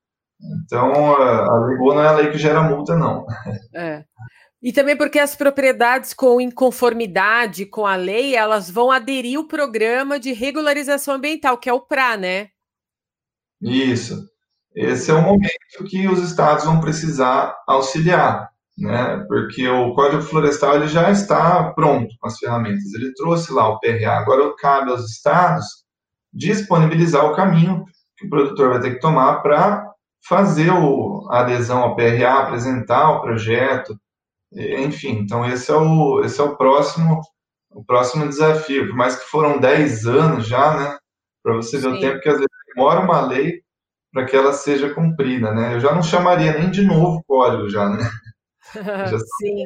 Então, 0.64 1.14
a 1.16 1.66
lei 1.66 1.78
boa 1.78 1.95
não 1.95 2.03
é 2.03 2.09
a 2.09 2.12
lei 2.12 2.30
que 2.30 2.38
gera 2.38 2.62
multa, 2.62 2.97
não. 2.97 3.26
É. 3.74 4.05
E 4.63 4.73
também 4.73 4.97
porque 4.97 5.19
as 5.19 5.35
propriedades 5.35 6.15
com 6.15 6.41
inconformidade 6.41 7.67
com 7.67 7.85
a 7.85 7.97
lei, 7.97 8.37
elas 8.37 8.71
vão 8.71 8.93
aderir 8.93 9.41
o 9.41 9.49
programa 9.49 10.21
de 10.21 10.33
regularização 10.33 11.15
ambiental, 11.15 11.59
que 11.59 11.69
é 11.69 11.73
o 11.73 11.81
PRA, 11.81 12.17
né? 12.17 12.51
Isso. 13.61 14.29
Esse 14.75 15.11
é 15.11 15.15
o 15.15 15.23
momento 15.23 15.85
que 15.89 16.07
os 16.07 16.21
estados 16.23 16.65
vão 16.65 16.81
precisar 16.81 17.57
auxiliar. 17.67 18.51
né? 18.79 19.25
Porque 19.29 19.69
o 19.69 19.95
Código 19.95 20.23
Florestal 20.23 20.77
ele 20.77 20.87
já 20.87 21.11
está 21.11 21.73
pronto 21.73 22.15
com 22.21 22.27
as 22.29 22.39
ferramentas. 22.39 22.95
Ele 22.95 23.13
trouxe 23.15 23.53
lá 23.53 23.69
o 23.69 23.81
PRA. 23.81 24.19
Agora 24.19 24.55
cabe 24.57 24.91
aos 24.91 25.11
estados 25.11 25.67
disponibilizar 26.33 27.27
o 27.27 27.35
caminho 27.35 27.85
que 28.17 28.27
o 28.27 28.31
produtor 28.31 28.71
vai 28.71 28.81
ter 28.81 28.95
que 28.95 29.01
tomar 29.01 29.43
para 29.43 29.93
fazer 30.27 30.71
o, 30.71 31.29
a 31.31 31.41
adesão 31.41 31.81
ao 31.81 31.97
PRA, 31.97 32.39
apresentar 32.39 33.11
o 33.11 33.21
projeto, 33.21 33.99
enfim. 34.55 35.18
Então 35.20 35.44
esse 35.48 35.70
é 35.70 35.74
o 35.74 36.22
esse 36.24 36.40
é 36.40 36.44
o 36.44 36.57
próximo 36.57 37.20
o 37.70 37.84
próximo 37.84 38.28
desafio. 38.28 38.88
Por 38.88 38.96
mais 38.96 39.16
que 39.16 39.30
foram 39.30 39.59
10 39.59 40.07
anos 40.07 40.46
já, 40.46 40.78
né? 40.78 40.98
Para 41.42 41.57
você 41.57 41.78
ver 41.78 41.90
Sim. 41.90 41.96
o 41.96 42.00
tempo 42.00 42.20
que 42.20 42.28
às 42.28 42.36
vezes 42.36 42.48
demora 42.74 43.00
uma 43.00 43.26
lei 43.26 43.62
para 44.12 44.26
que 44.26 44.36
ela 44.36 44.53
seja 44.53 44.92
cumprida, 44.94 45.53
né? 45.53 45.74
Eu 45.74 45.80
já 45.80 45.94
não 45.94 46.03
chamaria 46.03 46.59
nem 46.59 46.70
de 46.70 46.82
novo 46.82 47.22
código 47.26 47.68
já, 47.68 47.88
né? 47.88 47.98
Já 49.11 49.18
Sim. 49.18 49.64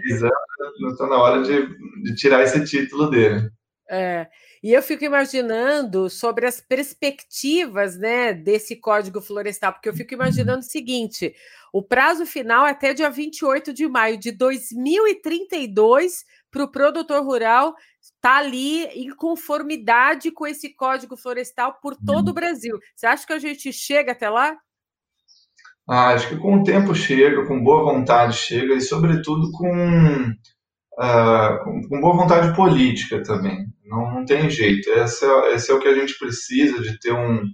está 0.89 1.07
na 1.07 1.16
hora 1.16 1.43
de, 1.43 1.68
de, 2.03 2.14
tirar 2.16 2.43
esse 2.43 2.64
título 2.64 3.09
dele. 3.09 3.51
É. 3.89 4.26
E 4.67 4.73
eu 4.73 4.83
fico 4.83 5.05
imaginando 5.05 6.11
sobre 6.11 6.45
as 6.45 6.61
perspectivas 6.61 7.97
né, 7.97 8.33
desse 8.33 8.75
Código 8.75 9.21
Florestal, 9.21 9.73
porque 9.73 9.89
eu 9.89 9.95
fico 9.95 10.12
imaginando 10.12 10.59
o 10.59 10.69
seguinte: 10.69 11.33
o 11.73 11.85
prazo 11.85 12.27
final 12.27 12.67
é 12.67 12.71
até 12.71 12.93
dia 12.93 13.09
28 13.09 13.73
de 13.73 13.87
maio 13.87 14.19
de 14.19 14.33
2032 14.33 16.25
para 16.51 16.64
o 16.64 16.69
produtor 16.69 17.23
rural 17.23 17.77
estar 18.03 18.19
tá 18.21 18.39
ali 18.39 18.87
em 18.87 19.14
conformidade 19.14 20.33
com 20.33 20.45
esse 20.45 20.75
Código 20.75 21.17
Florestal 21.17 21.79
por 21.81 21.95
todo 22.05 22.31
o 22.31 22.35
Brasil. 22.35 22.77
Você 22.97 23.07
acha 23.07 23.25
que 23.25 23.35
a 23.35 23.39
gente 23.39 23.73
chega 23.73 24.11
até 24.11 24.29
lá? 24.29 24.59
Ah, 25.89 26.09
acho 26.09 26.29
que 26.29 26.39
com 26.39 26.57
o 26.57 26.64
tempo 26.64 26.93
chega, 26.93 27.47
com 27.47 27.62
boa 27.62 27.85
vontade 27.85 28.37
chega, 28.37 28.75
e 28.75 28.81
sobretudo 28.81 29.49
com, 29.53 30.31
uh, 30.99 31.62
com, 31.62 31.89
com, 31.89 32.01
boa 32.01 32.17
vontade 32.17 32.57
política 32.57 33.23
também. 33.23 33.76
Não, 33.87 34.12
não 34.12 34.24
tem 34.24 34.51
jeito. 34.51 34.89
Esse 34.91 35.24
é, 35.24 35.55
esse 35.55 35.70
é, 35.70 35.74
o 35.74 35.80
que 35.80 35.89
a 35.89 35.95
gente 35.95 36.18
precisa, 36.18 36.80
de 36.82 36.99
ter 36.99 37.12
um, 37.12 37.45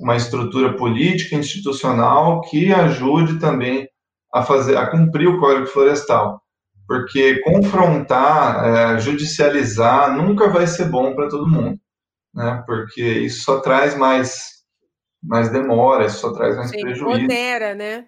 uma 0.00 0.16
estrutura 0.16 0.74
política, 0.76 1.36
institucional, 1.36 2.40
que 2.42 2.72
ajude 2.72 3.38
também 3.38 3.88
a, 4.32 4.42
fazer, 4.42 4.76
a 4.76 4.86
cumprir 4.90 5.28
o 5.28 5.38
Código 5.38 5.66
Florestal. 5.66 6.40
Porque 6.86 7.40
confrontar, 7.40 8.96
é, 8.96 9.00
judicializar, 9.00 10.16
nunca 10.16 10.48
vai 10.48 10.66
ser 10.66 10.86
bom 10.86 11.14
para 11.14 11.28
todo 11.28 11.48
mundo. 11.48 11.78
Né? 12.34 12.62
Porque 12.66 13.02
isso 13.02 13.44
só 13.44 13.60
traz 13.60 13.96
mais 13.96 14.56
mais 15.22 15.50
demora, 15.50 16.06
isso 16.06 16.20
só 16.20 16.32
traz 16.32 16.56
mais 16.56 16.70
Sim, 16.70 16.80
prejuízo. 16.80 17.24
Onera, 17.24 17.74
né? 17.74 18.06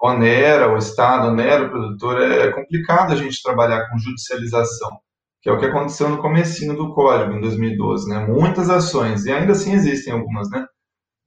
Onera 0.00 0.72
o 0.72 0.76
Estado, 0.76 1.28
onera 1.28 1.64
o 1.64 1.70
produtor. 1.70 2.20
É 2.20 2.50
complicado 2.52 3.12
a 3.12 3.16
gente 3.16 3.42
trabalhar 3.42 3.88
com 3.88 3.98
judicialização, 3.98 4.98
que 5.40 5.48
é 5.48 5.52
o 5.52 5.58
que 5.58 5.66
aconteceu 5.66 6.08
no 6.08 6.18
comecinho 6.18 6.76
do 6.76 6.92
Código, 6.94 7.32
em 7.32 7.40
2012, 7.40 8.08
né? 8.08 8.26
Muitas 8.26 8.68
ações, 8.70 9.24
e 9.24 9.32
ainda 9.32 9.52
assim 9.52 9.72
existem 9.72 10.12
algumas, 10.12 10.50
né? 10.50 10.66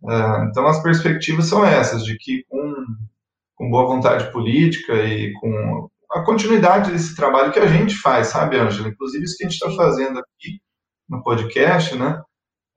Uh, 0.03 0.45
então, 0.49 0.65
as 0.67 0.81
perspectivas 0.81 1.45
são 1.45 1.65
essas, 1.65 2.03
de 2.03 2.17
que 2.17 2.43
com, 2.49 2.73
com 3.55 3.69
boa 3.69 3.85
vontade 3.87 4.31
política 4.31 4.93
e 4.93 5.31
com 5.33 5.89
a 6.11 6.23
continuidade 6.23 6.91
desse 6.91 7.15
trabalho 7.15 7.51
que 7.51 7.59
a 7.59 7.67
gente 7.67 7.95
faz, 7.95 8.27
sabe, 8.27 8.57
Ângela? 8.57 8.89
Inclusive 8.89 9.23
isso 9.23 9.37
que 9.37 9.45
a 9.45 9.49
gente 9.49 9.57
está 9.57 9.71
fazendo 9.71 10.19
aqui 10.19 10.59
no 11.09 11.23
podcast, 11.23 11.95
né? 11.95 12.21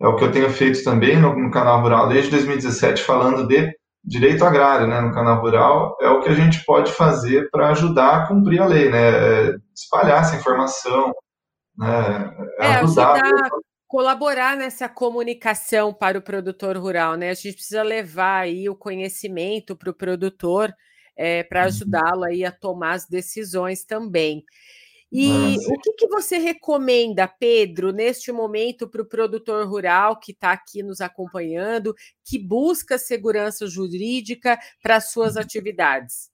é 0.01 0.07
o 0.07 0.17
que 0.17 0.25
eu 0.25 0.33
tenho 0.33 0.51
feito 0.51 0.83
também 0.85 1.19
no, 1.19 1.35
no 1.35 1.51
canal 1.51 1.81
Rural 1.81 2.09
desde 2.09 2.31
2017, 2.31 3.03
falando 3.03 3.47
de 3.47 3.73
direito 4.05 4.45
agrário, 4.45 4.87
né, 4.87 5.01
no 5.01 5.15
canal 5.15 5.41
Rural, 5.41 5.97
é 6.01 6.09
o 6.11 6.21
que 6.21 6.29
a 6.29 6.35
gente 6.35 6.63
pode 6.65 6.93
fazer 6.93 7.49
para 7.51 7.71
ajudar 7.71 8.17
a 8.17 8.27
cumprir 8.27 8.61
a 8.61 8.67
lei, 8.67 8.91
né, 8.91 8.99
é 8.99 9.57
espalhar 9.75 10.21
essa 10.21 10.37
informação, 10.37 11.15
né, 11.77 12.35
é, 12.61 12.67
ajudar, 12.77 13.23
ajudar 13.23 13.51
colaborar 13.95 14.57
nessa 14.57 14.89
comunicação 14.89 15.95
para 15.95 16.19
o 16.19 16.23
produtor 16.23 16.77
rural, 16.77 17.15
né? 17.15 17.31
A 17.31 17.35
gente 17.35 17.55
precisa 17.55 17.83
levar 17.85 18.41
aí 18.41 18.69
o 18.69 18.75
conhecimento 18.75 19.77
para 19.77 19.89
o 19.89 19.95
produtor 19.95 20.75
é, 21.17 21.45
para 21.45 21.61
uhum. 21.61 21.67
ajudá-lo 21.67 22.25
aí 22.25 22.45
a 22.45 22.51
tomar 22.51 22.95
as 22.95 23.07
decisões 23.07 23.85
também. 23.85 24.45
E 25.13 25.29
Nossa. 25.29 25.69
o 25.69 25.81
que, 25.81 25.93
que 25.93 26.09
você 26.09 26.39
recomenda, 26.39 27.29
Pedro, 27.29 27.93
neste 27.93 28.33
momento 28.33 28.89
para 28.89 29.01
o 29.01 29.09
produtor 29.09 29.65
rural 29.69 30.19
que 30.19 30.33
está 30.33 30.51
aqui 30.51 30.83
nos 30.83 31.01
acompanhando, 31.01 31.95
que 32.25 32.37
busca 32.37 32.99
segurança 32.99 33.65
jurídica 33.69 34.59
para 34.83 35.01
suas 35.01 35.37
uhum. 35.37 35.43
atividades? 35.43 36.34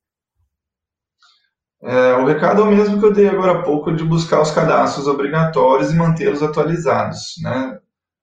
É, 1.82 2.14
o 2.14 2.26
recado 2.26 2.62
é 2.62 2.64
o 2.64 2.70
mesmo 2.70 2.98
que 2.98 3.06
eu 3.06 3.12
dei 3.12 3.28
agora 3.28 3.52
há 3.52 3.62
pouco 3.62 3.92
de 3.92 4.04
buscar 4.04 4.40
os 4.42 4.50
cadastros 4.50 5.06
obrigatórios 5.06 5.92
e 5.92 5.96
mantê-los 5.96 6.42
atualizados, 6.42 7.34
né? 7.42 7.78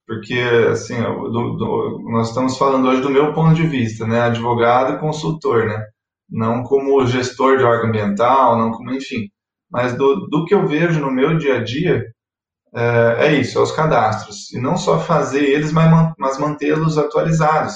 Porque, 0.06 0.40
assim, 0.72 1.02
do, 1.02 1.58
do, 1.58 2.00
nós 2.12 2.30
estamos 2.30 2.58
falando 2.58 2.88
hoje 2.88 3.02
do 3.02 3.10
meu 3.10 3.34
ponto 3.34 3.56
de 3.56 3.68
vista, 3.68 4.06
né? 4.06 4.22
Advogado 4.22 4.94
e 4.94 5.00
consultor, 5.00 5.66
né? 5.66 5.84
Não 6.30 6.64
como 6.64 7.06
gestor 7.08 7.58
de 7.58 7.64
órgão 7.64 7.90
ambiental, 7.90 8.58
não 8.58 8.72
como, 8.72 8.94
enfim 8.94 9.30
mas 9.70 9.96
do, 9.96 10.28
do 10.28 10.46
que 10.46 10.54
eu 10.54 10.66
vejo 10.68 11.00
no 11.00 11.12
meu 11.12 11.38
dia 11.38 11.58
a 11.58 11.64
dia, 11.64 12.06
é, 12.74 13.28
é 13.28 13.34
isso, 13.40 13.58
é 13.58 13.62
os 13.62 13.72
cadastros. 13.72 14.52
E 14.52 14.60
não 14.60 14.78
só 14.78 15.00
fazer 15.00 15.44
eles, 15.44 15.72
mas, 15.72 16.14
mas 16.18 16.40
mantê-los 16.40 16.98
atualizados. 16.98 17.74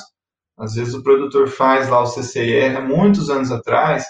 Às 0.57 0.75
vezes 0.75 0.93
o 0.93 1.03
produtor 1.03 1.47
faz 1.47 1.89
lá 1.89 2.01
o 2.01 2.07
CCIR 2.07 2.77
há 2.77 2.81
muitos 2.81 3.29
anos 3.29 3.51
atrás, 3.51 4.05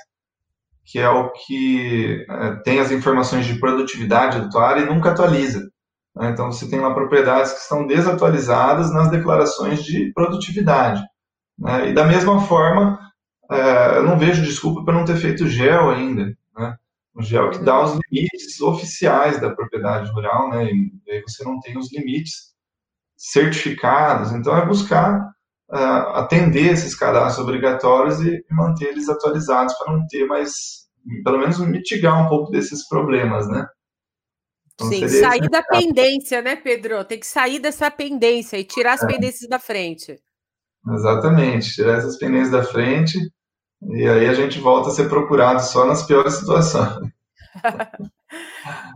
que 0.92 1.00
é 1.00 1.10
o 1.10 1.32
que 1.32 2.26
é, 2.30 2.56
tem 2.64 2.80
as 2.80 2.92
informações 2.92 3.46
de 3.46 3.60
produtividade 3.60 4.50
do 4.50 4.58
área 4.60 4.82
e 4.82 4.86
nunca 4.86 5.12
atualiza. 5.12 5.70
Né? 6.16 6.32
Então 6.32 6.52
você 6.52 6.70
tem 6.70 6.80
lá 6.80 6.94
propriedades 6.94 7.54
que 7.54 7.60
estão 7.60 7.88
desatualizadas 7.88 8.92
nas 8.92 9.10
declarações 9.10 9.84
de 9.84 10.12
produtividade. 10.14 11.02
Né? 11.58 11.89
E 11.89 11.94
da 11.94 12.04
mesma 12.04 12.42
forma, 12.42 13.00
é, 13.50 13.98
eu 13.98 14.04
não 14.04 14.18
vejo 14.18 14.44
desculpa 14.44 14.84
para 14.84 14.94
não 14.94 15.06
ter 15.06 15.16
feito 15.18 15.48
gel 15.48 15.89
ainda. 15.89 16.36
Né? 16.58 16.76
O 17.14 17.22
GEL 17.22 17.52
que 17.52 17.60
dá 17.60 17.82
os 17.82 17.98
limites 18.10 18.60
oficiais 18.62 19.39
da 19.39 19.50
propriedade 19.50 20.10
rural, 20.12 20.50
né? 20.50 20.66
E 20.66 21.12
aí 21.12 21.22
você 21.22 21.44
não 21.44 21.60
tem 21.60 21.78
os 21.78 21.92
limites 21.92 22.52
certificados. 23.18 24.32
Então, 24.32 24.58
é 24.58 24.66
buscar 24.66 25.20
uh, 25.70 26.10
atender 26.16 26.72
esses 26.72 26.96
cadastros 26.96 27.46
obrigatórios 27.46 28.20
e 28.22 28.44
manter 28.50 28.89
eles 28.89 29.10
atualizados 29.10 29.74
para 29.78 29.94
não 29.94 30.08
ter 30.08 30.26
mais, 30.26 30.81
pelo 31.24 31.39
menos 31.39 31.60
mitigar 31.60 32.26
um 32.26 32.30
pouco 32.30 32.52
desses 32.52 32.88
problemas, 32.88 33.47
né? 33.47 33.68
Então, 34.74 34.88
Sim, 34.88 35.08
sair 35.08 35.49
da 35.49 35.62
pendência, 35.62 36.41
né, 36.41 36.56
Pedro? 36.56 37.04
Tem 37.06 37.20
que 37.20 37.28
sair 37.28 37.60
dessa 37.60 37.91
pendência 37.91 38.58
e 38.58 38.64
tirar 38.64 38.93
as 38.93 39.04
é. 39.04 39.08
pendências 39.08 39.49
da 39.49 39.60
frente. 39.60 40.20
Exatamente, 40.89 41.74
tirar 41.74 41.97
essas 41.97 42.18
pendências 42.18 42.52
da 42.52 42.64
frente 42.64 43.20
e 43.84 44.08
aí 44.08 44.28
a 44.28 44.34
gente 44.34 44.60
volta 44.60 44.89
a 44.89 44.91
ser 44.91 45.10
procurado 45.10 45.62
só 45.62 45.86
nas 45.86 46.04
piores 46.04 46.36
situações. 46.36 47.12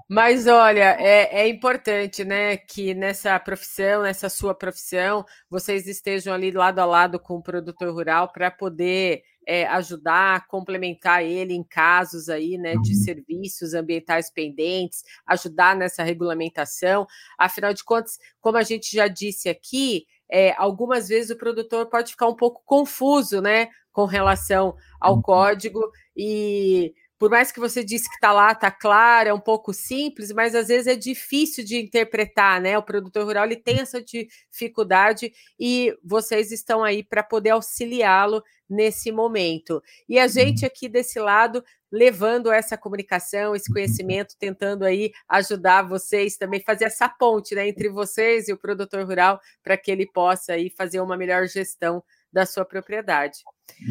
Mas 0.07 0.45
olha, 0.47 0.95
é, 0.99 1.41
é, 1.41 1.47
importante, 1.47 2.23
né, 2.23 2.55
que 2.55 2.93
nessa 2.93 3.37
profissão, 3.39 4.03
nessa 4.03 4.29
sua 4.29 4.53
profissão, 4.53 5.25
vocês 5.49 5.87
estejam 5.87 6.33
ali 6.33 6.51
lado 6.51 6.79
a 6.79 6.85
lado 6.85 7.19
com 7.19 7.35
o 7.35 7.41
produtor 7.41 7.91
rural 7.91 8.31
para 8.31 8.51
poder 8.51 9.23
é, 9.47 9.65
ajudar, 9.67 10.47
complementar 10.47 11.23
ele 11.23 11.53
em 11.53 11.63
casos 11.63 12.29
aí, 12.29 12.57
né, 12.57 12.75
de 12.77 12.93
uhum. 12.93 13.03
serviços 13.03 13.73
ambientais 13.73 14.31
pendentes, 14.31 15.03
ajudar 15.27 15.75
nessa 15.75 16.03
regulamentação. 16.03 17.05
Afinal 17.37 17.73
de 17.73 17.83
contas, 17.83 18.17
como 18.39 18.57
a 18.57 18.63
gente 18.63 18.95
já 18.95 19.07
disse 19.07 19.49
aqui, 19.49 20.05
é, 20.29 20.53
algumas 20.57 21.07
vezes 21.07 21.29
o 21.31 21.37
produtor 21.37 21.87
pode 21.87 22.11
ficar 22.11 22.27
um 22.27 22.35
pouco 22.35 22.61
confuso, 22.65 23.41
né, 23.41 23.69
com 23.91 24.05
relação 24.05 24.75
ao 24.99 25.15
uhum. 25.15 25.21
código 25.21 25.79
e 26.15 26.93
por 27.25 27.31
mais 27.31 27.51
que 27.51 27.59
você 27.59 27.83
disse 27.83 28.07
que 28.07 28.17
está 28.17 28.31
lá, 28.31 28.51
está 28.51 28.69
claro, 28.69 29.29
é 29.29 29.33
um 29.33 29.39
pouco 29.39 29.73
simples, 29.73 30.31
mas 30.31 30.53
às 30.53 30.67
vezes 30.67 30.85
é 30.85 30.95
difícil 30.95 31.65
de 31.65 31.75
interpretar, 31.75 32.61
né? 32.61 32.77
O 32.77 32.83
produtor 32.83 33.25
rural 33.25 33.45
ele 33.45 33.55
tem 33.55 33.79
essa 33.79 33.99
dificuldade 33.99 35.33
e 35.59 35.91
vocês 36.03 36.51
estão 36.51 36.83
aí 36.83 37.03
para 37.03 37.23
poder 37.23 37.49
auxiliá-lo 37.49 38.43
nesse 38.69 39.11
momento. 39.11 39.81
E 40.07 40.19
a 40.19 40.27
gente 40.27 40.61
uhum. 40.61 40.67
aqui 40.67 40.87
desse 40.87 41.19
lado 41.19 41.63
levando 41.91 42.51
essa 42.51 42.77
comunicação, 42.77 43.55
esse 43.55 43.73
conhecimento, 43.73 44.35
tentando 44.37 44.85
aí 44.85 45.11
ajudar 45.27 45.81
vocês 45.81 46.37
também 46.37 46.59
fazer 46.59 46.85
essa 46.85 47.09
ponte, 47.09 47.55
né, 47.55 47.67
entre 47.67 47.89
vocês 47.89 48.47
e 48.47 48.53
o 48.53 48.57
produtor 48.57 49.03
rural 49.03 49.39
para 49.63 49.75
que 49.75 49.89
ele 49.89 50.05
possa 50.05 50.53
aí 50.53 50.69
fazer 50.69 50.99
uma 50.99 51.17
melhor 51.17 51.47
gestão 51.47 52.03
da 52.35 52.45
sua 52.45 52.65
propriedade. 52.65 53.37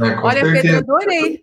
É, 0.03 0.19
Olha, 0.19 0.45
certeza. 0.45 0.63
Pedro, 0.63 0.95
adorei. 0.97 1.43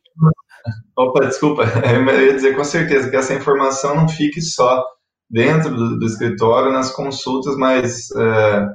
Opa, 0.95 1.25
desculpa, 1.25 1.63
eu 1.83 2.25
ia 2.27 2.33
dizer 2.35 2.55
com 2.55 2.63
certeza 2.63 3.09
que 3.09 3.15
essa 3.15 3.33
informação 3.33 3.95
não 3.95 4.07
fique 4.07 4.39
só 4.39 4.85
dentro 5.27 5.73
do, 5.73 5.97
do 5.97 6.05
escritório, 6.05 6.71
nas 6.71 6.91
consultas, 6.91 7.57
mas 7.57 8.11
é, 8.11 8.67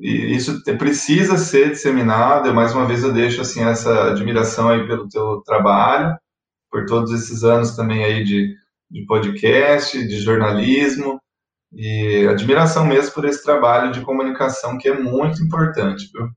isso 0.00 0.62
precisa 0.78 1.36
ser 1.36 1.72
disseminado. 1.72 2.54
Mais 2.54 2.74
uma 2.74 2.86
vez 2.86 3.04
eu 3.04 3.12
deixo 3.12 3.42
assim 3.42 3.62
essa 3.62 4.10
admiração 4.10 4.70
aí 4.70 4.86
pelo 4.86 5.06
teu 5.06 5.42
trabalho 5.42 6.16
por 6.70 6.86
todos 6.86 7.12
esses 7.12 7.44
anos 7.44 7.76
também 7.76 8.04
aí 8.04 8.24
de, 8.24 8.54
de 8.90 9.04
podcast, 9.04 9.98
de 10.06 10.20
jornalismo, 10.20 11.20
e 11.72 12.26
admiração 12.28 12.86
mesmo 12.86 13.12
por 13.12 13.24
esse 13.24 13.42
trabalho 13.42 13.92
de 13.92 14.00
comunicação 14.00 14.78
que 14.78 14.88
é 14.88 14.96
muito 14.98 15.42
importante, 15.42 16.08
viu? 16.14 16.30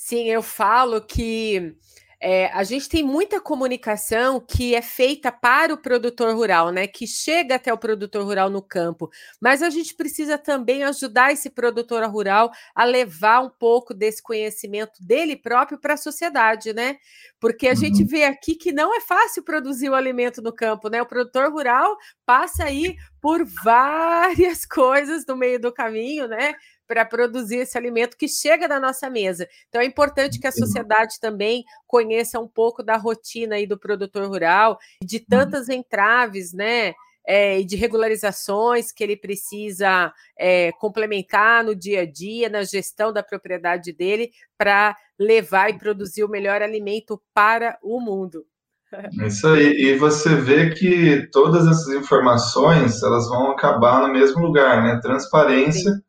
Sim, 0.00 0.30
eu 0.30 0.42
falo 0.42 1.00
que 1.00 1.76
é, 2.20 2.46
a 2.52 2.62
gente 2.62 2.88
tem 2.88 3.02
muita 3.02 3.40
comunicação 3.40 4.40
que 4.40 4.72
é 4.72 4.80
feita 4.80 5.32
para 5.32 5.74
o 5.74 5.76
produtor 5.76 6.36
rural, 6.36 6.70
né? 6.70 6.86
Que 6.86 7.04
chega 7.04 7.56
até 7.56 7.72
o 7.72 7.76
produtor 7.76 8.24
rural 8.24 8.48
no 8.48 8.62
campo, 8.62 9.10
mas 9.40 9.60
a 9.60 9.68
gente 9.70 9.96
precisa 9.96 10.38
também 10.38 10.84
ajudar 10.84 11.32
esse 11.32 11.50
produtor 11.50 12.04
rural 12.08 12.48
a 12.76 12.84
levar 12.84 13.40
um 13.40 13.50
pouco 13.50 13.92
desse 13.92 14.22
conhecimento 14.22 15.02
dele 15.04 15.34
próprio 15.34 15.80
para 15.80 15.94
a 15.94 15.96
sociedade, 15.96 16.72
né? 16.72 16.96
Porque 17.40 17.66
a 17.66 17.70
uhum. 17.70 17.76
gente 17.76 18.04
vê 18.04 18.22
aqui 18.22 18.54
que 18.54 18.70
não 18.70 18.94
é 18.94 19.00
fácil 19.00 19.42
produzir 19.42 19.90
o 19.90 19.96
alimento 19.96 20.40
no 20.40 20.52
campo, 20.52 20.88
né? 20.88 21.02
O 21.02 21.06
produtor 21.06 21.50
rural 21.50 21.96
passa 22.24 22.64
aí 22.64 22.96
por 23.20 23.44
várias 23.44 24.64
coisas 24.66 25.26
no 25.26 25.36
meio 25.36 25.60
do 25.60 25.72
caminho, 25.72 26.28
né? 26.28 26.54
Para 26.88 27.04
produzir 27.04 27.58
esse 27.58 27.76
alimento 27.76 28.16
que 28.16 28.26
chega 28.26 28.66
na 28.66 28.80
nossa 28.80 29.10
mesa. 29.10 29.46
Então 29.68 29.80
é 29.80 29.84
importante 29.84 30.40
que 30.40 30.46
a 30.46 30.52
sociedade 30.52 31.20
também 31.20 31.62
conheça 31.86 32.40
um 32.40 32.48
pouco 32.48 32.82
da 32.82 32.96
rotina 32.96 33.56
aí 33.56 33.66
do 33.66 33.78
produtor 33.78 34.26
rural, 34.26 34.78
de 35.04 35.18
uhum. 35.18 35.24
tantas 35.28 35.68
entraves, 35.68 36.52
né? 36.54 36.94
É, 37.30 37.60
de 37.60 37.76
regularizações 37.76 38.90
que 38.90 39.04
ele 39.04 39.14
precisa 39.14 40.10
é, 40.34 40.72
complementar 40.72 41.62
no 41.62 41.76
dia 41.76 42.00
a 42.00 42.06
dia, 42.10 42.48
na 42.48 42.62
gestão 42.62 43.12
da 43.12 43.22
propriedade 43.22 43.92
dele, 43.92 44.30
para 44.56 44.96
levar 45.18 45.68
e 45.68 45.78
produzir 45.78 46.24
o 46.24 46.28
melhor 46.28 46.62
alimento 46.62 47.20
para 47.34 47.78
o 47.82 48.00
mundo. 48.00 48.46
É 48.90 49.26
isso 49.26 49.46
aí. 49.46 49.74
E 49.78 49.98
você 49.98 50.36
vê 50.36 50.70
que 50.70 51.28
todas 51.30 51.66
essas 51.66 51.88
informações 51.88 53.02
elas 53.02 53.28
vão 53.28 53.50
acabar 53.50 54.00
no 54.00 54.10
mesmo 54.10 54.40
lugar, 54.40 54.82
né? 54.82 54.98
Transparência 55.02 55.92
Sim 55.92 56.07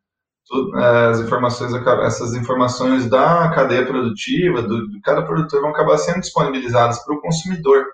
as 0.74 1.20
informações, 1.20 1.72
essas 2.02 2.34
informações 2.34 3.08
da 3.08 3.50
cadeia 3.50 3.86
produtiva, 3.86 4.62
do, 4.62 4.88
de 4.88 5.00
cada 5.00 5.22
produtor, 5.22 5.60
vão 5.60 5.70
acabar 5.70 5.96
sendo 5.98 6.20
disponibilizadas 6.20 7.04
para 7.04 7.14
o 7.14 7.20
consumidor. 7.20 7.86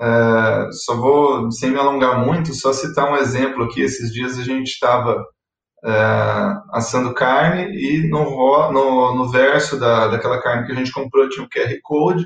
É, 0.00 0.72
só 0.72 0.96
vou, 0.96 1.50
sem 1.50 1.70
me 1.70 1.78
alongar 1.78 2.24
muito, 2.24 2.54
só 2.54 2.72
citar 2.72 3.10
um 3.10 3.16
exemplo 3.16 3.64
aqui. 3.64 3.82
Esses 3.82 4.12
dias 4.12 4.38
a 4.38 4.42
gente 4.42 4.68
estava 4.68 5.22
é, 5.84 5.90
assando 6.72 7.12
carne 7.12 7.70
e 7.76 8.08
no, 8.08 8.72
no, 8.72 9.14
no 9.16 9.30
verso 9.30 9.78
da, 9.78 10.08
daquela 10.08 10.40
carne 10.40 10.66
que 10.66 10.72
a 10.72 10.76
gente 10.76 10.92
comprou 10.92 11.28
tinha 11.28 11.44
um 11.44 11.48
QR 11.48 11.74
Code. 11.82 12.24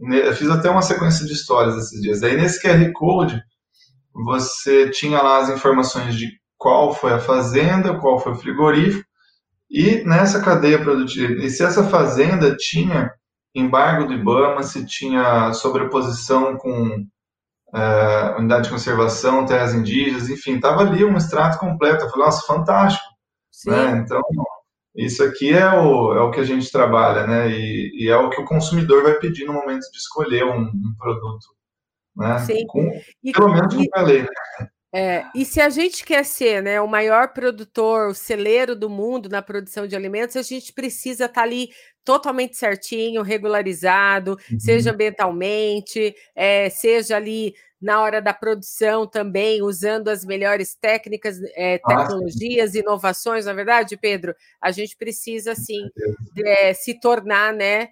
Eu 0.00 0.32
fiz 0.34 0.48
até 0.48 0.70
uma 0.70 0.82
sequência 0.82 1.26
de 1.26 1.32
histórias 1.32 1.76
esses 1.76 2.00
dias. 2.00 2.22
Aí 2.22 2.36
nesse 2.36 2.62
QR 2.62 2.90
Code 2.92 3.42
você 4.12 4.88
tinha 4.90 5.20
lá 5.20 5.38
as 5.38 5.50
informações 5.50 6.14
de 6.14 6.39
qual 6.60 6.94
foi 6.94 7.14
a 7.14 7.18
fazenda, 7.18 7.98
qual 7.98 8.18
foi 8.18 8.32
o 8.32 8.36
frigorífico, 8.36 9.08
e 9.70 10.04
nessa 10.04 10.42
cadeia 10.42 10.78
produtiva, 10.78 11.32
e 11.42 11.48
se 11.48 11.64
essa 11.64 11.84
fazenda 11.84 12.54
tinha 12.54 13.10
embargo 13.54 14.06
do 14.06 14.12
IBAMA, 14.12 14.62
se 14.62 14.84
tinha 14.84 15.54
sobreposição 15.54 16.56
com 16.58 17.06
é, 17.74 18.34
unidade 18.38 18.64
de 18.64 18.70
conservação, 18.70 19.46
terras 19.46 19.74
indígenas, 19.74 20.28
enfim, 20.28 20.56
estava 20.56 20.82
ali 20.82 21.02
um 21.02 21.16
extrato 21.16 21.58
completo. 21.58 22.04
Eu 22.04 22.10
falei, 22.10 22.26
nossa, 22.26 22.46
fantástico. 22.46 23.04
Né? 23.66 24.02
Então, 24.04 24.20
isso 24.94 25.24
aqui 25.24 25.52
é 25.52 25.66
o, 25.66 26.12
é 26.12 26.20
o 26.20 26.30
que 26.30 26.40
a 26.40 26.44
gente 26.44 26.70
trabalha, 26.70 27.26
né? 27.26 27.50
E, 27.50 28.04
e, 28.04 28.08
é 28.08 28.16
o 28.16 28.28
que 28.28 28.40
o 28.40 28.44
consumidor 28.44 29.02
vai 29.02 29.14
pedir 29.14 29.44
no 29.44 29.52
momento 29.52 29.90
de 29.90 29.98
escolher 29.98 30.44
um, 30.44 30.62
um 30.62 30.94
produto. 30.98 31.46
Né? 32.16 32.38
Sim. 32.40 32.66
Com, 32.66 32.90
e, 33.22 33.32
pelo 33.32 33.52
menos 33.52 33.74
com 33.74 33.98
a 33.98 34.02
lei, 34.02 34.22
né? 34.22 34.28
É, 34.92 35.24
e 35.34 35.44
se 35.44 35.60
a 35.60 35.68
gente 35.68 36.04
quer 36.04 36.24
ser 36.24 36.62
né, 36.62 36.80
o 36.80 36.88
maior 36.88 37.28
produtor, 37.28 38.08
o 38.08 38.14
celeiro 38.14 38.74
do 38.74 38.90
mundo 38.90 39.28
na 39.28 39.40
produção 39.40 39.86
de 39.86 39.94
alimentos, 39.94 40.36
a 40.36 40.42
gente 40.42 40.72
precisa 40.72 41.26
estar 41.26 41.34
tá 41.34 41.42
ali 41.42 41.70
totalmente 42.04 42.56
certinho, 42.56 43.22
regularizado, 43.22 44.36
uhum. 44.50 44.58
seja 44.58 44.90
ambientalmente, 44.90 46.14
é, 46.34 46.68
seja 46.70 47.16
ali 47.16 47.54
na 47.80 48.02
hora 48.02 48.20
da 48.20 48.34
produção 48.34 49.06
também, 49.06 49.62
usando 49.62 50.08
as 50.08 50.24
melhores 50.24 50.74
técnicas, 50.74 51.38
é, 51.54 51.78
tecnologias, 51.78 52.74
inovações, 52.74 53.46
na 53.46 53.52
é 53.52 53.54
verdade, 53.54 53.96
Pedro, 53.96 54.34
a 54.60 54.70
gente 54.70 54.96
precisa, 54.96 55.54
sim, 55.54 55.88
é, 56.44 56.74
se 56.74 57.00
tornar, 57.00 57.54
né? 57.54 57.88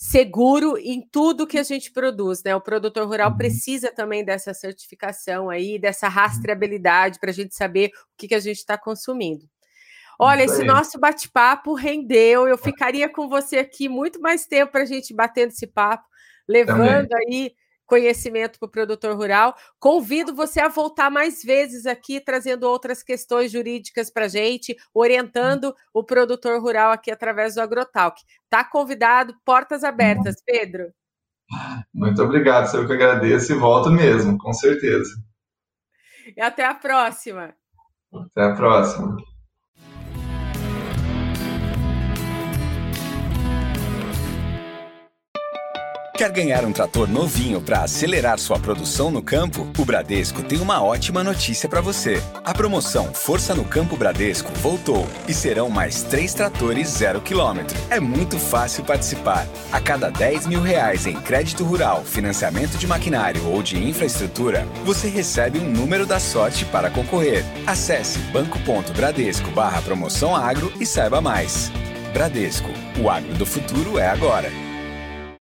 Seguro 0.00 0.78
em 0.78 1.02
tudo 1.02 1.44
que 1.44 1.58
a 1.58 1.62
gente 1.64 1.90
produz, 1.90 2.44
né? 2.44 2.54
O 2.54 2.60
produtor 2.60 3.04
rural 3.08 3.32
uhum. 3.32 3.36
precisa 3.36 3.92
também 3.92 4.24
dessa 4.24 4.54
certificação 4.54 5.50
aí, 5.50 5.76
dessa 5.76 6.06
rastreabilidade 6.06 7.18
para 7.18 7.30
a 7.30 7.34
gente 7.34 7.52
saber 7.52 7.88
o 7.88 8.16
que, 8.16 8.28
que 8.28 8.34
a 8.36 8.38
gente 8.38 8.58
está 8.58 8.78
consumindo. 8.78 9.44
Olha, 10.16 10.44
esse 10.44 10.62
nosso 10.62 11.00
bate-papo 11.00 11.74
rendeu. 11.74 12.46
Eu 12.46 12.56
ficaria 12.56 13.08
com 13.08 13.28
você 13.28 13.58
aqui 13.58 13.88
muito 13.88 14.20
mais 14.20 14.46
tempo 14.46 14.70
para 14.70 14.82
a 14.82 14.86
gente 14.86 15.12
bater 15.12 15.48
esse 15.48 15.66
papo, 15.66 16.06
levando 16.46 17.08
também. 17.08 17.26
aí 17.28 17.52
conhecimento 17.88 18.58
para 18.60 18.66
o 18.66 18.70
produtor 18.70 19.16
rural. 19.16 19.56
Convido 19.80 20.34
você 20.34 20.60
a 20.60 20.68
voltar 20.68 21.10
mais 21.10 21.42
vezes 21.42 21.86
aqui, 21.86 22.20
trazendo 22.20 22.64
outras 22.64 23.02
questões 23.02 23.50
jurídicas 23.50 24.10
para 24.10 24.26
a 24.26 24.28
gente, 24.28 24.76
orientando 24.94 25.74
o 25.92 26.04
produtor 26.04 26.60
rural 26.60 26.92
aqui 26.92 27.10
através 27.10 27.54
do 27.54 27.62
Agrotalk. 27.62 28.22
Está 28.44 28.62
convidado, 28.62 29.34
portas 29.44 29.82
abertas, 29.82 30.36
Pedro. 30.44 30.92
Muito 31.92 32.22
obrigado, 32.22 32.72
eu 32.76 32.86
que 32.86 32.92
agradeço 32.92 33.52
e 33.52 33.58
volto 33.58 33.90
mesmo, 33.90 34.36
com 34.36 34.52
certeza. 34.52 35.10
E 36.36 36.40
até 36.42 36.66
a 36.66 36.74
próxima. 36.74 37.54
Até 38.12 38.42
a 38.42 38.54
próxima. 38.54 39.16
Quer 46.18 46.32
ganhar 46.32 46.64
um 46.64 46.72
trator 46.72 47.08
novinho 47.08 47.60
para 47.60 47.84
acelerar 47.84 48.40
sua 48.40 48.58
produção 48.58 49.08
no 49.08 49.22
campo? 49.22 49.68
O 49.78 49.84
Bradesco 49.84 50.42
tem 50.42 50.58
uma 50.58 50.82
ótima 50.82 51.22
notícia 51.22 51.68
para 51.68 51.80
você. 51.80 52.20
A 52.44 52.52
promoção 52.52 53.14
Força 53.14 53.54
no 53.54 53.64
Campo 53.64 53.96
Bradesco 53.96 54.50
voltou 54.54 55.06
e 55.28 55.32
serão 55.32 55.70
mais 55.70 56.02
três 56.02 56.34
tratores 56.34 56.88
zero 56.88 57.20
quilômetro. 57.20 57.78
É 57.88 58.00
muito 58.00 58.36
fácil 58.36 58.82
participar. 58.82 59.46
A 59.70 59.80
cada 59.80 60.10
10 60.10 60.48
mil 60.48 60.60
reais 60.60 61.06
em 61.06 61.14
crédito 61.14 61.62
rural, 61.62 62.02
financiamento 62.04 62.76
de 62.76 62.86
maquinário 62.88 63.48
ou 63.48 63.62
de 63.62 63.78
infraestrutura, 63.78 64.66
você 64.84 65.08
recebe 65.08 65.60
um 65.60 65.70
número 65.70 66.04
da 66.04 66.18
sorte 66.18 66.64
para 66.64 66.90
concorrer. 66.90 67.44
Acesse 67.64 68.18
banco.bradesco 68.32 69.52
barra 69.52 69.80
promoção 69.82 70.34
agro 70.34 70.72
e 70.80 70.84
saiba 70.84 71.20
mais. 71.20 71.70
Bradesco, 72.12 72.70
o 73.00 73.08
agro 73.08 73.34
do 73.34 73.46
futuro 73.46 74.00
é 74.00 74.08
agora. 74.08 74.50